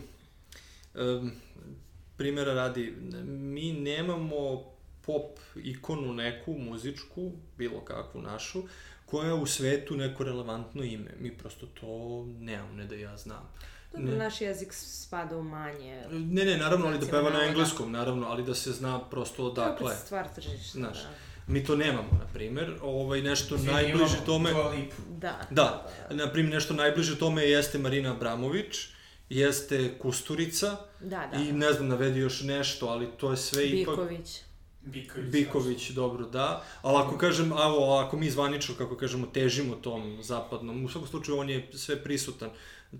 um, 0.95 1.33
primjera 2.17 2.55
radi, 2.55 2.95
mi 3.27 3.73
nemamo 3.73 4.65
pop 5.07 5.39
ikonu 5.57 6.13
neku, 6.13 6.53
muzičku, 6.59 7.33
bilo 7.59 7.81
kakvu 7.81 8.23
našu, 8.23 8.63
koja 9.07 9.35
u 9.35 9.47
svetu 9.47 9.97
neko 9.97 10.25
relevantno 10.25 10.83
ime. 10.85 11.11
Mi 11.21 11.37
prosto 11.39 11.67
to 11.67 12.25
nemamo, 12.41 12.73
ne 12.75 12.87
da 12.87 12.95
ja 12.95 13.17
znam. 13.17 13.53
Dobro, 13.93 14.11
ne. 14.11 14.17
naš 14.17 14.41
jezik 14.41 14.73
spada 14.73 15.37
u 15.37 15.43
manje. 15.43 16.05
Ne, 16.11 16.45
ne, 16.45 16.57
naravno, 16.57 16.87
ali 16.87 16.99
da 16.99 17.07
peva 17.07 17.31
na 17.31 17.45
engleskom, 17.45 17.93
naravno, 17.93 18.27
ali 18.27 18.45
da 18.45 18.55
se 18.55 18.73
zna 18.73 19.01
prosto 19.01 19.45
odakle. 19.45 19.87
To 19.87 19.91
je 19.91 19.97
stvar 19.97 20.35
tržišta, 20.35 20.79
Znaš, 20.79 21.03
da. 21.03 21.09
Mi 21.47 21.65
to 21.65 21.77
nemamo, 21.77 22.09
na 22.13 22.27
primer, 22.33 22.75
ovaj, 22.83 23.23
nešto 23.23 23.57
Zim, 23.57 23.73
najbliže 23.73 24.17
tome... 24.27 24.51
Da. 25.09 25.41
Da, 25.51 25.91
na 26.11 26.33
primjer, 26.33 26.55
nešto 26.55 26.75
najbliže 26.75 27.19
tome 27.19 27.43
jeste 27.43 27.79
Marina 27.79 28.13
Abramović, 28.13 28.77
jeste 29.29 29.99
Kusturica 29.99 30.77
da, 31.01 31.31
da. 31.33 31.39
i 31.39 31.53
ne 31.53 31.73
znam, 31.73 31.89
navedi 31.89 32.21
još 32.21 32.43
nešto, 32.43 32.87
ali 32.87 33.09
to 33.17 33.31
je 33.31 33.37
sve 33.37 33.63
Biković. 33.63 33.83
ipak... 33.83 33.97
Biković. 33.97 34.46
Biković, 34.87 35.30
Biković 35.30 35.91
dobro, 35.91 36.26
da. 36.26 36.62
Ali 36.82 36.97
ako 36.97 37.18
kažem, 37.18 37.53
avo, 37.53 37.99
ako 37.99 38.16
mi 38.16 38.30
zvanično, 38.30 38.74
kako 38.78 38.97
kažemo, 38.97 39.26
težimo 39.26 39.74
tom 39.74 40.18
zapadnom, 40.22 40.84
u 40.84 40.89
svakom 40.89 41.09
slučaju 41.09 41.39
on 41.39 41.51
je 41.51 41.68
sve 41.72 42.03
prisutan, 42.03 42.51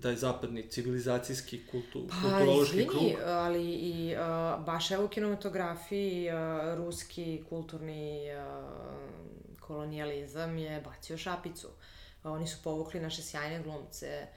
taj 0.01 0.15
zapadni 0.15 0.69
civilizacijski 0.69 1.61
kultu, 1.71 2.07
pa, 2.09 2.15
kulturološki 2.21 2.87
krug. 2.87 3.03
Pa, 3.23 3.31
ali 3.31 3.63
i 3.71 4.15
uh, 4.15 4.65
baš 4.65 4.91
evo 4.91 5.07
kinematografiji, 5.07 6.29
uh, 6.29 6.77
ruski 6.77 7.43
kulturni 7.49 8.21
uh, 8.31 9.59
kolonijalizam 9.59 10.57
je 10.57 10.81
bacio 10.81 11.17
šapicu. 11.17 11.67
Uh, 11.67 12.31
oni 12.31 12.47
su 12.47 12.57
povukli 12.63 12.99
naše 12.99 13.21
sjajne 13.21 13.63
glumce, 13.63 14.27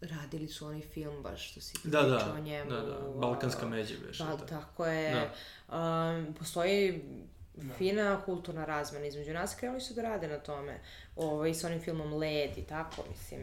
radili 0.00 0.48
su 0.48 0.66
onaj 0.66 0.80
film 0.80 1.22
baš 1.22 1.50
što 1.50 1.60
si 1.60 1.78
da, 1.84 2.02
da, 2.02 2.34
o 2.36 2.40
njemu. 2.40 2.70
Da, 2.70 2.80
da, 2.80 2.98
Balkanska 3.16 3.66
međe 3.66 3.94
veš. 4.06 4.18
Da, 4.18 4.36
tako 4.36 4.86
je. 4.86 5.30
Da. 5.68 5.78
Um, 5.78 6.34
postoji 6.34 7.04
da. 7.54 7.74
fina 7.74 8.22
kulturna 8.24 8.64
razmena 8.64 9.06
između 9.06 9.32
nas, 9.32 9.54
krenuli 9.54 9.80
su 9.80 9.94
da 9.94 10.02
rade 10.02 10.28
na 10.28 10.38
tome. 10.38 10.80
Ovaj, 11.16 11.54
sa 11.54 11.66
onim 11.66 11.80
filmom 11.80 12.14
Led 12.14 12.58
i 12.58 12.62
tako, 12.62 13.04
mislim, 13.10 13.40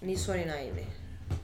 nisu 0.00 0.32
oni 0.32 0.44
naivni. 0.44 0.86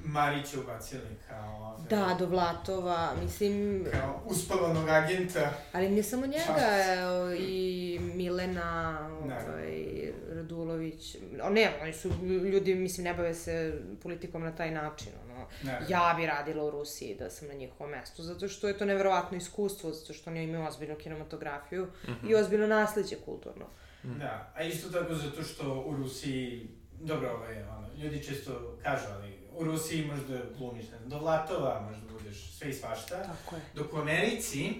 Marića 0.04 0.60
ubacili 0.60 1.16
kao... 1.28 1.74
Ove, 1.74 1.88
da, 1.88 2.16
do 2.18 2.26
Vlatova, 2.26 3.12
mislim... 3.22 3.84
Kao 3.92 4.22
uspavanog 4.26 4.88
agenta. 4.88 5.50
Ali 5.72 5.88
ne 5.88 6.02
samo 6.02 6.26
njega, 6.26 6.94
evo, 6.98 7.32
i 7.32 8.00
Milena, 8.14 8.98
ovaj, 9.22 10.12
Radulović. 10.28 11.16
O, 11.42 11.50
ne, 11.50 11.72
oni 11.82 11.92
su 11.92 12.10
ljudi, 12.24 12.74
mislim, 12.74 13.04
ne 13.04 13.14
bave 13.14 13.34
se 13.34 13.80
politikom 14.02 14.42
na 14.42 14.56
taj 14.56 14.70
način, 14.70 15.12
ono. 15.24 15.46
Ne, 15.62 15.80
ja 15.88 16.14
bi 16.16 16.26
radila 16.26 16.64
u 16.64 16.70
Rusiji 16.70 17.16
da 17.18 17.30
sam 17.30 17.48
na 17.48 17.54
njihovom 17.54 17.90
mestu, 17.90 18.22
zato 18.22 18.48
što 18.48 18.68
je 18.68 18.78
to 18.78 18.84
neverovatno 18.84 19.36
iskustvo, 19.36 19.92
zato 19.92 20.12
što 20.12 20.30
oni 20.30 20.42
imaju 20.42 20.66
ozbiljnu 20.66 20.96
kinematografiju 20.96 21.84
mm 21.84 22.10
-hmm. 22.10 22.30
i 22.30 22.34
ozbiljno 22.34 22.66
nasledđe 22.66 23.16
kulturno. 23.24 23.66
Mm. 24.04 24.18
Da, 24.18 24.52
a 24.54 24.62
isto 24.62 24.90
tako 24.90 25.14
zato 25.14 25.42
što 25.42 25.84
u 25.86 25.96
Rusiji, 25.96 26.68
dobro, 27.00 27.30
ovaj, 27.30 27.62
ono, 27.62 27.88
ljudi 28.02 28.22
često 28.22 28.76
kažu, 28.82 29.04
ali 29.14 29.43
u 29.56 29.64
Rusiji 29.64 30.06
možda 30.06 30.42
glumiš, 30.58 30.84
ne 30.92 30.98
znam, 30.98 31.08
do 31.08 31.18
Vlatova, 31.18 31.90
možda 31.90 32.12
budeš 32.12 32.50
sve 32.58 32.70
i 32.70 32.72
svašta. 32.72 33.22
Tako 33.22 33.56
je. 33.56 33.62
Dok 33.74 33.94
u 33.94 33.96
Americi... 33.96 34.72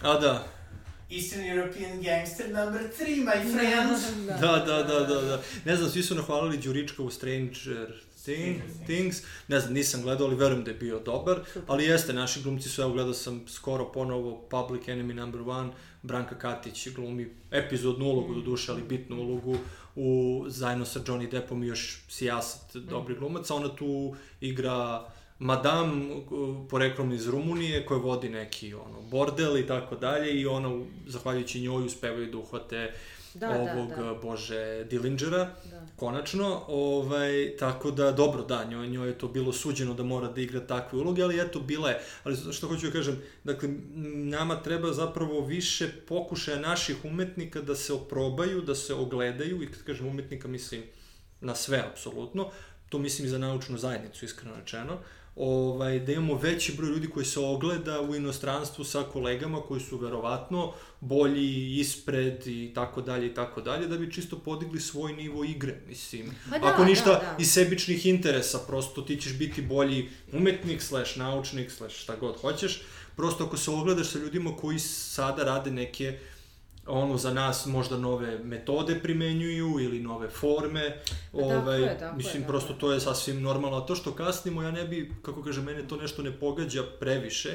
A 0.00 0.18
da. 0.18 0.46
Eastern 1.10 1.44
European 1.44 2.02
Gangster 2.02 2.46
number 2.46 2.82
3, 3.00 3.24
my 3.24 3.52
friends. 3.52 4.26
da, 4.40 4.64
da, 4.66 4.82
da, 4.82 4.82
da, 4.82 5.00
da, 5.00 5.20
da. 5.20 5.42
Ne 5.64 5.76
znam, 5.76 5.90
svi 5.90 6.02
su 6.02 6.14
nahvalili 6.14 6.58
Đurička 6.58 7.02
u 7.02 7.10
Stranger 7.10 8.02
Thing, 8.24 8.60
Things. 8.86 9.22
Ne 9.48 9.60
znam, 9.60 9.74
nisam 9.74 10.02
gledao, 10.02 10.26
ali 10.26 10.36
verujem 10.36 10.64
da 10.64 10.70
je 10.70 10.76
bio 10.76 10.98
dobar. 10.98 11.40
Ali 11.66 11.84
jeste, 11.84 12.12
naši 12.12 12.42
glumci 12.42 12.68
su, 12.68 12.82
evo 12.82 12.92
gledao 12.92 13.14
sam 13.14 13.44
skoro 13.48 13.92
ponovo 13.92 14.48
Public 14.50 14.88
Enemy 14.88 15.12
number 15.14 15.40
1, 15.40 15.70
Branka 16.02 16.38
Katić 16.38 16.88
glumi 16.88 17.30
epizodnu 17.50 18.06
ulogu, 18.06 18.32
mm. 18.32 18.34
do 18.34 18.40
duše, 18.40 18.72
ali 18.72 18.82
bitnu 18.82 19.16
ulogu 19.16 19.56
u, 19.98 20.44
zajedno 20.48 20.84
sa 20.84 21.00
Johnny 21.00 21.30
Deppom 21.30 21.62
i 21.62 21.66
još 21.66 22.00
sijasat 22.08 22.74
mm. 22.74 22.86
dobri 22.90 23.14
glumaca. 23.14 23.54
Ona 23.54 23.68
tu 23.76 24.14
igra 24.40 25.04
madam 25.38 26.10
poreklom 26.70 27.12
iz 27.12 27.28
Rumunije 27.28 27.86
koja 27.86 28.00
vodi 28.00 28.28
neki 28.28 28.74
ono 28.74 29.02
bordel 29.02 29.58
i 29.58 29.66
tako 29.66 29.96
dalje 29.96 30.40
i 30.40 30.46
ona 30.46 30.84
zahvaljujući 31.06 31.60
njoj 31.60 31.86
uspevaju 31.86 32.30
da 32.30 32.38
uhvate 32.38 32.92
Da, 33.38 33.50
ovog, 33.50 33.88
da, 33.88 34.02
da. 34.02 34.14
bože, 34.14 34.84
Dillingera, 34.84 35.54
Da. 35.70 35.86
konačno, 35.96 36.62
ovaj, 36.68 37.56
tako 37.58 37.90
da, 37.90 38.12
dobro, 38.12 38.42
da, 38.42 38.64
njoj, 38.64 38.88
njoj 38.88 39.08
je 39.08 39.18
to 39.18 39.28
bilo 39.28 39.52
suđeno 39.52 39.94
da 39.94 40.02
mora 40.02 40.28
da 40.28 40.40
igra 40.40 40.60
takve 40.66 40.98
uloge, 40.98 41.22
ali 41.22 41.40
eto, 41.40 41.60
bila 41.60 41.90
je, 41.90 42.00
ali 42.24 42.36
što 42.52 42.68
hoću 42.68 42.86
da 42.86 42.92
kažem, 42.92 43.22
dakle, 43.44 43.68
nama 44.14 44.62
treba 44.62 44.92
zapravo 44.92 45.40
više 45.46 45.88
pokušaja 46.08 46.60
naših 46.60 47.04
umetnika 47.04 47.60
da 47.60 47.74
se 47.74 47.92
oprobaju, 47.92 48.62
da 48.62 48.74
se 48.74 48.94
ogledaju, 48.94 49.62
i 49.62 49.72
kad 49.72 49.82
kažem 49.82 50.06
umetnika, 50.06 50.48
mislim 50.48 50.82
na 51.40 51.54
sve, 51.54 51.84
apsolutno, 51.92 52.50
to 52.88 52.98
mislim 52.98 53.26
i 53.26 53.30
za 53.30 53.38
naučnu 53.38 53.78
zajednicu, 53.78 54.24
iskreno 54.24 54.56
rečeno, 54.56 54.98
ovaj, 55.38 56.00
da 56.00 56.12
imamo 56.12 56.34
veći 56.34 56.72
broj 56.76 56.90
ljudi 56.90 57.08
koji 57.08 57.26
se 57.26 57.40
ogleda 57.40 58.00
u 58.00 58.14
inostranstvu 58.14 58.84
sa 58.84 59.02
kolegama 59.02 59.60
koji 59.60 59.80
su 59.80 59.98
verovatno 59.98 60.72
bolji, 61.00 61.78
ispred 61.78 62.46
i 62.46 62.72
tako 62.74 63.02
dalje 63.02 63.26
i 63.26 63.34
tako 63.34 63.60
dalje, 63.60 63.86
da 63.86 63.98
bi 63.98 64.12
čisto 64.12 64.38
podigli 64.38 64.80
svoj 64.80 65.12
nivo 65.12 65.44
igre, 65.44 65.80
mislim. 65.88 66.30
Pa 66.50 66.58
da, 66.58 66.66
Ako 66.66 66.84
ništa, 66.84 67.10
da, 67.10 67.18
da. 67.18 67.36
iz 67.38 67.50
sebičnih 67.52 68.06
interesa, 68.06 68.58
prosto 68.66 69.02
ti 69.02 69.20
ćeš 69.20 69.38
biti 69.38 69.62
bolji 69.62 70.08
umetnik, 70.32 70.82
slash 70.82 71.18
naučnik, 71.18 71.70
slash 71.70 71.96
šta 71.96 72.16
god 72.16 72.40
hoćeš, 72.40 72.82
prosto 73.16 73.44
ako 73.44 73.56
se 73.56 73.70
ogledaš 73.70 74.08
sa 74.08 74.18
ljudima 74.18 74.56
koji 74.56 74.78
sada 74.78 75.44
rade 75.44 75.70
neke 75.70 76.18
ono 76.88 77.16
za 77.16 77.34
nas 77.34 77.66
možda 77.66 77.96
nove 77.96 78.38
metode 78.38 79.00
primenjuju 79.02 79.80
ili 79.80 80.00
nove 80.00 80.28
forme. 80.28 80.96
Ovaj, 81.32 81.98
tako 81.98 82.04
je, 82.04 82.12
mislim, 82.16 82.42
tako 82.42 82.52
prosto 82.52 82.72
to 82.72 82.92
je 82.92 83.00
sasvim 83.00 83.42
normalno. 83.42 83.76
A 83.76 83.86
to 83.86 83.94
što 83.94 84.12
kasnimo, 84.12 84.62
ja 84.62 84.70
ne 84.70 84.84
bi, 84.84 85.12
kako 85.22 85.42
kaže, 85.42 85.62
mene 85.62 85.88
to 85.88 85.96
nešto 85.96 86.22
ne 86.22 86.32
pogađa 86.40 86.82
previše, 87.00 87.54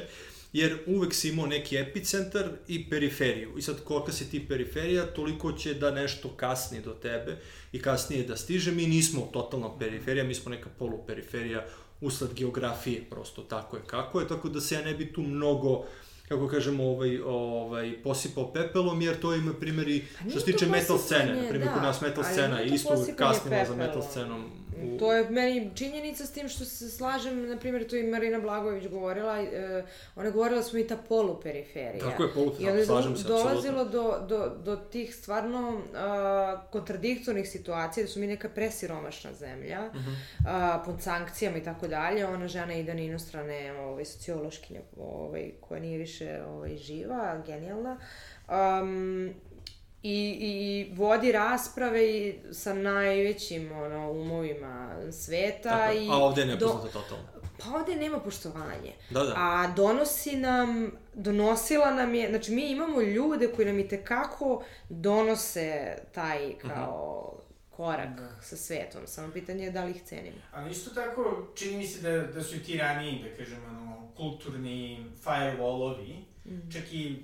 jer 0.52 0.78
uvek 0.86 1.14
si 1.14 1.28
imao 1.28 1.46
neki 1.46 1.76
epicentar 1.76 2.48
i 2.68 2.90
periferiju. 2.90 3.58
I 3.58 3.62
sad 3.62 3.84
kolika 3.84 4.12
si 4.12 4.30
ti 4.30 4.48
periferija, 4.48 5.06
toliko 5.06 5.52
će 5.52 5.74
da 5.74 5.90
nešto 5.90 6.28
kasni 6.28 6.80
do 6.80 6.90
tebe 6.90 7.36
i 7.72 7.82
kasnije 7.82 8.22
da 8.22 8.36
stiže. 8.36 8.72
Mi 8.72 8.86
nismo 8.86 9.28
totalno 9.32 9.78
periferija, 9.78 10.24
mi 10.24 10.34
smo 10.34 10.50
neka 10.50 10.68
poluperiferija 10.78 11.66
usled 12.00 12.34
geografije, 12.34 13.04
prosto 13.10 13.42
tako 13.42 13.76
je 13.76 13.82
kako 13.86 14.20
je, 14.20 14.28
tako 14.28 14.48
da 14.48 14.60
se 14.60 14.74
ja 14.74 14.82
ne 14.82 14.94
bi 14.94 15.12
tu 15.12 15.22
mnogo 15.22 15.84
kako 16.28 16.48
kažemo, 16.48 16.84
ovaj, 16.84 17.18
ovaj, 17.18 18.02
posipao 18.02 18.52
pepelom, 18.52 19.02
jer 19.02 19.20
to 19.20 19.34
ima 19.34 19.52
primjeri, 19.52 20.04
Pa 20.24 20.30
što 20.30 20.40
se 20.40 20.46
tiče 20.46 20.66
metal 20.66 20.98
scene, 20.98 21.42
na 21.42 21.48
primjer, 21.48 21.68
da, 21.68 21.74
kod 21.74 21.82
nas 21.82 22.00
metal 22.00 22.24
scena 22.24 22.62
isto 22.62 23.06
kasnila 23.16 23.64
za 23.64 23.76
metal 23.76 24.02
scenom. 24.02 24.44
U... 24.84 24.98
To 24.98 25.12
je 25.12 25.30
meni 25.30 25.70
činjenica 25.74 26.26
s 26.26 26.32
tim 26.32 26.48
što 26.48 26.64
se 26.64 26.90
slažem, 26.90 27.48
na 27.48 27.56
primjer, 27.56 27.88
to 27.88 27.96
i 27.96 28.02
Marina 28.04 28.38
Blagović 28.38 28.86
govorila, 28.86 29.38
e, 29.38 29.84
ona 30.16 30.26
je 30.26 30.32
govorila 30.32 30.56
da 30.56 30.64
smo 30.64 30.78
i 30.78 30.86
ta 30.86 30.96
poluperiferija. 30.98 32.04
Tako 32.04 32.22
je, 32.22 32.28
polu- 32.30 32.54
I 32.60 32.66
onda 32.66 32.78
je 32.78 32.86
slažem 32.86 33.16
se, 33.16 33.28
dolazilo 33.28 33.84
do, 33.84 34.26
do, 34.28 34.52
do 34.56 34.76
tih 34.76 35.14
stvarno 35.14 35.80
a, 35.94 36.62
kontradiktornih 36.64 37.48
situacija, 37.48 38.04
da 38.04 38.08
su 38.08 38.20
mi 38.20 38.26
neka 38.26 38.48
presiromašna 38.48 39.32
zemlja, 39.32 39.90
Mhm. 39.94 40.10
a, 40.46 40.82
pod 40.86 41.02
sankcijama 41.02 41.56
i 41.58 41.62
tako 41.62 41.88
dalje. 41.88 42.26
Ona 42.26 42.48
žena 42.48 42.74
ide 42.74 42.94
na 42.94 43.00
inostrane 43.00 43.44
ovaj, 43.74 44.04
sociološkinja 44.04 44.80
ovaj, 44.98 45.50
koja 45.60 45.80
nije 45.80 45.98
više 45.98 46.14
ovaj, 46.44 46.76
živa, 46.76 47.42
genijalna. 47.46 47.96
Um, 48.48 49.34
i, 50.04 50.36
i 50.40 50.94
vodi 50.94 51.32
rasprave 51.32 52.10
i 52.10 52.34
sa 52.52 52.74
najvećim 52.74 53.72
ono, 53.74 54.10
umovima 54.12 54.80
sveta. 55.12 55.70
Tako, 55.70 55.92
i 55.94 56.08
a 56.10 56.14
ovde 56.14 56.40
je 56.42 56.46
do- 56.46 56.52
nepoznato 56.66 56.88
totalno. 56.90 57.24
Pa 57.58 57.70
ovde 57.70 57.96
nema 57.96 58.20
poštovanje. 58.20 58.92
Da, 59.10 59.22
da. 59.22 59.32
A 59.36 59.72
donosi 59.76 60.36
nam, 60.36 60.68
donosila 61.14 61.90
nam 61.92 62.14
je, 62.14 62.28
znači 62.28 62.52
mi 62.52 62.62
imamo 62.64 63.00
ljude 63.00 63.48
koji 63.48 63.66
nam 63.66 63.78
i 63.78 63.88
tekako 63.88 64.64
donose 64.90 65.72
taj 66.12 66.52
kao 66.58 67.30
korak 67.70 68.08
Da. 68.10 68.28
sa 68.42 68.56
svetom. 68.56 69.00
Samo 69.06 69.32
pitanje 69.32 69.64
je 69.64 69.70
da 69.70 69.84
li 69.84 69.90
ih 69.90 70.02
cenimo. 70.02 70.36
Ali 70.52 70.70
isto 70.70 70.90
tako, 70.92 71.22
čini 71.54 71.76
mi 71.76 71.86
se 71.86 72.00
da, 72.02 72.18
da 72.18 72.42
su 72.42 72.56
i 72.56 72.62
ti 72.62 72.78
raniji, 72.78 73.24
da 73.24 73.36
kažem, 73.36 73.58
ono, 73.66 74.08
kulturni 74.16 75.06
firewallovi, 75.24 76.16
Mm. 76.46 76.70
čak 76.72 76.92
i 76.92 77.16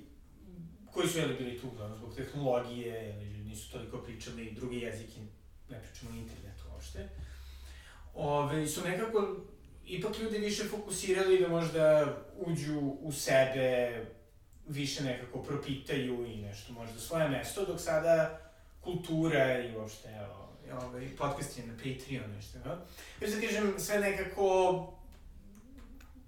koji 0.93 1.07
su 1.07 1.17
jeli 1.17 1.33
bili 1.33 1.59
tu 1.59 1.67
uglavnom 1.67 1.97
zbog 1.97 2.15
tehnologije, 2.15 3.19
ili 3.21 3.43
nisu 3.43 3.71
toliko 3.71 3.97
pričali 3.97 4.51
druge 4.51 4.77
jezike, 4.77 5.19
ne 5.69 5.81
pričamo 5.81 6.11
o 6.11 6.15
internetu 6.15 6.63
uopšte. 6.73 7.09
Ove, 8.13 8.67
su 8.67 8.81
nekako 8.81 9.35
ipak 9.85 10.19
ljudi 10.19 10.37
više 10.37 10.63
fokusirali 10.63 11.39
da 11.39 11.47
možda 11.47 12.15
uđu 12.37 12.79
u 13.01 13.11
sebe, 13.11 14.05
više 14.67 15.03
nekako 15.03 15.43
propitaju 15.43 16.25
i 16.25 16.37
nešto 16.37 16.73
možda 16.73 16.99
svoje 16.99 17.29
mesto, 17.29 17.65
dok 17.65 17.79
sada 17.79 18.39
kultura 18.81 19.59
i 19.59 19.75
uopšte, 19.75 20.09
evo, 20.09 20.49
ovaj, 20.85 21.07
podcast 21.17 21.57
je 21.57 21.67
na 21.67 21.73
Patreon, 21.73 22.31
nešto, 22.35 22.59
no? 22.65 22.77
Još 23.21 23.31
da 23.31 23.41
kažem, 23.41 23.73
sve 23.77 23.99
nekako 23.99 24.53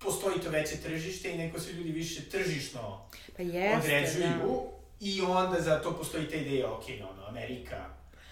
postoji 0.03 0.39
to 0.39 0.49
veće 0.49 0.75
tržište 0.77 1.31
i 1.31 1.37
neko 1.37 1.59
se 1.59 1.73
ljudi 1.73 1.91
više 1.91 2.21
tržišno 2.23 3.05
Pa 3.37 3.41
jeste, 3.43 3.77
određuju 3.77 4.23
da. 4.39 4.63
i 5.01 5.21
onda 5.21 5.61
za 5.61 5.79
to 5.79 5.91
postoji 5.93 6.27
ta 6.27 6.35
ideja, 6.35 6.71
ok, 6.71 6.83
ono, 7.11 7.25
Amerika, 7.25 7.85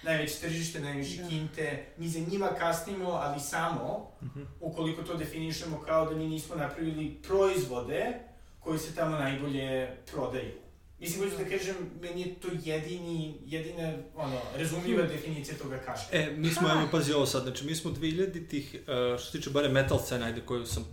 najveće 0.04 0.34
tržište, 0.36 0.80
najviše 0.80 1.22
Da. 1.22 1.30
kinte, 1.30 1.86
mi 1.98 2.08
za 2.08 2.20
njima 2.22 2.48
kasnimo, 2.50 3.10
ali 3.10 3.40
samo 3.42 4.12
Mhm. 4.22 4.42
ukoliko 4.62 5.04
to 5.04 5.14
definišemo 5.16 5.80
kao 5.80 6.06
da 6.06 6.16
mi 6.16 6.26
nismo 6.26 6.56
napravili 6.56 7.18
proizvode 7.28 8.14
koji 8.60 8.80
se 8.80 8.96
tamo 8.96 9.18
najbolje 9.18 9.90
prodaju. 10.12 10.52
Mislim, 11.00 11.24
hoću 11.24 11.44
da 11.44 11.50
kažem, 11.50 11.76
meni 12.02 12.22
je 12.22 12.36
to 12.36 12.48
jedini, 12.56 13.38
jedina, 13.46 13.94
ono, 14.16 14.40
razumljiva 14.56 15.04
definicija 15.04 15.58
toga 15.58 15.78
kaška. 15.78 16.18
E, 16.18 16.32
mi 16.32 16.50
smo, 16.50 16.70
evo, 16.70 16.88
pazi 16.92 17.14
ovo 17.14 17.26
sad, 17.26 17.44
znači 17.44 17.66
mi 17.66 17.76
smo 17.76 17.92
2000-ih, 17.92 18.76
e, 18.76 18.80
što 19.18 19.26
se 19.26 19.32
tiče 19.32 19.50
bare 19.50 19.70
metal 19.70 20.00
scena, 20.00 20.26
ajde, 20.26 20.42
koju 20.42 20.66
sam 20.66 20.86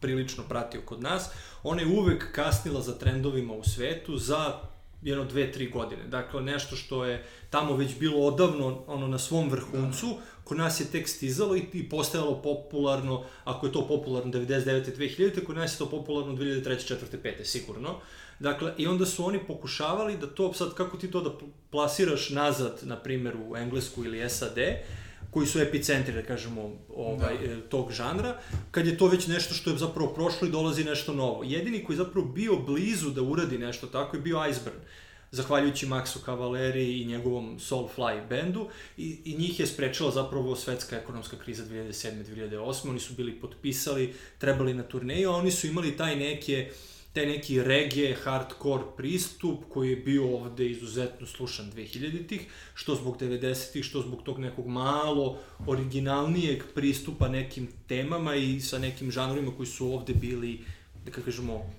prilično 0.00 0.44
pratio 0.48 0.80
kod 0.84 1.02
nas, 1.02 1.30
ona 1.62 1.80
je 1.80 1.86
uvek 1.86 2.32
kasnila 2.32 2.80
za 2.80 2.98
trendovima 2.98 3.54
u 3.54 3.64
svetu 3.64 4.18
za 4.18 4.60
jedno 5.02 5.24
dve, 5.24 5.52
tri 5.52 5.70
godine. 5.70 6.04
Dakle, 6.04 6.42
nešto 6.42 6.76
što 6.76 7.04
je 7.04 7.24
tamo 7.50 7.76
već 7.76 7.98
bilo 7.98 8.26
odavno 8.26 8.84
ono, 8.86 9.08
na 9.08 9.18
svom 9.18 9.50
vrhuncu, 9.50 10.18
kod 10.44 10.58
nas 10.58 10.80
je 10.80 10.86
tek 10.86 11.08
stizalo 11.08 11.56
i, 11.56 11.64
i 11.72 11.88
postajalo 11.88 12.42
popularno, 12.42 13.24
ako 13.44 13.66
je 13.66 13.72
to 13.72 13.88
popularno 13.88 14.32
99. 14.32 14.96
2000. 14.96 15.44
kod 15.44 15.56
nas 15.56 15.74
je 15.74 15.78
to 15.78 15.90
popularno 15.90 16.32
2003. 16.32 16.94
4. 16.94 16.96
5. 17.22 17.44
sigurno. 17.44 18.00
Dakle, 18.38 18.72
i 18.78 18.86
onda 18.86 19.06
su 19.06 19.26
oni 19.26 19.38
pokušavali 19.46 20.16
da 20.16 20.26
to, 20.26 20.52
sad 20.54 20.74
kako 20.74 20.96
ti 20.96 21.10
to 21.10 21.20
da 21.20 21.30
pl- 21.30 21.50
plasiraš 21.70 22.30
nazad, 22.30 22.78
na 22.82 22.96
primjer 22.96 23.36
u 23.36 23.56
Englesku 23.56 24.04
ili 24.04 24.30
SAD, 24.30 24.58
koji 25.36 25.46
su 25.46 25.60
epicentri, 25.60 26.14
da 26.14 26.22
kažemo, 26.22 26.70
ovaj, 26.96 27.38
Da. 27.38 27.52
e, 27.52 27.60
tog 27.68 27.92
žanra, 27.92 28.38
kad 28.70 28.86
je 28.86 28.98
to 28.98 29.06
već 29.06 29.26
nešto 29.26 29.54
što 29.54 29.70
je 29.70 29.78
zapravo 29.78 30.14
prošlo 30.14 30.48
i 30.48 30.50
dolazi 30.50 30.84
nešto 30.84 31.14
novo. 31.14 31.44
Jedini 31.44 31.84
koji 31.84 31.94
je 31.94 32.04
zapravo 32.04 32.26
bio 32.26 32.56
blizu 32.56 33.10
da 33.10 33.22
uradi 33.22 33.58
nešto 33.58 33.86
tako 33.86 34.16
je 34.16 34.22
bio 34.22 34.46
Iceburn 34.50 34.76
zahvaljujući 35.30 35.86
Maxu 35.86 36.24
Cavaleri 36.24 37.00
i 37.00 37.04
njegovom 37.04 37.58
Soulfly 37.58 38.28
bendu 38.28 38.68
i, 38.96 39.18
i 39.24 39.36
njih 39.36 39.60
je 39.60 39.66
sprečila 39.66 40.10
zapravo 40.10 40.56
svetska 40.56 40.96
ekonomska 40.96 41.36
kriza 41.38 41.64
2007-2008. 41.64 42.90
Oni 42.90 43.00
su 43.00 43.14
bili 43.14 43.40
potpisali, 43.40 44.14
trebali 44.38 44.74
na 44.74 44.82
turneju, 44.82 45.30
a 45.30 45.36
oni 45.36 45.50
su 45.50 45.66
imali 45.66 45.96
taj 45.96 46.16
neke 46.16 46.70
taj 47.16 47.26
neki 47.26 47.62
reggae, 47.62 48.14
hardcore 48.14 48.84
pristup 48.96 49.64
koji 49.72 49.90
je 49.90 49.96
bio 49.96 50.26
ovde 50.36 50.66
izuzetno 50.70 51.26
slušan 51.26 51.70
2000-ih, 51.72 52.40
što 52.74 52.94
zbog 52.94 53.16
90-ih, 53.20 53.84
što 53.84 54.02
zbog 54.02 54.22
tog 54.22 54.38
nekog 54.38 54.66
malo 54.66 55.38
originalnijeg 55.66 56.62
pristupa 56.74 57.28
nekim 57.28 57.68
temama 57.88 58.34
i 58.34 58.60
sa 58.60 58.78
nekim 58.78 59.10
žanrovima 59.10 59.52
koji 59.56 59.66
su 59.66 59.92
ovde 59.92 60.14
bili, 60.14 60.60
da 61.04 61.10
kažemo, 61.10 61.70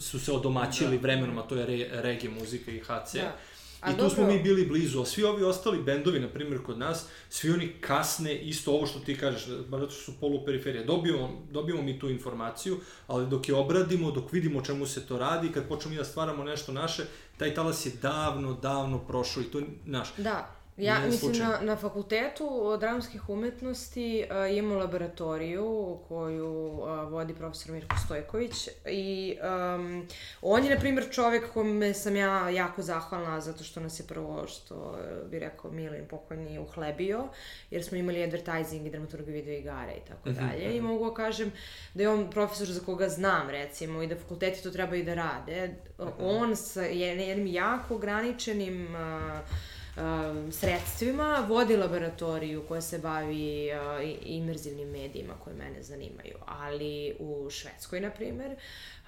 su 0.00 0.20
se 0.20 0.32
odomaćili 0.32 0.96
Da. 0.96 1.02
vremenom, 1.02 1.38
a 1.38 1.42
to 1.42 1.56
je 1.56 1.66
re, 1.66 2.02
reggae 2.02 2.30
muzika 2.30 2.70
i 2.70 2.80
HC. 2.80 3.14
Da. 3.14 3.36
A 3.82 3.90
I 3.90 3.94
tu 3.94 3.98
dobro, 3.98 4.14
smo 4.14 4.26
mi 4.26 4.42
bili 4.42 4.66
blizu, 4.66 5.00
a 5.00 5.04
svi 5.04 5.24
ovi 5.24 5.44
ostali 5.44 5.82
bendovi, 5.82 6.20
na 6.20 6.28
primjer 6.28 6.62
kod 6.62 6.78
nas, 6.78 7.06
svi 7.28 7.50
oni 7.50 7.72
kasne 7.80 8.38
isto 8.38 8.72
ovo 8.72 8.86
što 8.86 8.98
ti 8.98 9.18
kažeš, 9.18 9.46
zato 9.46 9.90
što 9.90 10.02
su 10.02 10.20
poluperiferija. 10.20 10.84
Dobijemo, 10.84 11.42
dobijemo 11.50 11.82
mi 11.82 11.98
tu 11.98 12.10
informaciju, 12.10 12.80
ali 13.06 13.26
dok 13.26 13.48
je 13.48 13.54
obradimo, 13.54 14.10
dok 14.10 14.32
vidimo 14.32 14.58
o 14.58 14.62
čemu 14.62 14.86
se 14.86 15.06
to 15.06 15.18
radi, 15.18 15.52
kad 15.52 15.68
počnemo 15.68 15.90
mi 15.90 15.98
da 15.98 16.04
stvaramo 16.04 16.44
nešto 16.44 16.72
naše, 16.72 17.04
taj 17.36 17.54
talas 17.54 17.86
je 17.86 17.92
davno, 18.02 18.54
davno 18.54 18.98
prošao 18.98 19.42
i 19.42 19.46
to 19.46 19.58
je 19.58 19.64
naš. 19.84 20.08
Da. 20.16 20.61
Ja, 20.76 20.94
Nije 20.94 21.06
mislim, 21.06 21.34
slučajno. 21.34 21.52
na, 21.52 21.60
na 21.62 21.76
fakultetu 21.76 22.48
dramskih 22.80 23.28
umetnosti 23.28 24.24
uh, 24.50 24.56
imamo 24.56 24.74
laboratoriju 24.74 25.98
koju 26.08 26.48
uh, 26.68 26.84
vodi 27.10 27.34
profesor 27.34 27.72
Mirko 27.72 27.96
Stojković 28.04 28.52
i 28.86 29.36
um, 29.74 30.06
on 30.42 30.64
je, 30.64 30.70
na 30.70 30.80
primjer, 30.80 31.10
čovek 31.10 31.52
kome 31.52 31.94
sam 31.94 32.16
ja 32.16 32.48
jako 32.50 32.82
zahvalna 32.82 33.40
zato 33.40 33.64
što 33.64 33.80
nas 33.80 34.00
je 34.00 34.06
prvo, 34.06 34.46
što 34.46 34.98
bi 35.26 35.38
rekao 35.38 35.70
Milin 35.70 36.08
pokojni, 36.08 36.58
uhlebio, 36.58 37.24
jer 37.70 37.84
smo 37.84 37.98
imali 37.98 38.24
advertising 38.24 38.86
i 38.86 38.90
dramaturgiju 38.90 39.34
video 39.34 39.54
igara 39.54 39.92
i 39.92 40.08
tako 40.08 40.28
Mhm, 40.30 40.38
dalje. 40.40 40.76
I 40.76 40.80
mogu 40.80 41.08
da 41.08 41.14
kažem 41.14 41.52
da 41.94 42.02
je 42.02 42.08
on 42.08 42.30
profesor 42.30 42.66
za 42.66 42.80
koga 42.80 43.08
znam, 43.08 43.50
recimo, 43.50 44.02
i 44.02 44.06
da 44.06 44.16
fakulteti 44.16 44.62
to 44.62 44.70
trebaju 44.70 45.04
da 45.04 45.14
rade. 45.14 45.74
On 46.20 46.56
sa 46.56 46.82
jednim 46.82 47.46
jako 47.46 47.94
ograničenim 47.94 48.86
uh, 48.86 49.48
um, 49.96 50.52
sredstvima, 50.52 51.46
vodi 51.48 51.76
laboratoriju 51.76 52.64
koja 52.68 52.80
se 52.80 52.98
bavi 52.98 53.70
uh, 53.72 54.10
imerzivnim 54.26 54.88
medijima 54.88 55.34
koje 55.44 55.56
mene 55.56 55.82
zanimaju. 55.82 56.34
Ali 56.46 57.16
u 57.18 57.50
Švedskoj, 57.50 58.00
na 58.00 58.10
primer, 58.10 58.56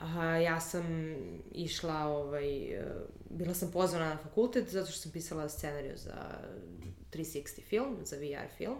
uh, 0.01 0.07
ja 0.43 0.61
sam 0.61 1.15
išla, 1.53 2.07
ovaj, 2.07 2.79
uh, 2.79 2.85
bila 3.31 3.55
sam 3.55 3.71
pozvana 3.71 4.09
na 4.09 4.17
fakultet 4.17 4.69
zato 4.69 4.91
što 4.91 5.01
sam 5.01 5.13
pisala 5.13 5.49
scenariju 5.49 5.97
za 5.97 6.15
360 7.13 7.63
film, 7.63 7.97
za 8.03 8.17
VR 8.17 8.49
film. 8.57 8.77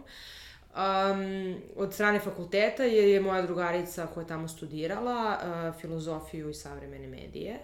Um, 0.75 1.55
od 1.75 1.93
strane 1.93 2.19
fakulteta 2.19 2.83
je, 2.83 3.11
je 3.11 3.21
moja 3.21 3.41
drugarica 3.41 4.07
koja 4.13 4.21
je 4.21 4.27
tamo 4.27 4.47
studirala 4.47 5.37
uh, 5.37 5.81
filozofiju 5.81 6.49
i 6.49 6.53
savremene 6.53 7.07
medije 7.07 7.59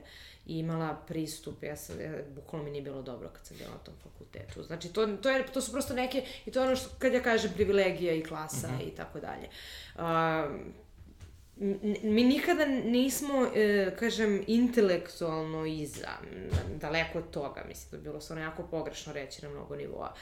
i 0.45 0.59
imala 0.59 0.95
pristup, 1.07 1.63
ja 1.63 1.75
sam, 1.75 2.01
ja, 2.01 2.11
bukvalno 2.35 2.65
mi 2.65 2.71
nije 2.71 2.81
bilo 2.81 3.01
dobro 3.01 3.29
kad 3.29 3.45
sam 3.45 3.57
bila 3.57 3.69
na 3.69 3.77
tom 3.77 3.93
fakultetu. 4.03 4.63
Znači, 4.63 4.93
to, 4.93 5.07
to, 5.07 5.29
je, 5.29 5.45
to 5.45 5.61
su 5.61 5.71
prosto 5.71 5.93
neke, 5.93 6.23
i 6.45 6.51
to 6.51 6.59
je 6.59 6.67
ono 6.67 6.75
što, 6.75 6.89
kad 6.99 7.13
ja 7.13 7.21
kažem 7.21 7.51
privilegija 7.53 8.13
i 8.13 8.23
klasa 8.23 8.69
i 8.87 8.89
tako 8.89 9.19
dalje. 9.19 9.47
Um, 9.97 10.73
mi 12.03 12.23
nikada 12.23 12.65
nismo, 12.65 13.47
e, 13.55 13.95
kažem, 13.99 14.43
intelektualno 14.47 15.65
iza, 15.65 16.09
daleko 16.75 17.17
od 17.17 17.31
toga, 17.31 17.63
mislim 17.67 17.91
da 17.91 17.97
bi 17.97 18.03
bilo 18.03 18.21
stvarno 18.21 18.43
jako 18.43 18.63
pogrešno 18.63 19.13
reći 19.13 19.45
na 19.45 19.49
mnogo 19.49 19.75
nivoa. 19.75 20.13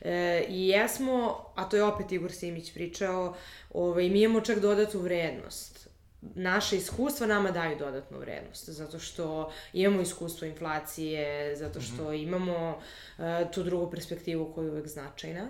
E, 0.00 0.44
I 0.48 0.68
jesmo, 0.68 1.44
a 1.54 1.68
to 1.68 1.76
je 1.76 1.84
opet 1.84 2.12
Igor 2.12 2.32
Simić 2.32 2.74
pričao, 2.74 3.36
ovaj, 3.70 4.08
mi 4.08 4.22
imamo 4.22 4.40
čak 4.40 4.58
dodatnu 4.58 5.00
vrednost. 5.00 5.77
Naše 6.20 6.76
iskustva 6.76 7.26
nama 7.26 7.50
daju 7.50 7.78
dodatnu 7.78 8.18
vrednost, 8.18 8.68
zato 8.68 8.98
što 8.98 9.52
imamo 9.72 10.02
iskustvo 10.02 10.46
inflacije, 10.46 11.56
zato 11.56 11.80
što 11.80 12.12
imamo 12.12 12.80
e, 13.18 13.46
tu 13.52 13.62
drugu 13.62 13.90
perspektivu 13.90 14.52
koja 14.54 14.64
je 14.64 14.70
uvek 14.70 14.86
značajna. 14.86 15.48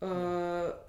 Uh, 0.00 0.08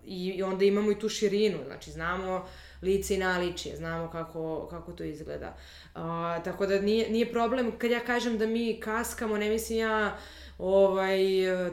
i, 0.06 0.28
i 0.28 0.44
onda 0.44 0.66
imamo 0.66 0.92
i 0.92 1.00
tu 1.00 1.10
širinu, 1.10 1.58
znači 1.66 1.92
znamo 1.92 2.46
lice 2.82 3.16
i 3.16 3.18
naličje, 3.18 3.76
znamo 3.76 4.12
kako, 4.12 4.68
kako 4.70 4.92
to 4.92 5.04
izgleda. 5.04 5.56
Uh, 5.96 6.02
tako 6.44 6.66
da 6.66 6.82
nije, 6.82 7.10
nije 7.10 7.32
problem, 7.32 7.72
kad 7.78 7.92
ja 7.92 8.00
kažem 8.00 8.38
da 8.38 8.48
mi 8.48 8.80
kaskamo, 8.80 9.38
ne 9.38 9.50
mislim 9.50 9.80
ja 9.80 10.18
ovaj, 10.58 11.20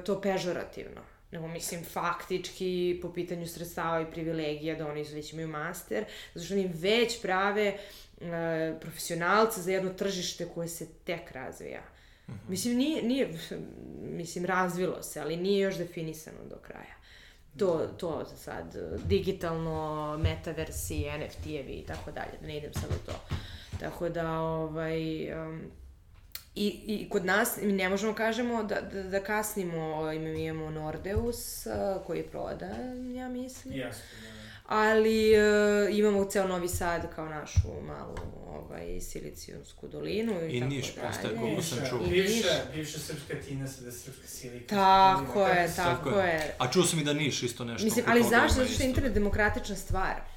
to 0.04 0.20
pežorativno 0.20 1.15
nego 1.30 1.48
mislim 1.48 1.84
faktički 1.84 2.98
po 3.02 3.12
pitanju 3.12 3.46
sredstava 3.46 4.00
i 4.00 4.10
privilegija 4.10 4.74
da 4.74 4.88
oni 4.88 5.02
već 5.02 5.32
imaju 5.32 5.48
master, 5.48 6.04
zato 6.34 6.46
što 6.46 6.54
oni 6.54 6.70
već 6.74 7.22
prave 7.22 7.78
e, 8.20 8.74
profesionalce 8.80 9.62
za 9.62 9.72
jedno 9.72 9.90
tržište 9.90 10.48
koje 10.54 10.68
se 10.68 10.86
tek 11.04 11.30
razvija. 11.30 11.80
Mm 11.80 12.32
-hmm. 12.32 12.48
Mislim, 12.48 12.76
nije, 12.76 13.02
nije, 13.02 13.28
mislim, 14.00 14.44
razvilo 14.44 15.02
se, 15.02 15.20
ali 15.20 15.36
nije 15.36 15.60
još 15.60 15.76
definisano 15.76 16.38
do 16.50 16.56
kraja. 16.56 16.96
To, 17.56 17.88
to 17.98 18.24
sad, 18.36 18.76
digitalno, 19.04 20.18
metaversi, 20.22 20.94
NFT-evi 20.94 21.82
i 21.82 21.84
tako 21.86 22.12
dalje, 22.12 22.32
da 22.40 22.46
ne 22.46 22.56
idem 22.56 22.72
sad 22.74 22.90
u 22.90 23.06
to. 23.06 23.36
Tako 23.80 24.08
da, 24.08 24.40
ovaj, 24.40 25.32
um, 25.32 25.62
I, 26.56 26.66
I 26.86 27.08
kod 27.08 27.24
nas, 27.24 27.58
ne 27.62 27.88
možemo 27.88 28.14
kažemo 28.14 28.62
da, 28.64 28.80
da, 28.80 29.02
da 29.02 29.22
kasnimo, 29.22 30.12
mi 30.12 30.44
imamo 30.44 30.70
Nordeus 30.70 31.66
koji 32.06 32.18
je 32.18 32.26
prodan, 32.26 33.14
ja 33.14 33.28
mislim. 33.28 33.74
Jasno, 33.74 34.02
da. 34.22 34.36
Ali 34.66 35.32
uh, 35.88 35.98
imamo 35.98 36.24
ceo 36.24 36.46
Novi 36.48 36.68
Sad 36.68 37.14
kao 37.14 37.28
našu 37.28 37.68
malu 37.86 38.16
ovaj, 38.48 39.00
silicijonsku 39.00 39.88
dolinu 39.88 40.32
i, 40.44 40.56
I 40.56 40.60
tako 40.60 40.70
Niš 40.70 40.94
dalje. 40.94 41.08
postaje, 41.08 41.36
koliko 41.36 41.62
sam 41.62 41.78
čuo. 41.90 42.00
I 42.06 42.10
bivša, 42.10 42.32
Niš. 42.34 42.74
bivša 42.74 42.98
srpska 42.98 43.34
tina 43.48 43.68
sada 43.68 43.92
srpska 43.92 44.26
silika. 44.26 44.74
Tako 44.76 45.46
je, 45.46 45.72
tako 45.76 46.04
Tako 46.04 46.20
je. 46.20 46.26
je. 46.34 46.54
A 46.58 46.70
čuo 46.72 46.84
sam 46.84 46.98
i 46.98 47.04
da 47.04 47.12
Niš 47.12 47.42
isto 47.42 47.64
nešto. 47.64 47.84
Mislim, 47.84 48.04
ali 48.08 48.22
zašto? 48.22 48.54
Zato 48.54 48.68
što 48.68 48.82
je 48.82 48.88
internet 48.88 49.12
demokratična 49.12 49.76
stvar. 49.76 50.35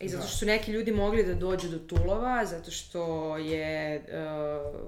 I 0.00 0.08
zato 0.08 0.26
što 0.26 0.36
su 0.36 0.46
neki 0.46 0.72
ljudi 0.72 0.92
mogli 0.92 1.24
da 1.24 1.34
dođu 1.34 1.68
do 1.68 1.78
tulova, 1.78 2.46
zato 2.46 2.70
što 2.70 3.36
je, 3.36 3.98
uh, 3.98 4.80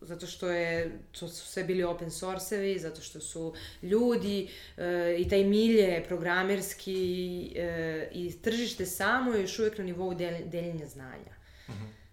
zato 0.00 0.26
što 0.26 0.50
je, 0.50 0.98
to 1.18 1.28
su 1.28 1.46
sve 1.46 1.64
bili 1.64 1.84
open 1.84 2.10
source-evi, 2.10 2.78
zato 2.78 3.00
što 3.00 3.20
su 3.20 3.54
ljudi 3.82 4.48
uh, 4.76 4.84
i 5.18 5.28
taj 5.28 5.44
milje 5.44 6.04
programerski 6.08 7.50
uh, 7.50 8.16
i 8.16 8.42
tržište 8.42 8.86
samo 8.86 9.32
je 9.32 9.40
još 9.40 9.58
uvijek 9.58 9.78
na 9.78 9.84
nivou 9.84 10.14
del, 10.14 10.34
deljenja 10.44 10.86
znanja. 10.86 11.40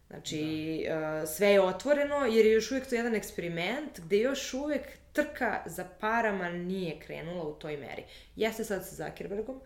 Znači, 0.08 0.86
uh, 0.88 1.30
sve 1.30 1.48
je 1.48 1.62
otvoreno 1.62 2.16
jer 2.16 2.46
je 2.46 2.52
još 2.52 2.72
uvijek 2.72 2.90
to 2.90 2.96
jedan 2.96 3.16
eksperiment 3.16 4.00
gde 4.00 4.18
još 4.18 4.54
uvijek 4.54 4.82
trka 5.14 5.64
za 5.66 5.86
parama 6.00 6.50
nije 6.50 7.00
krenula 7.00 7.44
u 7.44 7.54
toj 7.54 7.78
meri. 7.78 8.04
Jeste 8.36 8.64
sad 8.64 8.88
sa 8.88 8.96
Zuckerbergom, 8.96 9.62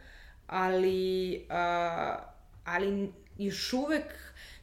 ali, 0.48 1.36
uh, 1.50 2.31
ali 2.64 3.12
još 3.38 3.74
uvek 3.74 4.06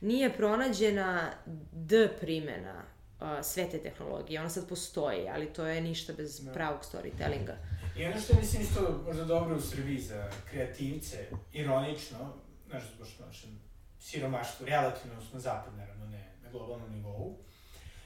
nije 0.01 0.33
pronađena 0.33 1.33
D 1.73 2.09
primjena 2.21 2.83
uh, 3.21 3.27
sve 3.43 3.71
te 3.71 3.79
tehnologije. 3.79 4.41
Ona 4.41 4.51
sad 4.51 4.69
postoji, 4.69 5.29
ali 5.29 5.53
to 5.53 5.67
je 5.67 5.81
ništa 5.81 6.13
bez 6.13 6.41
Da. 6.45 6.53
pravog 6.53 6.81
storytellinga. 6.93 7.55
I 7.97 8.05
ono 8.05 8.21
što 8.21 8.37
mislim 8.41 8.63
isto 8.63 9.03
možda 9.07 9.25
dobro 9.25 9.57
u 9.57 9.61
Srbiji 9.61 10.01
za 10.01 10.31
kreativce, 10.51 11.27
ironično, 11.53 12.33
znaš, 12.71 12.83
zbog 12.97 13.07
što 13.07 13.27
našem 13.27 13.61
siromaštvu, 14.01 14.67
relativno 14.67 15.21
smo 15.31 15.41
zapad, 15.41 15.75
naravno, 15.77 16.07
ne 16.07 16.25
na 16.45 16.51
globalnom 16.51 16.93
nivou, 16.93 17.37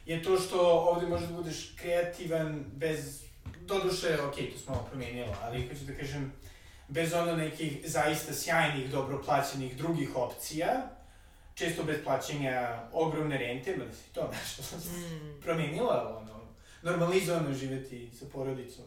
je 0.07 0.23
to 0.23 0.39
što 0.39 0.61
ovde 0.61 1.07
možeš 1.07 1.29
da 1.29 1.35
budeš 1.37 1.75
kreativan 1.81 2.65
bez, 2.75 3.23
doduše, 3.61 4.19
ok, 4.23 4.35
to 4.35 4.59
smo 4.59 4.75
malo 4.75 4.87
promenilo, 4.91 5.37
ali 5.43 5.69
hoću 5.69 5.85
da 5.85 5.95
kažem, 5.95 6.33
bez 6.93 7.13
ono 7.15 7.37
nekih 7.37 7.81
zaista 7.85 8.35
sjajnih, 8.35 8.91
dobro 8.91 9.23
plaćenih 9.23 9.77
drugih 9.77 10.17
opcija, 10.17 10.91
često 11.55 11.83
bez 11.83 11.97
plaćanja 12.05 12.55
ogromne 12.93 13.39
rente, 13.39 13.77
da 13.77 13.93
se 13.93 14.03
to 14.13 14.31
nešto 14.33 14.77
Mm. 14.79 15.41
promenila, 15.41 16.19
ono, 16.19 16.41
normalizovano 16.83 17.53
živeti 17.55 18.11
sa 18.13 18.25
porodicom 18.27 18.85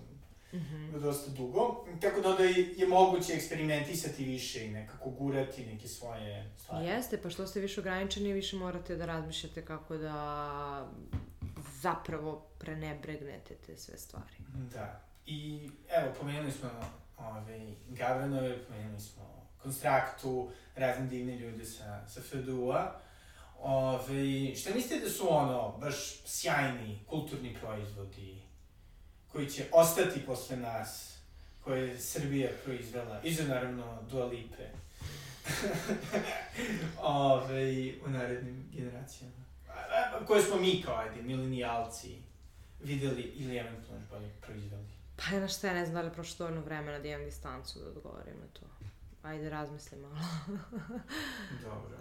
Mhm. 0.54 1.00
dosta 1.00 1.32
dugo, 1.32 1.62
tako 2.02 2.22
da 2.22 2.30
onda 2.30 2.44
je 2.44 2.88
moguće 2.88 3.34
eksperimentisati 3.34 4.24
više 4.26 4.66
i 4.66 4.72
nekako 4.72 5.10
gurati 5.10 5.66
neke 5.66 5.88
svoje 5.88 6.52
stvari. 6.58 6.86
Jeste, 6.88 7.22
pa 7.22 7.30
što 7.30 7.48
ste 7.48 7.60
više 7.60 7.80
ograničeni, 7.80 8.34
više 8.34 8.56
morate 8.56 8.96
da 8.96 9.06
razmišljate 9.06 9.66
kako 9.66 9.98
da 9.98 10.88
zapravo 11.74 12.46
prenebregnete 12.60 13.56
te 13.58 13.78
sve 13.78 13.98
stvari. 13.98 14.36
Da. 14.74 15.02
I 15.26 15.70
evo, 15.92 16.14
pomenuli 16.20 16.52
smo 16.52 16.70
ovaj, 17.18 17.74
Gavranove, 17.90 18.66
pomenuli 18.66 19.00
smo 19.00 19.50
Konstraktu, 19.64 20.52
razne 20.76 21.08
divne 21.08 21.38
ljude 21.38 21.66
sa, 21.66 22.08
sa 22.08 22.22
FDU-a. 22.22 23.00
Ove, 23.60 24.56
šta 24.56 24.70
mislite 24.76 25.04
da 25.06 25.10
su 25.10 25.34
ono, 25.34 25.78
baš 25.78 25.96
sjajni 26.26 27.00
kulturni 27.10 27.58
proizvodi 27.62 28.42
koji 29.32 29.50
će 29.50 29.66
ostati 29.72 30.26
posle 30.26 30.58
nas, 30.58 31.18
koje 31.64 31.88
je 31.88 32.00
Srbija 32.00 32.50
proizvela, 32.64 33.22
iza 33.24 33.44
naravno 33.44 34.02
Dua 34.12 34.26
Lipe, 34.26 34.64
Ove, 37.02 37.94
u 38.06 38.10
narednim 38.10 38.70
generacijama. 38.74 39.46
Koje 40.28 40.42
smo 40.42 40.56
mi 40.56 40.82
kao, 40.86 40.96
ajde, 40.96 41.22
milenijalci, 41.22 42.18
videli 42.84 43.22
ili 43.22 43.58
eventualno 43.58 44.06
bolje 44.12 44.30
proizveli. 44.42 44.95
Pa 45.16 45.40
na 45.40 45.48
šta, 45.48 45.68
ja 45.68 45.74
ne 45.74 45.86
znam 45.86 45.96
da 45.96 46.02
li 46.02 46.08
je 46.08 46.14
prošlo 46.14 46.38
dovoljno 46.38 46.66
vremena 46.66 47.00
da 47.00 47.08
imam 47.08 47.26
distancu 47.26 47.80
da 47.80 47.88
odgovorim 47.88 48.36
na 48.40 48.48
to. 48.54 48.66
Ajde, 49.24 49.50
razmisli 49.50 49.98
malo. 49.98 50.16
Dobro. 51.64 51.98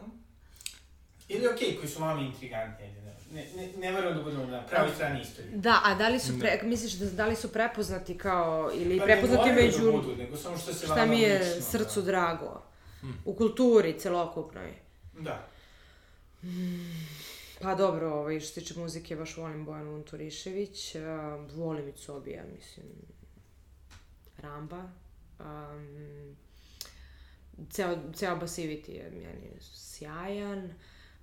Ili 1.28 1.46
okej, 1.46 1.68
okay, 1.68 1.76
koji 1.78 1.88
su 1.88 2.00
vama 2.00 2.20
intrigantni, 2.20 2.86
ajde, 2.86 3.00
ne, 3.00 3.46
ne, 3.56 3.92
ne, 3.92 3.92
ne 3.92 4.14
da 4.14 4.22
budemo 4.22 4.46
na 4.46 4.66
pravoj 4.66 4.94
strani 4.94 5.20
istorije. 5.20 5.56
Da, 5.56 5.80
a 5.84 5.94
da 5.94 6.08
li 6.08 6.20
su, 6.20 6.38
pre, 6.38 6.60
misliš 6.62 6.92
da, 6.92 7.10
da 7.10 7.26
li 7.26 7.36
su 7.36 7.52
prepoznati 7.52 8.18
kao, 8.18 8.70
ili 8.74 8.98
Pa 8.98 9.04
prepoznati 9.04 9.48
ne 9.48 9.54
među, 9.54 9.84
da 9.84 9.90
budu, 9.90 10.16
nego 10.16 10.36
samo 10.36 10.58
što 10.58 10.74
se 10.74 10.86
šta 10.86 11.06
mi 11.06 11.20
je 11.20 11.38
lično, 11.38 11.62
srcu 11.62 12.00
da. 12.00 12.06
drago? 12.06 12.62
U 13.24 13.34
kulturi 13.34 13.98
celokupnoj. 13.98 14.74
Da. 15.18 15.48
Pa 17.64 17.74
dobro, 17.74 18.14
ovaj, 18.14 18.40
što 18.40 18.48
se 18.48 18.60
tiče 18.60 18.80
muzike, 18.80 19.16
baš 19.16 19.36
volim 19.36 19.64
Bojanu 19.64 19.94
Unturišević, 19.94 20.94
uh, 20.94 21.02
volim 21.56 21.88
i 21.88 21.92
Cobija, 21.92 22.42
mislim, 22.56 22.86
Ramba. 24.38 24.88
Um, 25.40 26.36
ceo, 27.70 27.96
ceo 28.14 28.36
Basivity 28.36 28.90
je 28.90 29.10
meni 29.10 29.50
sjajan. 29.60 30.74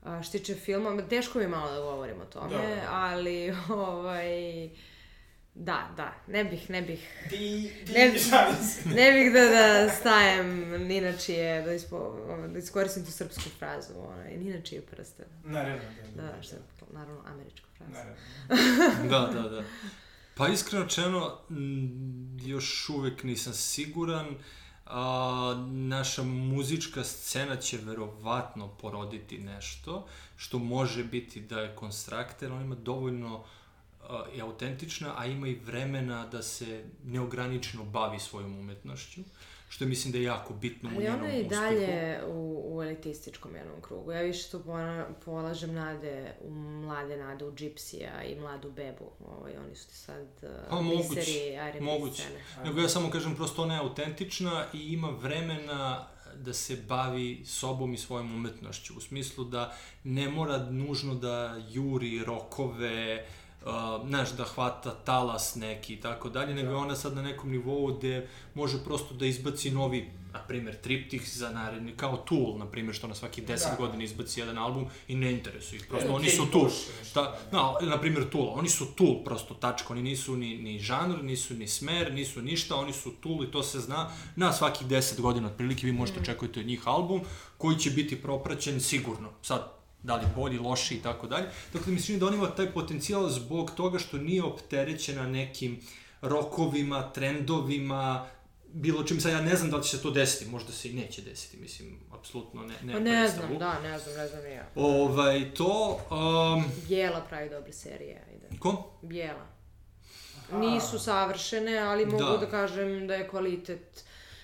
A, 0.03 0.23
što 0.23 0.31
se 0.31 0.37
tiče 0.37 0.55
filma, 0.55 0.89
ma, 0.89 1.07
teško 1.07 1.37
mi 1.37 1.43
je 1.43 1.47
malo 1.47 1.71
da 1.71 1.79
govorim 1.79 2.21
o 2.21 2.25
tome, 2.25 2.49
Da, 2.49 2.75
da. 2.75 2.87
ali, 2.89 3.55
ovaj, 3.69 4.69
da, 5.55 5.89
da, 5.97 6.13
ne 6.27 6.43
bih, 6.45 6.69
ne 6.69 6.81
bih, 6.81 7.27
Di, 7.29 7.37
di, 7.85 7.93
Ne- 7.93 8.19
se. 8.19 8.89
ne 8.89 9.11
bih 9.11 9.33
da, 9.33 9.39
da 9.45 9.89
stajem 9.89 10.47
ni 10.87 11.01
na 11.01 11.17
čije, 11.17 11.61
da, 11.61 11.73
ispo, 11.73 12.17
da 12.53 12.59
iskoristim 12.59 13.05
tu 13.05 13.11
srpsku 13.11 13.49
frazu, 13.59 13.93
onaj, 13.97 14.37
ni 14.37 14.49
na 14.49 14.61
čije 14.61 14.81
prste. 14.81 15.27
Naravno, 15.43 15.83
da. 16.15 16.21
Da, 16.21 16.41
što 16.41 16.55
je 16.55 16.61
naravno 16.93 17.21
američka 17.25 17.67
fraza. 17.77 17.91
Naravno. 17.91 19.09
Da, 19.09 19.41
da, 19.41 19.49
da. 19.49 19.63
Pa 20.35 20.47
iskreno 20.47 20.83
rečeno, 20.83 21.37
m, 21.49 22.37
još 22.41 22.89
uvek 22.89 23.23
nisam 23.23 23.53
siguran. 23.53 24.27
A, 24.85 25.65
naša 25.71 26.23
muzička 26.23 27.03
scena 27.03 27.55
će 27.55 27.77
verovatno 27.77 28.67
poroditi 28.67 29.37
nešto, 29.37 30.07
što 30.37 30.59
može 30.59 31.03
biti 31.03 31.41
da 31.41 31.59
je 31.59 31.75
konstrakter, 31.75 32.51
on 32.51 32.61
ima 32.61 32.75
dovoljno 32.75 33.37
a, 33.37 33.60
i 34.35 34.41
autentična, 34.41 35.13
a 35.17 35.25
ima 35.25 35.47
i 35.47 35.55
vremena 35.55 36.27
da 36.27 36.41
se 36.41 36.83
neograničeno 37.03 37.83
bavi 37.83 38.19
svojom 38.19 38.59
umetnošću, 38.59 39.21
što 39.69 39.85
mislim 39.85 40.11
da 40.11 40.17
je 40.17 40.23
jako 40.23 40.53
bitno 40.53 40.89
u 40.89 40.91
Ali 40.95 41.03
njenom 41.03 41.19
ona 41.19 41.29
je 41.29 41.41
i 41.41 41.45
uspehu. 41.45 41.61
dalje 41.61 42.19
u, 42.27 42.63
u 42.75 42.83
elitističkom 42.83 43.55
jednom 43.55 43.81
krugu. 43.81 44.11
Ja 44.11 44.21
više 44.21 44.51
tu 44.51 44.63
polažem 45.25 45.73
nade 45.73 46.35
u 46.41 46.51
mlade 46.51 47.17
nade 47.17 47.45
u 47.45 47.51
Gypsija 47.51 48.31
i 48.31 48.39
mladu 48.39 48.71
bebu. 48.71 49.11
Ovaj, 49.27 49.57
oni 49.65 49.75
su 49.75 49.87
ti 49.87 49.95
sad 49.95 50.27
Pa, 50.69 50.75
uh, 50.75 50.85
moguće, 50.85 51.15
biseri 51.15 51.55
R&B 51.55 51.81
moguće. 51.81 52.23
scene. 52.23 52.65
Nego 52.65 52.81
ja 52.81 52.89
samo 52.89 53.09
kažem, 53.09 53.35
prosto 53.35 53.63
ona 53.63 53.73
je 53.73 53.79
autentična 53.79 54.65
i 54.73 54.93
ima 54.93 55.09
vremena 55.09 56.07
da 56.35 56.53
se 56.53 56.75
bavi 56.87 57.41
sobom 57.45 57.93
i 57.93 57.97
svojom 57.97 58.35
umetnošću. 58.35 58.93
U 58.97 59.01
smislu 59.01 59.43
da 59.43 59.75
ne 60.03 60.29
mora 60.29 60.57
nužno 60.57 61.15
da 61.15 61.61
juri 61.69 62.23
rokove, 62.25 63.15
uh, 63.15 63.40
znaš, 64.07 64.31
da 64.31 64.43
hvata 64.43 64.91
talas 64.91 65.55
neki 65.55 65.93
i 65.93 66.01
tako 66.01 66.29
dalje, 66.29 66.55
nego 66.55 66.69
je 66.69 66.75
ona 66.75 66.95
sad 66.95 67.15
na 67.15 67.21
nekom 67.21 67.51
nivou 67.51 67.87
gde 67.87 68.27
može 68.53 68.83
prosto 68.83 69.13
da 69.13 69.25
izbaci 69.25 69.71
novi, 69.71 70.09
na 70.33 70.39
primjer, 70.39 70.81
triptih 70.81 71.29
za 71.37 71.49
naredni, 71.49 71.91
kao 71.97 72.17
Tool, 72.17 72.57
na 72.57 72.65
primjer, 72.65 72.95
što 72.95 73.07
na 73.07 73.15
svaki 73.15 73.41
10 73.41 73.47
Da. 73.47 73.75
godina 73.77 74.03
izbaci 74.03 74.39
jedan 74.39 74.57
album 74.57 74.85
i 75.07 75.15
ne 75.15 75.31
interesuje 75.31 75.77
ih, 75.77 75.85
prosto 75.89 76.07
Ili 76.07 76.15
oni 76.15 76.29
su 76.29 76.45
Tool. 76.51 76.69
Ta, 77.13 77.37
no, 77.51 77.77
na 77.81 77.99
primjer 77.99 78.29
Tool, 78.29 78.49
oni 78.53 78.69
su 78.69 78.85
Tool 78.85 79.23
prosto, 79.23 79.53
tačka, 79.53 79.93
oni 79.93 80.01
nisu 80.01 80.35
ni, 80.35 80.57
ni 80.57 80.79
žanr, 80.79 81.23
nisu 81.23 81.53
ni 81.53 81.67
smer, 81.67 82.13
nisu 82.13 82.41
ništa, 82.41 82.75
oni 82.75 82.93
su 82.93 83.11
Tool 83.11 83.43
i 83.43 83.51
to 83.51 83.63
se 83.63 83.79
zna. 83.79 84.09
Na 84.35 84.53
svakih 84.53 84.87
10 84.87 85.21
godina 85.21 85.47
otprilike 85.47 85.85
vi 85.85 85.93
možete 85.93 86.19
očekujete 86.19 86.59
od 86.59 86.65
njih 86.65 86.87
album 86.87 87.21
koji 87.57 87.77
će 87.77 87.89
biti 87.89 88.21
propraćen 88.21 88.81
sigurno. 88.81 89.29
Sad, 89.41 89.80
da 90.03 90.15
li 90.15 90.25
bolji, 90.35 90.57
loši 90.57 90.95
i 90.95 91.01
tako 91.01 91.27
dalje. 91.27 91.47
Dakle, 91.73 91.93
mislim 91.93 92.19
da 92.19 92.25
on 92.25 92.33
ima 92.33 92.55
taj 92.55 92.71
potencijal 92.71 93.29
zbog 93.29 93.71
toga 93.71 93.99
što 93.99 94.17
nije 94.17 94.43
opterećena 94.43 95.27
nekim 95.27 95.79
rokovima, 96.21 97.11
trendovima, 97.11 98.27
bilo 98.73 99.03
čim 99.03 99.19
sad 99.21 99.31
ja 99.31 99.41
ne 99.41 99.55
znam 99.55 99.71
da 99.71 99.77
li 99.77 99.83
će 99.83 99.97
se 99.97 100.03
to 100.03 100.11
desiti, 100.11 100.51
možda 100.51 100.71
se 100.71 100.89
i 100.89 100.93
neće 100.93 101.21
desiti, 101.21 101.57
mislim, 101.57 101.99
apsolutno 102.11 102.61
ne, 102.61 102.75
ne 102.83 102.93
Pa 102.93 102.99
ne 102.99 103.27
znam, 103.27 103.57
da, 103.57 103.79
ne 103.79 103.99
znam, 103.99 104.15
ne 104.15 104.27
znam 104.27 104.45
ja. 104.45 104.67
Ovaj, 104.75 105.53
to, 105.53 105.99
um, 106.11 106.63
Bijela 106.87 107.21
pravi 107.29 107.49
dobre 107.49 107.73
serije, 107.73 108.23
ajde. 108.27 108.59
ko? 108.59 108.91
Bijela. 109.01 109.47
Nisu 110.51 110.99
savršene, 110.99 111.79
ali 111.79 112.05
mogu 112.05 112.23
Da. 112.23 112.37
da. 112.37 112.49
kažem 112.49 113.07
da 113.07 113.13
je 113.13 113.27
kvalitet 113.27 114.03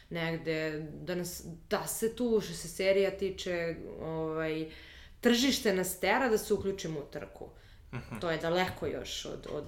negde, 0.10 0.88
da, 1.01 1.16
nas, 1.16 1.43
da 1.70 1.88
se 1.88 2.16
tu, 2.16 2.41
što 2.41 2.53
se 2.53 2.68
serija 2.68 3.18
tiče, 3.18 3.76
ovaj, 4.01 4.70
tržište 5.22 5.74
nas 5.74 5.99
tera 5.99 6.30
da 6.30 6.38
se 6.38 6.53
uključimo 6.53 6.99
u 6.99 7.11
trku. 7.11 7.49
To 8.22 8.32
je 8.32 8.38
daleko 8.38 8.88
još 8.88 9.26
od, 9.26 9.47
od, 9.51 9.65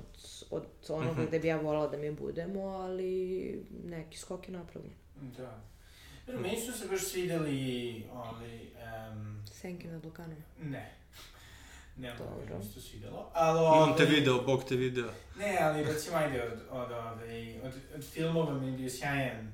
od 0.49 0.65
onoga 0.89 1.25
gde 1.25 1.39
bi 1.39 1.47
ja 1.47 1.57
volala 1.57 1.87
da 1.87 1.97
mi 1.97 2.11
budemo, 2.11 2.61
ali 2.61 3.65
neki 3.83 4.17
skok 4.17 4.47
je 4.47 4.53
napravljen. 4.53 4.93
Da. 5.15 5.61
Jer 6.27 6.39
meni 6.39 6.61
su 6.61 6.73
se 6.79 6.87
baš 6.87 7.01
svideli, 7.01 8.03
ali, 8.13 8.71
um, 9.11 9.43
Senke 9.51 9.87
nad 9.87 10.05
Lukanom. 10.05 10.43
ne. 10.61 10.99
Ne, 11.97 12.15
Dobro. 12.17 12.57
mi 12.57 12.63
se 12.65 12.81
svidelo. 12.81 13.31
Ali, 13.33 13.59
On 13.59 13.97
te 13.97 14.03
ovaj, 14.03 14.15
video, 14.15 14.41
Bog 14.41 14.63
te 14.63 14.75
video. 14.75 15.09
Ne, 15.37 15.57
ali 15.61 15.83
recimo 15.83 16.17
ajde 16.17 16.43
od, 16.43 16.59
od, 16.71 16.91
ovaj, 16.91 17.61
od, 17.61 17.73
od 17.95 18.03
filmova 18.03 18.53
mi 18.53 18.65
je 18.67 18.71
bio 18.77 18.89
sjajan 18.89 19.53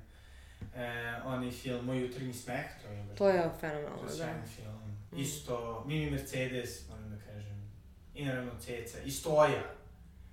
e, 0.76 1.22
onaj 1.26 1.52
film 1.52 1.86
Moj 1.86 2.02
jutarnji 2.02 2.34
smeh, 2.34 2.66
to 2.82 2.88
je 2.88 3.16
To 3.16 3.30
je 3.30 3.44
to 3.44 3.58
fenomenalno, 3.60 4.02
je 4.02 4.08
da. 4.08 4.14
sjajan 4.14 4.44
film. 4.56 4.85
Mm. 5.16 5.20
Isto, 5.20 5.84
Mini 5.88 6.12
Mercedes, 6.12 6.88
moram 6.90 7.10
da 7.10 7.18
kažem, 7.24 7.72
i 8.16 8.26
naravno 8.26 8.52
Ceca, 8.60 9.00
i 9.00 9.12
Stoja. 9.12 9.64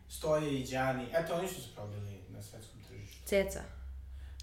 Stoja 0.08 0.48
i 0.48 0.64
Đani, 0.64 1.06
eto 1.14 1.34
oni 1.34 1.48
su 1.48 1.62
se 1.62 1.68
probili 1.74 2.20
na 2.28 2.42
svetskom 2.42 2.80
tržištu. 2.82 3.22
Ceca, 3.26 3.60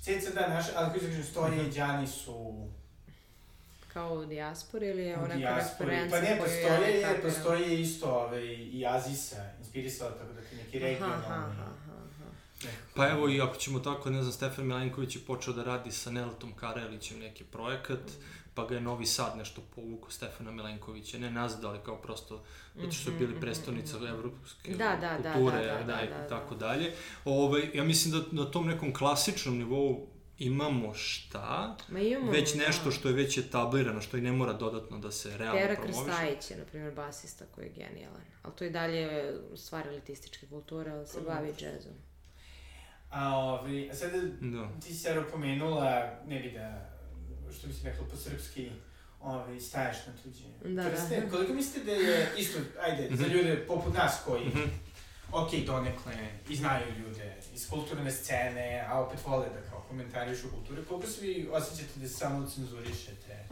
Ceca 0.02 0.30
da, 0.32 0.48
naš, 0.48 0.66
ali 0.76 0.88
kako 0.88 1.00
se 1.00 1.06
kažem, 1.08 1.24
Stoja 1.24 1.52
Mhm. 1.52 1.60
i 1.62 1.72
Đani 1.72 2.08
su 2.08 2.68
kao 3.88 4.14
u 4.14 4.26
dijaspori 4.26 4.88
ili 4.88 5.02
je 5.04 5.18
dijaspori. 5.36 5.90
referenca 5.90 6.16
Pa 6.16 6.22
ne, 6.22 6.38
postoje, 6.38 6.92
je, 6.92 7.22
postoje 7.22 7.82
isto 7.82 8.12
ovaj, 8.16 8.46
i 8.48 8.86
Azisa, 8.88 9.46
inspirisala 9.60 10.12
tako 10.12 10.34
da 10.34 10.42
neki 10.42 10.78
Aha, 10.78 10.86
regionalni. 10.86 11.26
aha, 11.26 11.34
aha, 11.36 11.64
aha. 11.64 12.02
Pa 12.96 13.10
evo 13.10 13.30
i 13.30 13.42
ako 13.42 13.56
ćemo 13.56 13.80
tako, 13.80 14.10
ne 14.10 14.22
znam, 14.22 14.34
Stefan 14.34 14.68
Milenković 14.68 15.16
je 15.16 15.22
počeo 15.28 15.54
da 15.54 15.64
radi 15.64 15.92
sa 15.92 16.12
Neletom 16.12 16.54
Karelićem 16.56 17.20
neki 17.20 17.44
projekat, 17.44 18.00
pa 18.54 18.66
ga 18.66 18.76
je 18.76 18.82
Novi 18.82 19.06
Sad 19.06 19.38
nešto 19.38 19.62
povukao 19.76 20.10
Stefana 20.10 20.52
Milenkovića, 20.52 21.18
ne 21.18 21.32
nazad, 21.32 21.66
ali 21.66 21.80
kao 21.86 21.98
prosto, 21.98 22.44
zato 22.76 22.92
što 22.92 23.12
su 23.12 23.18
bili 23.18 23.40
prestonica 23.40 23.98
evropske 24.10 24.70
Mhm, 24.70 24.78
Da, 24.78 24.98
da, 25.02 25.18
da, 25.24 25.34
kulture, 25.34 25.66
da, 25.66 25.74
da, 25.74 25.84
da, 25.84 26.02
i 26.02 26.08
da, 26.10 26.18
da. 26.18 26.28
tako 26.28 26.56
dalje. 26.56 26.94
Ovaj, 27.26 27.70
ja 27.74 27.84
mislim 27.84 28.14
da 28.14 28.44
na 28.44 28.52
tom 28.52 28.68
nekom 28.68 28.94
klasičnom 28.94 29.58
nivou 29.58 30.08
imamo 30.38 30.94
šta, 30.94 31.78
Ma 31.88 32.00
imamo, 32.00 32.32
već 32.32 32.54
da. 32.54 32.60
nešto 32.68 32.92
što 32.92 33.08
je 33.08 33.14
već 33.14 33.38
etablirano, 33.38 34.02
što 34.02 34.18
i 34.18 34.22
ne 34.22 34.32
mora 34.32 34.54
dodatno 34.54 35.00
da 35.00 35.12
se 35.12 35.38
realno 35.38 35.60
Pera 35.60 35.76
promoviše. 35.76 36.06
Krstajić 36.06 36.52
je, 36.52 36.58
na 36.58 36.64
primjer, 36.66 36.94
basista 36.94 37.46
koji 37.56 37.66
je 37.66 37.72
genijalan. 37.72 38.22
Ali 38.44 38.54
to 38.56 38.64
i 38.64 38.70
dalje 38.70 39.34
stvar 39.56 39.88
elitističke 39.88 40.48
kulture, 40.48 40.92
ali 40.92 41.08
se 41.08 41.22
bavi 41.22 41.54
džezom. 41.58 41.94
A, 43.12 43.30
ovaj, 43.30 43.90
a 43.90 43.96
sada 43.96 44.18
Da. 44.42 44.70
ti 44.80 44.88
si 44.88 44.96
sad 44.96 45.32
pomenula, 45.32 46.10
ne 46.28 46.40
bi 46.40 46.52
da, 46.52 46.90
što 47.54 47.68
bi 47.68 47.74
se 47.74 47.90
rekla 47.90 48.06
po 48.06 48.16
srpski, 48.18 48.72
ovaj, 49.22 49.60
staješ 49.60 49.98
na 50.08 50.14
tuđe. 50.14 50.74
Da, 50.76 50.90
prste. 50.90 51.22
da. 51.22 51.30
Koliko 51.30 51.54
mislite 51.54 51.86
da 51.86 51.92
je 51.92 52.30
isto, 52.38 52.60
ajde, 52.82 53.10
za 53.12 53.24
Mhm. 53.24 53.34
ljude 53.34 53.66
poput 53.68 53.94
nas 53.94 54.22
koji, 54.26 54.46
Mhm. 54.46 54.64
ok, 55.32 55.50
donekle, 55.56 56.14
i 56.50 56.56
znaju 56.56 56.86
ljude 57.00 57.36
iz 57.54 57.70
kulturne 57.70 58.12
scene, 58.12 58.86
a 58.90 59.00
opet 59.02 59.20
vole 59.26 59.50
da 59.50 59.70
kao 59.70 59.82
komentarišu 59.82 60.50
kulturu, 60.50 60.84
koliko 60.86 61.08
se 61.08 61.22
vi 61.22 61.50
osjećate 61.52 62.00
da 62.00 62.08
se 62.08 62.14
samo 62.14 62.48
cenzurišete 62.48 63.46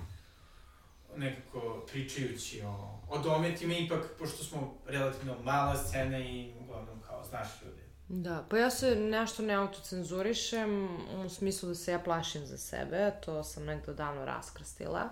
nekako 1.16 1.86
pričajući 1.92 2.62
o, 2.62 2.74
o 3.10 3.18
dometima, 3.20 3.74
ipak, 3.74 4.00
pošto 4.20 4.44
smo 4.44 4.74
relativno 4.88 5.36
mala 5.42 5.78
scena 5.78 6.20
i 6.20 6.54
uglavnom 6.60 7.02
kao 7.02 7.24
znaš 7.24 7.48
ljude. 7.62 7.77
Da, 8.10 8.46
pa 8.50 8.58
ja 8.58 8.70
se 8.70 8.96
nešto 8.96 9.44
ne 9.44 9.54
autocenzurišem 9.54 10.88
u 11.26 11.30
smislu 11.30 11.70
da 11.70 11.76
se 11.76 11.92
ja 11.92 12.00
plašim 12.00 12.46
za 12.46 12.58
sebe, 12.58 13.12
to 13.26 13.44
sam 13.44 13.66
negde 13.66 13.94
davno 13.94 14.26
raskrstila. 14.26 15.10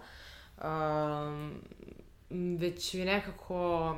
Um, 0.58 1.62
već 2.60 2.94
mi 2.94 3.06
nekako 3.06 3.98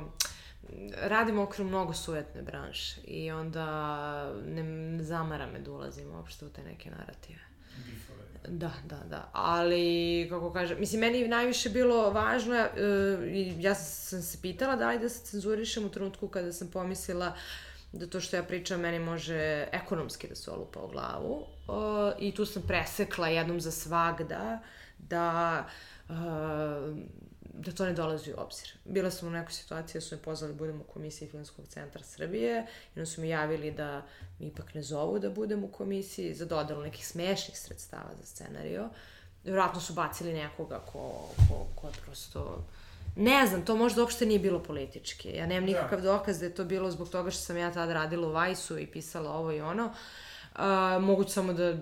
radim 0.96 1.38
okru 1.38 1.64
mnogo 1.64 1.94
sujetne 1.94 2.42
branše 2.42 3.00
i 3.04 3.30
onda 3.30 3.64
ne, 4.46 5.02
zamara 5.02 5.46
me 5.46 5.58
da 5.58 5.70
ulazim 5.72 6.10
uopšte 6.14 6.44
u 6.44 6.48
te 6.48 6.62
neke 6.62 6.90
narative. 6.90 7.40
Da, 8.48 8.72
da, 8.84 8.96
da. 9.10 9.30
Ali, 9.32 10.26
kako 10.30 10.52
kažem, 10.52 10.80
mislim, 10.80 11.00
meni 11.00 11.18
je 11.18 11.28
najviše 11.28 11.70
bilo 11.70 12.10
važno, 12.10 12.54
e, 12.54 12.68
i 13.32 13.54
ja 13.62 13.74
sam 13.74 14.22
se 14.22 14.38
pitala 14.42 14.76
da 14.76 14.90
li 14.90 14.98
da 14.98 15.08
se 15.08 15.24
cenzurišem 15.24 15.84
u 15.84 15.88
trenutku 15.88 16.28
kada 16.28 16.52
sam 16.52 16.70
pomislila 16.70 17.36
da 17.92 18.06
to 18.06 18.20
što 18.20 18.36
ja 18.36 18.42
pričam 18.42 18.80
meni 18.80 18.98
može 18.98 19.68
ekonomski 19.72 20.28
da 20.28 20.34
se 20.34 20.50
olupa 20.50 20.80
u 20.80 20.88
glavu. 20.88 21.46
I 22.18 22.34
tu 22.34 22.46
sam 22.46 22.62
presekla 22.62 23.28
jednom 23.28 23.60
za 23.60 23.70
svagda 23.70 24.60
da 24.98 25.64
e, 26.08 26.12
da 27.58 27.72
to 27.72 27.84
ne 27.84 27.92
dolazi 27.92 28.32
u 28.32 28.40
obzir. 28.40 28.72
Bila 28.84 29.10
sam 29.10 29.28
u 29.28 29.30
nekoj 29.30 29.52
situaciji 29.52 30.00
da 30.00 30.00
su 30.00 30.16
me 30.16 30.22
pozvali 30.22 30.52
da 30.52 30.58
budem 30.58 30.80
u 30.80 30.84
komisiji 30.84 31.28
Filmskog 31.28 31.66
centra 31.68 32.02
Srbije 32.04 32.66
i 32.96 32.98
onda 32.98 33.06
su 33.06 33.20
mi 33.20 33.28
javili 33.28 33.70
da 33.70 34.02
mi 34.38 34.46
ipak 34.46 34.74
ne 34.74 34.82
zovu 34.82 35.18
da 35.18 35.30
budem 35.30 35.64
u 35.64 35.68
komisiji 35.68 36.34
za 36.34 36.44
dodelu 36.44 36.82
nekih 36.82 37.06
smešnih 37.06 37.58
sredstava 37.58 38.10
za 38.20 38.26
scenario. 38.26 38.88
Vjerojatno 39.44 39.80
su 39.80 39.92
bacili 39.92 40.32
nekoga 40.32 40.78
ko, 40.78 41.28
ko, 41.48 41.66
ko 41.74 41.86
je 41.86 41.92
prosto... 42.04 42.64
Ne 43.16 43.46
znam, 43.46 43.64
to 43.64 43.76
možda 43.76 44.02
uopšte 44.02 44.26
nije 44.26 44.38
bilo 44.38 44.62
politički. 44.62 45.28
Ja 45.28 45.46
nemam 45.46 45.64
nikakav 45.64 46.00
dokaz 46.00 46.38
da 46.38 46.46
je 46.46 46.54
to 46.54 46.64
bilo 46.64 46.90
zbog 46.90 47.08
toga 47.08 47.30
što 47.30 47.40
sam 47.40 47.56
ja 47.56 47.72
tada 47.72 47.92
radila 47.92 48.28
u 48.28 48.32
Vajsu 48.32 48.78
i 48.78 48.86
pisala 48.86 49.30
ovo 49.30 49.52
i 49.52 49.60
ono. 49.60 49.86
Uh, 49.86 51.02
moguće 51.02 51.30
samo 51.30 51.52
da, 51.52 51.76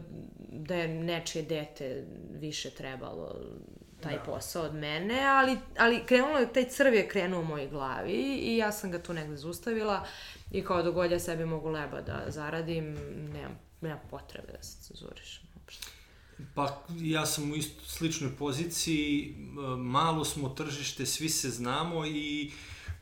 da 0.51 0.74
je 0.74 0.89
nečije 0.89 1.43
dete 1.43 2.05
više 2.41 2.70
trebalo 2.70 3.35
taj 4.01 4.14
Da. 4.14 4.22
posao 4.22 4.64
od 4.64 4.74
mene, 4.74 5.27
ali, 5.27 5.59
ali 5.79 6.05
krenulo 6.07 6.39
je, 6.39 6.53
taj 6.53 6.64
crv 6.64 6.95
je 6.95 7.09
krenuo 7.09 7.41
u 7.41 7.45
mojoj 7.45 7.68
glavi 7.68 8.12
i 8.43 8.57
ja 8.57 8.72
sam 8.72 8.91
ga 8.91 9.03
tu 9.03 9.12
negde 9.12 9.37
zaustavila 9.37 10.07
i 10.53 10.64
kao 10.64 10.83
dok 10.83 10.95
god 10.95 11.11
ja 11.11 11.20
sebi 11.20 11.45
mogu 11.45 11.68
leba 11.68 12.01
da 12.01 12.24
zaradim, 12.29 12.95
nemam, 13.33 13.59
nemam 13.81 14.01
potrebe 14.11 14.53
da 14.53 14.62
se 14.62 14.83
cenzurišem 14.83 15.45
uopšte. 15.57 15.95
Pa 16.55 16.82
ja 17.01 17.26
sam 17.26 17.53
u 17.53 17.57
isto 17.57 17.84
sličnoj 17.87 18.30
poziciji, 18.39 19.34
malo 19.78 20.24
smo 20.24 20.49
tržište, 20.49 21.07
svi 21.07 21.28
se 21.28 21.51
znamo 21.51 22.07
i 22.07 22.51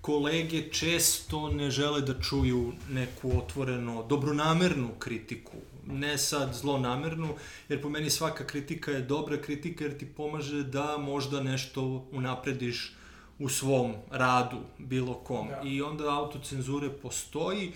kolege 0.00 0.68
često 0.72 1.50
ne 1.50 1.70
žele 1.70 2.00
da 2.00 2.20
čuju 2.20 2.72
neku 2.90 3.38
otvoreno, 3.38 4.02
dobronamernu 4.08 4.90
kritiku, 4.98 5.56
ne 5.86 6.18
sad 6.18 6.54
zlonamernu, 6.54 7.34
jer 7.68 7.82
po 7.82 7.88
meni 7.88 8.10
svaka 8.10 8.46
kritika 8.46 8.90
je 8.90 9.00
dobra 9.00 9.40
kritika 9.42 9.84
jer 9.84 9.98
ti 9.98 10.06
pomaže 10.06 10.62
da 10.62 10.96
možda 10.98 11.40
nešto 11.42 12.08
unaprediš 12.12 12.92
u 13.38 13.48
svom 13.48 13.94
radu, 14.10 14.60
bilo 14.78 15.14
kom. 15.14 15.48
Da. 15.48 15.60
I 15.64 15.82
onda 15.82 16.08
autocenzure 16.08 16.90
postoji 16.90 17.72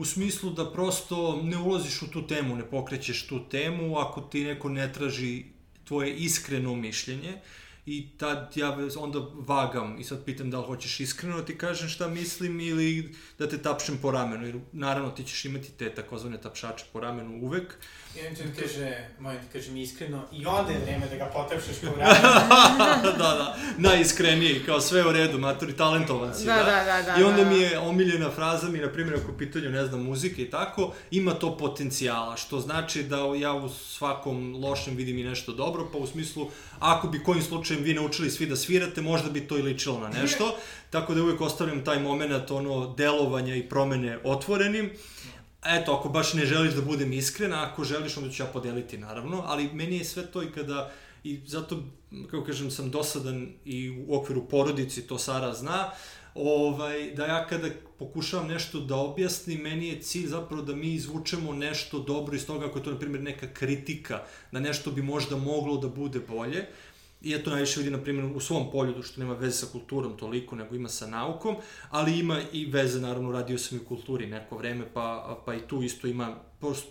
u 0.00 0.04
smislu 0.04 0.50
da 0.50 0.72
prosto 0.72 1.40
ne 1.42 1.58
ulaziš 1.58 2.02
u 2.02 2.10
tu 2.10 2.26
temu, 2.26 2.56
ne 2.56 2.64
pokrećeš 2.70 3.26
tu 3.26 3.48
temu 3.48 3.98
ako 3.98 4.20
ti 4.20 4.44
neko 4.44 4.68
ne 4.68 4.92
traži 4.92 5.44
tvoje 5.84 6.14
iskreno 6.14 6.74
mišljenje 6.74 7.34
i 7.86 8.08
tad 8.18 8.52
ja 8.56 8.78
onda 8.98 9.18
vagam 9.34 10.00
i 10.00 10.04
sad 10.04 10.24
pitam 10.24 10.50
da 10.50 10.60
li 10.60 10.66
hoćeš 10.66 11.00
iskreno 11.00 11.36
da 11.36 11.44
ti 11.44 11.58
kažem 11.58 11.88
šta 11.88 12.08
mislim 12.08 12.60
ili 12.60 13.14
da 13.38 13.48
te 13.48 13.58
tapšem 13.58 13.98
po 14.02 14.10
ramenu, 14.10 14.46
jer 14.46 14.60
naravno 14.72 15.10
ti 15.10 15.24
ćeš 15.24 15.44
imati 15.44 15.72
te 15.72 15.94
takozvane 15.94 16.40
tapšače 16.40 16.84
po 16.92 17.00
ramenu 17.00 17.38
uvek. 17.42 17.76
I 18.16 18.26
on 18.26 18.34
ti 18.34 18.62
kaže, 18.62 19.08
moj 19.18 19.34
ti 19.34 19.46
kaže 19.52 19.70
mi 19.70 19.82
iskreno 19.82 20.22
i 20.32 20.46
onda 20.46 20.72
je 20.72 20.78
vreme 20.78 21.06
da 21.06 21.16
ga 21.16 21.24
potapšeš 21.24 21.76
po 21.80 21.86
ramenu. 21.86 22.20
da, 23.18 23.34
da, 23.34 23.56
najiskreniji, 23.78 24.62
kao 24.66 24.80
sve 24.80 25.06
u 25.06 25.12
redu, 25.12 25.38
maturi, 25.38 25.76
talentovan 25.76 26.34
si, 26.34 26.46
da, 26.46 26.56
da. 26.56 26.84
da, 26.84 27.02
da 27.02 27.20
I 27.20 27.22
onda 27.22 27.44
da. 27.44 27.50
mi 27.50 27.58
je 27.58 27.78
omiljena 27.78 28.30
fraza 28.30 28.68
mi, 28.68 28.78
na 28.78 28.88
primjer, 28.88 29.20
ako 29.22 29.32
pitanju, 29.32 29.70
ne 29.70 29.86
znam, 29.86 30.02
muzike 30.02 30.42
i 30.42 30.50
tako, 30.50 30.92
ima 31.10 31.34
to 31.34 31.58
potencijala, 31.58 32.36
što 32.36 32.60
znači 32.60 33.02
da 33.02 33.16
ja 33.40 33.52
u 33.54 33.68
svakom 33.68 34.56
lošem 34.64 34.96
vidim 34.96 35.18
i 35.18 35.24
nešto 35.24 35.52
dobro, 35.52 35.88
pa 35.92 35.98
u 35.98 36.06
smislu, 36.06 36.50
ako 36.78 37.08
bi 37.08 37.22
kojim 37.22 37.42
slučajem 37.42 37.82
vi 37.82 37.94
naučili 37.94 38.30
svi 38.30 38.46
da 38.46 38.56
svirate, 38.56 39.00
možda 39.00 39.30
bi 39.30 39.40
to 39.40 39.58
i 39.58 39.62
ličilo 39.62 39.98
na 39.98 40.08
nešto, 40.08 40.56
tako 40.90 41.14
da 41.14 41.22
uvijek 41.22 41.40
ostavljam 41.40 41.84
taj 41.84 42.00
moment, 42.00 42.50
ono, 42.50 42.94
delovanja 42.94 43.54
i 43.54 43.68
promene 43.68 44.18
otvorenim, 44.24 44.90
Eto, 45.64 45.92
ako 45.92 46.08
baš 46.08 46.32
ne 46.34 46.46
želiš 46.46 46.74
da 46.74 46.82
budem 46.82 47.12
iskren, 47.12 47.52
ako 47.52 47.84
želiš, 47.84 48.16
onda 48.16 48.30
ću 48.30 48.42
ja 48.42 48.46
podeliti, 48.46 48.98
naravno, 48.98 49.42
ali 49.46 49.70
meni 49.72 49.98
je 49.98 50.04
sve 50.04 50.26
to 50.26 50.42
i 50.42 50.52
kada, 50.52 50.92
i 51.24 51.40
zato, 51.46 51.82
kako 52.30 52.44
kažem, 52.44 52.70
sam 52.70 52.90
dosadan 52.90 53.48
i 53.64 54.04
u 54.08 54.14
okviru 54.14 54.48
porodici, 54.48 55.06
to 55.06 55.18
Sara 55.18 55.54
zna, 55.54 55.90
ovaj, 56.34 57.10
da 57.10 57.26
ja 57.26 57.46
kada 57.46 57.68
pokušavam 57.98 58.48
nešto 58.48 58.80
da 58.80 58.96
objasnim, 58.96 59.60
meni 59.60 59.88
je 59.88 60.02
cilj 60.02 60.26
zapravo 60.26 60.62
da 60.62 60.74
mi 60.74 60.94
izvučemo 60.94 61.52
nešto 61.52 61.98
dobro 61.98 62.36
iz 62.36 62.46
toga, 62.46 62.66
ako 62.66 62.78
je 62.78 62.84
to, 62.84 62.92
na 62.92 62.98
primjer, 62.98 63.22
neka 63.22 63.46
kritika, 63.54 64.22
da 64.52 64.60
nešto 64.60 64.90
bi 64.90 65.02
možda 65.02 65.36
moglo 65.36 65.76
da 65.76 65.88
bude 65.88 66.20
bolje, 66.20 66.66
I 67.22 67.30
ja 67.30 67.42
to 67.42 67.50
najviše 67.50 67.80
vidim, 67.80 67.92
na 67.92 68.02
primjer, 68.02 68.24
u 68.34 68.40
svom 68.40 68.70
polju, 68.70 69.02
što 69.02 69.20
nema 69.20 69.34
veze 69.34 69.56
sa 69.56 69.66
kulturom 69.72 70.16
toliko, 70.16 70.56
nego 70.56 70.74
ima 70.74 70.88
sa 70.88 71.06
naukom, 71.06 71.56
ali 71.90 72.18
ima 72.18 72.40
i 72.52 72.66
veze, 72.66 73.00
naravno, 73.00 73.32
radio 73.32 73.58
sam 73.58 73.78
i 73.78 73.80
u 73.80 73.84
kulturi 73.84 74.26
neko 74.26 74.56
vreme, 74.56 74.84
pa, 74.94 75.38
pa 75.46 75.54
i 75.54 75.60
tu 75.60 75.82
isto 75.82 76.06
ima, 76.06 76.36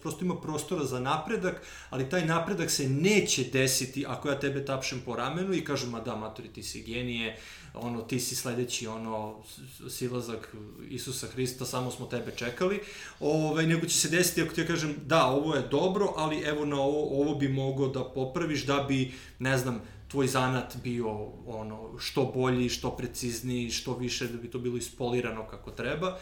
prosto 0.02 0.18
ima 0.22 0.42
prostora 0.42 0.86
za 0.86 1.00
napredak, 1.00 1.62
ali 1.90 2.10
taj 2.10 2.26
napredak 2.26 2.72
se 2.72 2.90
neće 2.90 3.44
desiti 3.44 4.06
ako 4.08 4.30
ja 4.30 4.40
tebe 4.40 4.66
tapšem 4.66 5.02
po 5.06 5.16
ramenu 5.16 5.54
i 5.54 5.64
kažem, 5.64 5.90
ma 5.90 6.00
da, 6.00 6.16
matori, 6.16 6.48
ti 6.48 6.64
si 6.64 6.84
genije, 6.84 7.38
ono, 7.74 8.02
ti 8.02 8.20
si 8.20 8.36
sledeći, 8.36 8.88
ono, 8.88 9.44
silazak 9.90 10.56
Isusa 10.90 11.28
Hrista, 11.28 11.66
samo 11.66 11.92
smo 11.92 12.06
tebe 12.06 12.32
čekali, 12.36 12.80
ovaj, 13.20 13.68
nego 13.68 13.88
će 13.88 13.98
se 13.98 14.10
desiti 14.10 14.42
ako 14.42 14.54
ti 14.54 14.62
ja 14.62 14.68
kažem, 14.68 14.96
da, 15.06 15.26
ovo 15.26 15.56
je 15.56 15.68
dobro, 15.72 16.14
ali 16.18 16.42
evo 16.42 16.66
na 16.66 16.82
ovo, 16.82 17.22
ovo 17.22 17.36
bi 17.36 17.48
mogao 17.48 17.88
da 17.88 18.04
popraviš, 18.04 18.66
da 18.66 18.86
bi, 18.88 19.14
ne 19.40 19.58
znam, 19.58 19.82
tvoj 20.12 20.28
zanat 20.28 20.78
bio 20.84 21.10
ono 21.46 22.00
što 22.00 22.26
bolji, 22.26 22.70
što 22.70 22.92
precizniji, 22.92 23.72
što 23.72 23.98
više 23.98 24.28
da 24.28 24.38
bi 24.38 24.52
to 24.52 24.60
bilo 24.60 24.78
ispolirano 24.78 25.48
kako 25.48 25.72
treba. 25.72 26.18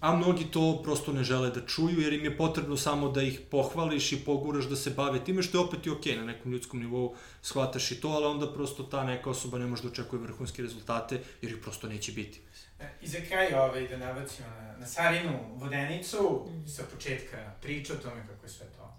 A 0.00 0.16
mnogi 0.16 0.44
to 0.44 0.80
prosto 0.82 1.12
ne 1.12 1.24
žele 1.24 1.50
da 1.50 1.66
čuju 1.66 2.00
jer 2.00 2.12
im 2.12 2.24
je 2.24 2.36
potrebno 2.36 2.76
samo 2.76 3.08
da 3.08 3.22
ih 3.22 3.40
pohvališ 3.50 4.12
i 4.12 4.24
poguraš 4.24 4.64
da 4.64 4.76
se 4.76 4.90
bave 4.90 5.24
time 5.24 5.42
što 5.42 5.58
je 5.58 5.64
opet 5.64 5.86
i 5.86 5.90
okej 5.90 6.12
okay, 6.12 6.18
na 6.18 6.24
nekom 6.24 6.52
ljudskom 6.52 6.80
nivou 6.80 7.14
shvataš 7.42 7.90
i 7.92 8.00
to, 8.00 8.08
ali 8.08 8.26
onda 8.26 8.52
prosto 8.52 8.82
ta 8.82 9.04
neka 9.04 9.30
osoba 9.30 9.58
ne 9.58 9.66
može 9.66 9.82
da 9.82 9.88
očekuje 9.88 10.22
vrhunske 10.22 10.62
rezultate 10.62 11.20
jer 11.42 11.52
ih 11.52 11.58
prosto 11.62 11.88
neće 11.88 12.12
biti. 12.12 12.40
E, 12.80 12.90
I 13.02 13.08
za 13.08 13.18
kraj 13.28 13.54
ovaj, 13.54 13.88
da 13.88 13.96
nabacimo 13.96 14.48
na, 14.48 14.76
na 14.78 14.86
Sarinu 14.86 15.38
vodenicu, 15.54 16.46
mm. 16.46 16.68
sa 16.68 16.82
početka 16.94 17.52
priča 17.62 17.92
o 17.92 17.96
tome 17.96 18.26
kako 18.26 18.46
je 18.46 18.50
sve 18.50 18.66
to 18.66 18.98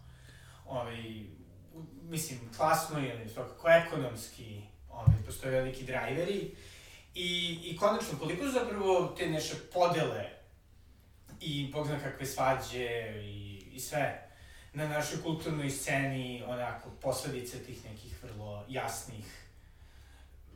ovaj, 0.66 1.24
mislim, 2.10 2.40
klasno 2.58 3.00
ili 3.00 3.30
svakako 3.30 3.70
ekonomski, 3.70 4.62
ovaj, 4.90 5.18
postoje 5.26 5.52
veliki 5.52 5.84
drajveri. 5.84 6.56
I, 7.16 7.60
I 7.64 7.78
konačno, 7.78 8.20
koliko 8.20 8.46
su 8.46 8.52
zapravo 8.52 9.16
te 9.18 9.30
naše 9.30 9.56
podele 9.74 10.30
i 11.42 11.72
bog 11.74 11.88
zna 11.88 12.00
kakve 12.00 12.26
svađe 12.26 12.88
i, 13.24 13.64
i 13.74 13.80
sve 13.80 14.30
na 14.74 14.88
našoj 14.88 15.22
kulturnoj 15.24 15.70
sceni, 15.70 16.44
onako, 16.48 16.90
posledice 17.02 17.64
tih 17.64 17.86
nekih 17.86 18.24
vrlo 18.24 18.66
jasnih 18.70 19.48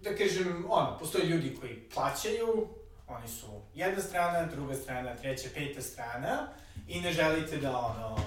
da 0.04 0.16
kažem, 0.16 0.66
ono, 0.70 0.98
postoje 1.00 1.26
ljudi 1.26 1.58
koji 1.60 1.90
plaćaju, 1.94 2.68
oni 3.08 3.28
su 3.28 3.48
jedna 3.76 4.02
strana, 4.02 4.46
druga 4.46 4.76
strana, 4.76 5.16
treća, 5.16 5.50
peta 5.56 5.82
strana 5.82 6.48
i 6.88 7.02
ne 7.02 7.14
želite 7.14 7.58
da, 7.58 7.78
ono, 7.78 8.18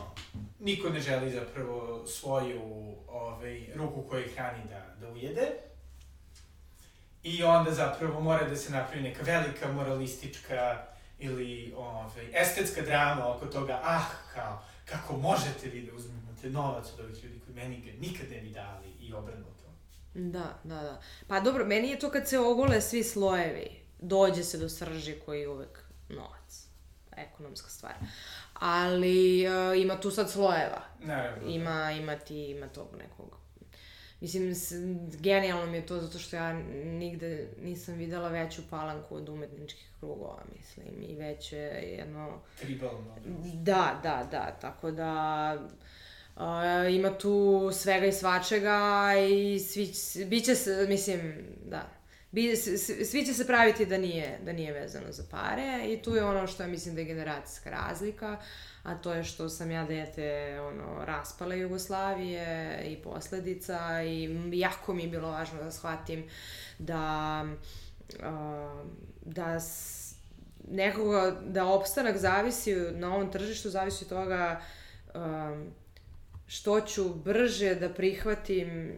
niko 0.64 0.88
ne 0.88 1.00
želi 1.00 1.30
zapravo 1.30 2.06
svoju 2.06 2.62
ovaj, 3.08 3.66
ruku 3.74 4.02
koju 4.02 4.24
hrani 4.34 4.64
da, 4.68 4.94
da 5.00 5.12
ujede. 5.12 5.48
I 7.22 7.42
onda 7.42 7.70
zapravo 7.70 8.20
mora 8.20 8.48
da 8.48 8.56
se 8.56 8.72
napravi 8.72 9.02
neka 9.02 9.22
velika 9.22 9.72
moralistička 9.72 10.86
ili 11.18 11.74
ovaj, 11.76 12.26
estetska 12.32 12.82
drama 12.82 13.34
oko 13.34 13.46
toga, 13.46 13.80
ah, 13.84 14.04
kao, 14.34 14.62
kako 14.84 15.16
možete 15.16 15.68
vi 15.68 15.82
da 15.82 15.94
uzmete 15.94 16.50
novac 16.50 16.86
od 16.92 17.00
ovih 17.00 17.24
ljudi 17.24 17.40
koji 17.44 17.54
meni 17.54 17.80
ga 17.80 17.92
nikad 18.00 18.30
ne 18.30 18.40
bi 18.40 18.50
dali 18.50 18.88
i 19.00 19.12
obrnuto. 19.12 19.64
Da, 20.14 20.58
da, 20.64 20.82
da. 20.82 21.00
Pa 21.28 21.40
dobro, 21.40 21.64
meni 21.64 21.88
je 21.88 21.98
to 21.98 22.10
kad 22.10 22.28
se 22.28 22.38
ogole 22.38 22.80
svi 22.80 23.04
slojevi, 23.04 23.80
dođe 24.00 24.44
se 24.44 24.58
do 24.58 24.68
srži 24.68 25.14
koji 25.26 25.40
je 25.40 25.48
uvek 25.48 25.84
novac, 26.08 26.66
ekonomska 27.16 27.68
stvar 27.68 27.94
ali 28.64 29.46
uh, 29.46 29.82
ima 29.82 30.00
tu 30.00 30.10
sad 30.10 30.30
slojeva. 30.30 30.82
Naravno. 31.00 31.48
Ima, 31.48 31.92
ima 31.92 32.16
ti, 32.16 32.50
ima 32.50 32.68
tog 32.68 32.88
nekog 32.98 33.44
Mislim, 34.20 34.54
genijalno 35.20 35.66
mi 35.66 35.76
je 35.76 35.86
to 35.86 36.00
zato 36.00 36.18
što 36.18 36.36
ja 36.36 36.52
nigde 36.84 37.48
nisam 37.62 37.94
videla 37.94 38.28
veću 38.28 38.62
palanku 38.70 39.16
od 39.16 39.28
umetničkih 39.28 39.88
krugova, 39.98 40.42
mislim, 40.58 41.10
i 41.10 41.14
već 41.14 41.52
je 41.52 41.96
jedno... 41.98 42.40
Tribalno. 42.58 43.16
Da, 43.54 44.00
da, 44.02 44.28
da, 44.30 44.56
tako 44.60 44.90
da... 44.90 45.58
Uh, 46.36 46.42
ima 46.94 47.18
tu 47.18 47.70
svega 47.72 48.06
i 48.06 48.12
svačega 48.12 49.12
i 49.30 49.58
svi, 49.58 49.92
biće 50.26 50.54
se, 50.54 50.86
mislim, 50.88 51.46
da, 51.66 51.88
bi, 52.34 52.56
svi 53.04 53.26
će 53.26 53.34
se 53.34 53.46
praviti 53.46 53.86
da 53.86 53.98
nije, 53.98 54.38
da 54.44 54.52
nije 54.52 54.72
vezano 54.72 55.12
za 55.12 55.24
pare 55.30 55.84
i 55.88 56.02
tu 56.02 56.14
je 56.14 56.24
ono 56.24 56.46
što 56.46 56.62
ja 56.62 56.68
mislim 56.68 56.94
da 56.94 57.00
je 57.00 57.06
generacijska 57.06 57.70
razlika, 57.70 58.36
a 58.82 58.94
to 58.94 59.14
je 59.14 59.24
što 59.24 59.48
sam 59.48 59.70
ja 59.70 59.84
dete 59.84 60.60
ono, 60.60 61.04
raspale 61.04 61.58
Jugoslavije 61.58 62.80
i 62.86 62.96
posledica 62.96 64.02
i 64.02 64.40
jako 64.52 64.94
mi 64.94 65.02
je 65.02 65.08
bilo 65.08 65.30
važno 65.30 65.62
da 65.62 65.70
shvatim 65.70 66.28
da, 66.78 67.44
uh, 68.18 68.86
da 69.24 69.58
nekoga, 70.70 71.40
da 71.46 71.66
opstanak 71.66 72.16
zavisi 72.16 72.74
na 72.74 73.14
ovom 73.14 73.32
tržištu, 73.32 73.70
zavisi 73.70 74.04
od 74.04 74.08
toga 74.08 74.60
um, 75.14 75.70
što 76.46 76.80
ću 76.80 77.14
brže 77.14 77.74
da 77.74 77.88
prihvatim 77.88 78.92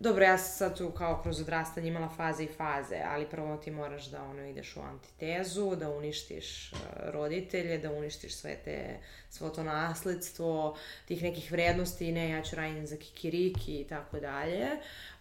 Dobro, 0.00 0.24
ja 0.24 0.38
sam 0.38 0.58
sad 0.58 0.78
tu 0.78 0.90
kao 0.90 1.20
kroz 1.22 1.40
odrastanje 1.40 1.88
imala 1.88 2.08
faze 2.08 2.44
i 2.44 2.48
faze, 2.56 3.00
ali 3.06 3.28
prvo 3.30 3.56
ti 3.56 3.70
moraš 3.70 4.06
da 4.06 4.22
ono 4.22 4.46
ideš 4.46 4.76
u 4.76 4.80
antitezu, 4.80 5.76
da 5.76 5.90
uništiš 5.90 6.72
uh, 6.72 6.78
roditelje, 7.04 7.78
da 7.78 7.92
uništiš 7.92 8.34
sve 8.34 8.56
te, 8.64 8.98
svo 9.30 9.50
to 9.50 9.62
nasledstvo, 9.62 10.76
tih 11.08 11.22
nekih 11.22 11.52
vrednosti, 11.52 12.12
ne, 12.12 12.30
ja 12.30 12.42
ću 12.42 12.56
raditi 12.56 12.86
za 12.86 12.96
kikiriki 12.96 13.80
i 13.80 13.84
tako 13.84 14.20
dalje. 14.20 14.66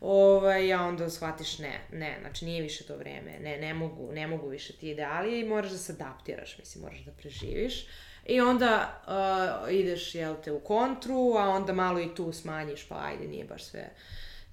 Ovaj, 0.01 0.73
a 0.73 0.81
onda 0.81 1.09
shvatiš 1.09 1.59
ne, 1.59 1.81
ne, 1.91 2.17
znači 2.21 2.45
nije 2.45 2.61
više 2.61 2.83
to 2.83 2.97
vreme, 2.97 3.39
ne, 3.39 3.57
ne 3.57 3.73
mogu, 3.73 4.11
ne 4.11 4.27
mogu 4.27 4.47
više 4.47 4.73
ti 4.73 4.89
ideali 4.89 5.39
i 5.39 5.45
moraš 5.45 5.71
da 5.71 5.77
se 5.77 5.91
adaptiraš, 5.91 6.57
mislim, 6.57 6.83
moraš 6.83 6.99
da 6.99 7.11
preživiš. 7.11 7.87
I 8.25 8.41
onda 8.41 9.01
uh, 9.07 9.73
ideš, 9.73 10.15
jel 10.15 10.35
te, 10.43 10.51
u 10.51 10.59
kontru, 10.59 11.33
a 11.37 11.49
onda 11.49 11.73
malo 11.73 11.99
i 11.99 12.15
tu 12.15 12.31
smanjiš, 12.31 12.87
pa 12.87 13.03
ajde, 13.05 13.27
nije 13.27 13.45
baš 13.45 13.63
sve 13.63 13.89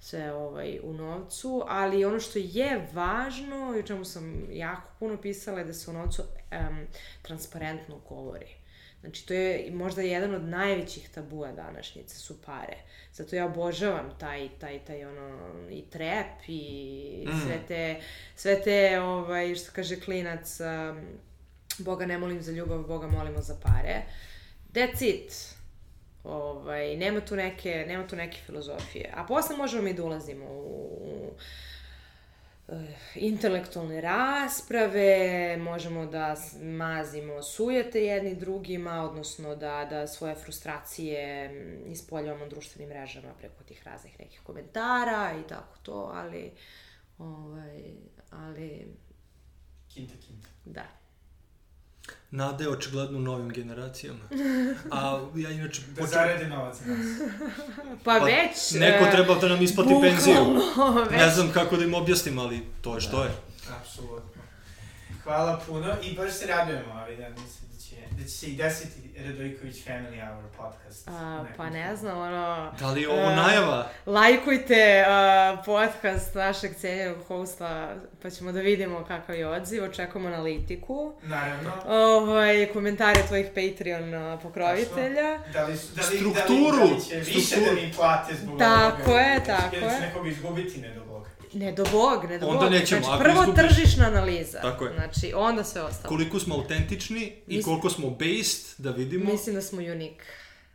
sve 0.07 0.33
ovaj, 0.33 0.79
u 0.83 0.93
novcu, 0.93 1.63
ali 1.67 2.05
ono 2.05 2.19
što 2.19 2.39
je 2.39 2.87
važno 2.93 3.75
i 3.75 3.79
o 3.79 3.83
čemu 3.83 4.05
sam 4.05 4.47
jako 4.51 4.89
puno 4.99 5.21
pisala 5.21 5.59
je 5.59 5.65
da 5.65 5.73
se 5.73 5.89
o 5.89 5.93
novcu 5.93 6.21
um, 6.21 6.87
transparentno 7.21 7.99
govori. 8.09 8.47
Znači, 9.01 9.27
to 9.27 9.33
je 9.33 9.71
možda 9.71 10.01
jedan 10.01 10.35
od 10.35 10.43
najvećih 10.43 11.09
tabua 11.09 11.51
današnjice 11.51 12.17
su 12.17 12.41
pare. 12.41 12.77
Zato 13.13 13.35
ja 13.35 13.45
obožavam 13.45 14.09
taj, 14.19 14.49
taj, 14.59 14.79
taj 14.79 15.05
ono, 15.05 15.39
i 15.69 15.81
trep 15.89 16.27
i 16.47 17.25
Mm. 17.27 17.41
sve 17.45 17.59
te, 17.67 18.01
sve 18.35 18.61
te, 18.61 18.99
ovaj, 19.01 19.55
što 19.55 19.71
kaže 19.75 19.99
klinac, 19.99 20.59
um, 20.59 21.01
Boga 21.77 22.05
ne 22.05 22.17
molim 22.17 22.41
za 22.41 22.51
ljubav, 22.51 22.83
Boga 22.83 23.07
molimo 23.07 23.41
za 23.41 23.55
pare. 23.63 24.01
That's 24.73 25.05
it. 25.05 25.56
Ovaj, 26.27 26.95
nema 26.95 27.21
tu 27.21 27.35
neke, 27.35 27.85
nema 27.87 28.07
tu 28.07 28.15
neke 28.15 28.37
filozofije. 28.45 29.11
A 29.15 29.25
posle 29.25 29.57
možemo 29.57 29.83
mi 29.83 29.93
da 29.93 30.03
ulazimo 30.03 30.45
u, 30.45 30.99
u 31.01 31.31
eh, 32.67 32.95
intelektualne 33.15 34.01
rasprave, 34.01 35.57
možemo 35.57 36.05
da 36.05 36.35
mazimo 36.61 37.43
sujete 37.43 38.03
jedni 38.03 38.35
drugima, 38.35 39.09
odnosno 39.09 39.55
da, 39.55 39.87
da 39.89 40.07
svoje 40.07 40.35
frustracije 40.35 41.49
mm, 41.49 41.91
ispoljavamo 41.91 42.43
na 42.43 42.49
društvenim 42.49 42.89
mrežama 42.89 43.33
preko 43.37 43.63
tih 43.63 43.83
raznih 43.85 44.19
nekih 44.19 44.41
komentara 44.43 45.33
i 45.45 45.47
tako 45.47 45.77
to, 45.83 46.11
ali 46.13 46.51
ovaj, 47.17 47.83
ali 48.31 48.87
Kinta, 49.93 50.13
kinta. 50.27 50.47
da. 50.65 51.06
Nade 52.31 52.63
je 52.63 52.69
očigledno 52.69 53.17
u 53.17 53.21
novim 53.21 53.49
generacijama. 53.49 54.19
A 54.91 55.19
ja 55.35 55.49
inače... 55.51 55.81
Da 55.95 56.01
počeo- 56.01 56.07
zarade 56.13 56.47
novac 56.47 56.75
nas. 56.85 56.97
Pa, 58.03 58.19
Pa, 58.19 58.25
već... 58.25 58.71
Neko 58.79 59.05
e, 59.05 59.11
treba 59.11 59.35
da 59.35 59.47
nam 59.47 59.61
isplati 59.61 59.89
bukvalno, 59.93 60.11
penziju. 60.15 60.35
već. 61.09 61.19
Ne 61.19 61.29
znam 61.29 61.51
kako 61.51 61.77
da 61.77 61.83
im 61.83 61.93
objasnim, 61.93 62.39
ali 62.39 62.63
to 62.81 62.95
je 62.95 63.01
što 63.01 63.23
je. 63.23 63.29
Apsolutno. 63.81 64.36
Hvala 65.27 65.59
puno 65.67 65.95
i 66.03 66.15
baš 66.15 66.31
se 66.31 66.47
radujemo, 66.47 66.93
ali 66.95 67.17
da 67.17 67.29
mislim 67.29 67.69
da 67.71 67.79
će, 67.79 67.95
da 68.11 68.23
će 68.23 68.29
se 68.29 68.47
i 68.47 68.55
desiti 68.55 68.93
Radojković 69.19 69.75
Family 69.77 70.19
Hour 70.23 70.43
podcast. 70.57 71.07
A, 71.07 71.45
pa 71.57 71.69
ne 71.69 71.95
znam, 71.95 72.17
ono... 72.19 72.71
Da 72.79 72.87
li 72.87 73.01
je 73.01 73.09
ovo 73.09 73.19
E, 73.21 73.35
najava? 73.35 73.89
Lajkujte 74.05 75.03
uh, 75.03 75.65
podcast 75.65 76.35
našeg 76.35 76.75
cijenjenog 76.75 77.17
hosta, 77.23 77.95
pa 78.21 78.29
ćemo 78.29 78.51
da 78.51 78.59
vidimo 78.61 79.03
kakav 79.03 79.35
je 79.35 79.47
odziv. 79.49 79.83
Očekujemo 79.83 80.27
analitiku. 80.29 81.13
Naravno. 81.23 81.71
Ovaj, 81.85 82.65
komentare 82.67 83.21
tvojih 83.27 83.47
Patreon 83.47 84.13
uh, 84.33 84.41
pokrovitelja. 84.41 85.37
Da 85.53 85.63
li, 85.63 85.77
su- 85.77 85.95
da 85.95 86.01
li, 86.01 86.17
Strukturu, 86.17 86.77
Da 86.77 86.83
li, 86.83 86.89
da 86.89 86.95
li 86.95 87.01
će 87.01 87.15
više 87.15 87.41
strukturu. 87.41 87.75
da 87.75 87.81
mi 87.81 87.93
plate 87.93 88.33
zbog 88.35 88.59
Tako 88.59 89.01
ovoga? 89.03 89.19
je, 89.21 89.43
tako 89.43 89.75
je. 89.75 89.99
nekoga 90.01 90.29
izgubiti, 90.29 90.81
ne 90.81 90.89
do 90.89 90.99
Boga. 90.99 91.06
Ne 91.53 91.71
do 91.71 91.85
bog, 91.85 92.23
ne 92.25 92.39
do 92.39 92.47
Onda 92.47 92.59
bog. 92.59 92.71
nećemo, 92.71 93.01
Znači, 93.01 93.23
prvo 93.23 93.43
izgubiš- 93.43 93.55
tržišna 93.57 94.05
analiza. 94.05 94.59
Tako 94.61 94.85
je. 94.85 94.93
Znači, 94.93 95.33
onda 95.35 95.63
sve 95.63 95.81
ostalo. 95.81 96.09
Koliko 96.09 96.39
smo 96.39 96.55
autentični 96.55 97.33
i 97.47 97.55
Mis- 97.55 97.65
koliko 97.65 97.89
smo 97.89 98.09
based, 98.09 98.65
da 98.77 98.91
vidimo. 98.91 99.31
Mislim 99.31 99.55
da 99.55 99.61
smo 99.61 99.79
unik. 99.81 100.23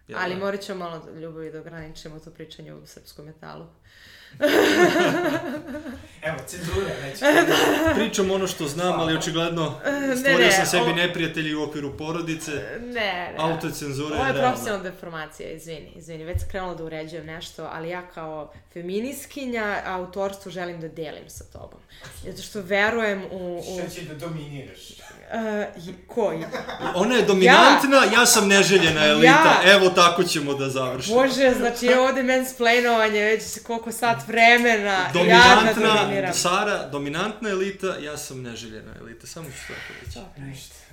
Jel 0.08 0.18
Ali 0.18 0.34
da? 0.34 0.40
morat 0.40 0.60
ćemo 0.60 0.78
malo 0.80 1.02
ljubavi 1.12 1.52
da 1.52 1.60
ograničimo 1.60 2.18
to 2.18 2.30
pričanje 2.30 2.74
u 2.74 2.86
srpskom 2.86 3.24
metalu. 3.26 3.64
Evo, 6.22 6.37
cenzura, 6.47 6.87
neće. 7.03 7.24
Pričam 7.95 8.30
ono 8.30 8.47
što 8.47 8.68
znam, 8.68 9.01
ali 9.01 9.16
očigledno 9.16 9.74
stvorio 10.18 10.39
ne, 10.39 10.53
sam 10.53 10.66
sebi 10.66 10.83
ovo- 10.83 10.93
neprijatelji 10.95 11.55
u 11.55 11.62
okviru 11.62 11.97
porodice. 11.97 12.51
Ne, 12.80 12.91
ne. 12.91 13.35
Autocenzura 13.39 14.14
Ovo 14.16 14.24
je 14.24 14.28
je 14.28 14.33
realna. 14.33 14.51
profesionalna 14.51 14.91
deformacija, 14.91 15.51
izvini, 15.51 15.93
izvini. 15.97 16.24
Već 16.24 16.41
sam 16.41 16.49
krenula 16.49 16.74
da 16.74 16.85
uređujem 16.85 17.26
nešto, 17.26 17.68
ali 17.72 17.89
ja 17.89 18.03
kao 18.07 18.53
feminiskinja 18.72 19.83
autorstvo 19.87 20.51
želim 20.51 20.80
da 20.80 20.89
delim 20.89 21.28
sa 21.28 21.45
tobom. 21.45 21.80
Zato 22.24 22.43
što 22.43 22.61
verujem 22.61 23.24
u... 23.30 23.59
u 23.59 23.62
Što 23.78 23.95
će 23.95 24.03
da 24.03 24.14
dominiraš? 24.16 24.80
Uh, 25.33 25.85
i- 25.85 25.95
ko? 26.07 26.33
Ona 26.95 27.14
je 27.14 27.22
dominantna, 27.22 28.05
ja, 28.12 28.26
sam 28.26 28.49
neželjena 28.49 29.07
elita. 29.07 29.61
Ja. 29.64 29.72
Evo 29.72 29.89
tako 29.89 30.22
ćemo 30.24 30.55
da 30.55 30.68
završimo. 30.68 31.16
Bože, 31.16 31.55
znači 31.57 31.87
je 31.87 32.01
ovde 32.01 32.22
mansplainovanje 32.22 33.20
već 33.20 33.43
koliko 33.62 33.93
sat 33.93 34.28
vremena. 34.28 34.99
Dominantna, 35.12 35.72
dominiram. 36.03 36.35
Sara, 36.35 36.89
dominantna 36.89 37.49
elita, 37.51 37.97
ja 37.97 38.16
sam 38.16 38.43
neželjena 38.43 38.93
elita. 39.01 39.26
Samo 39.26 39.47
ću 39.47 39.72
tako 39.72 39.93
reći. 40.01 40.18
Dobro. 40.18 40.82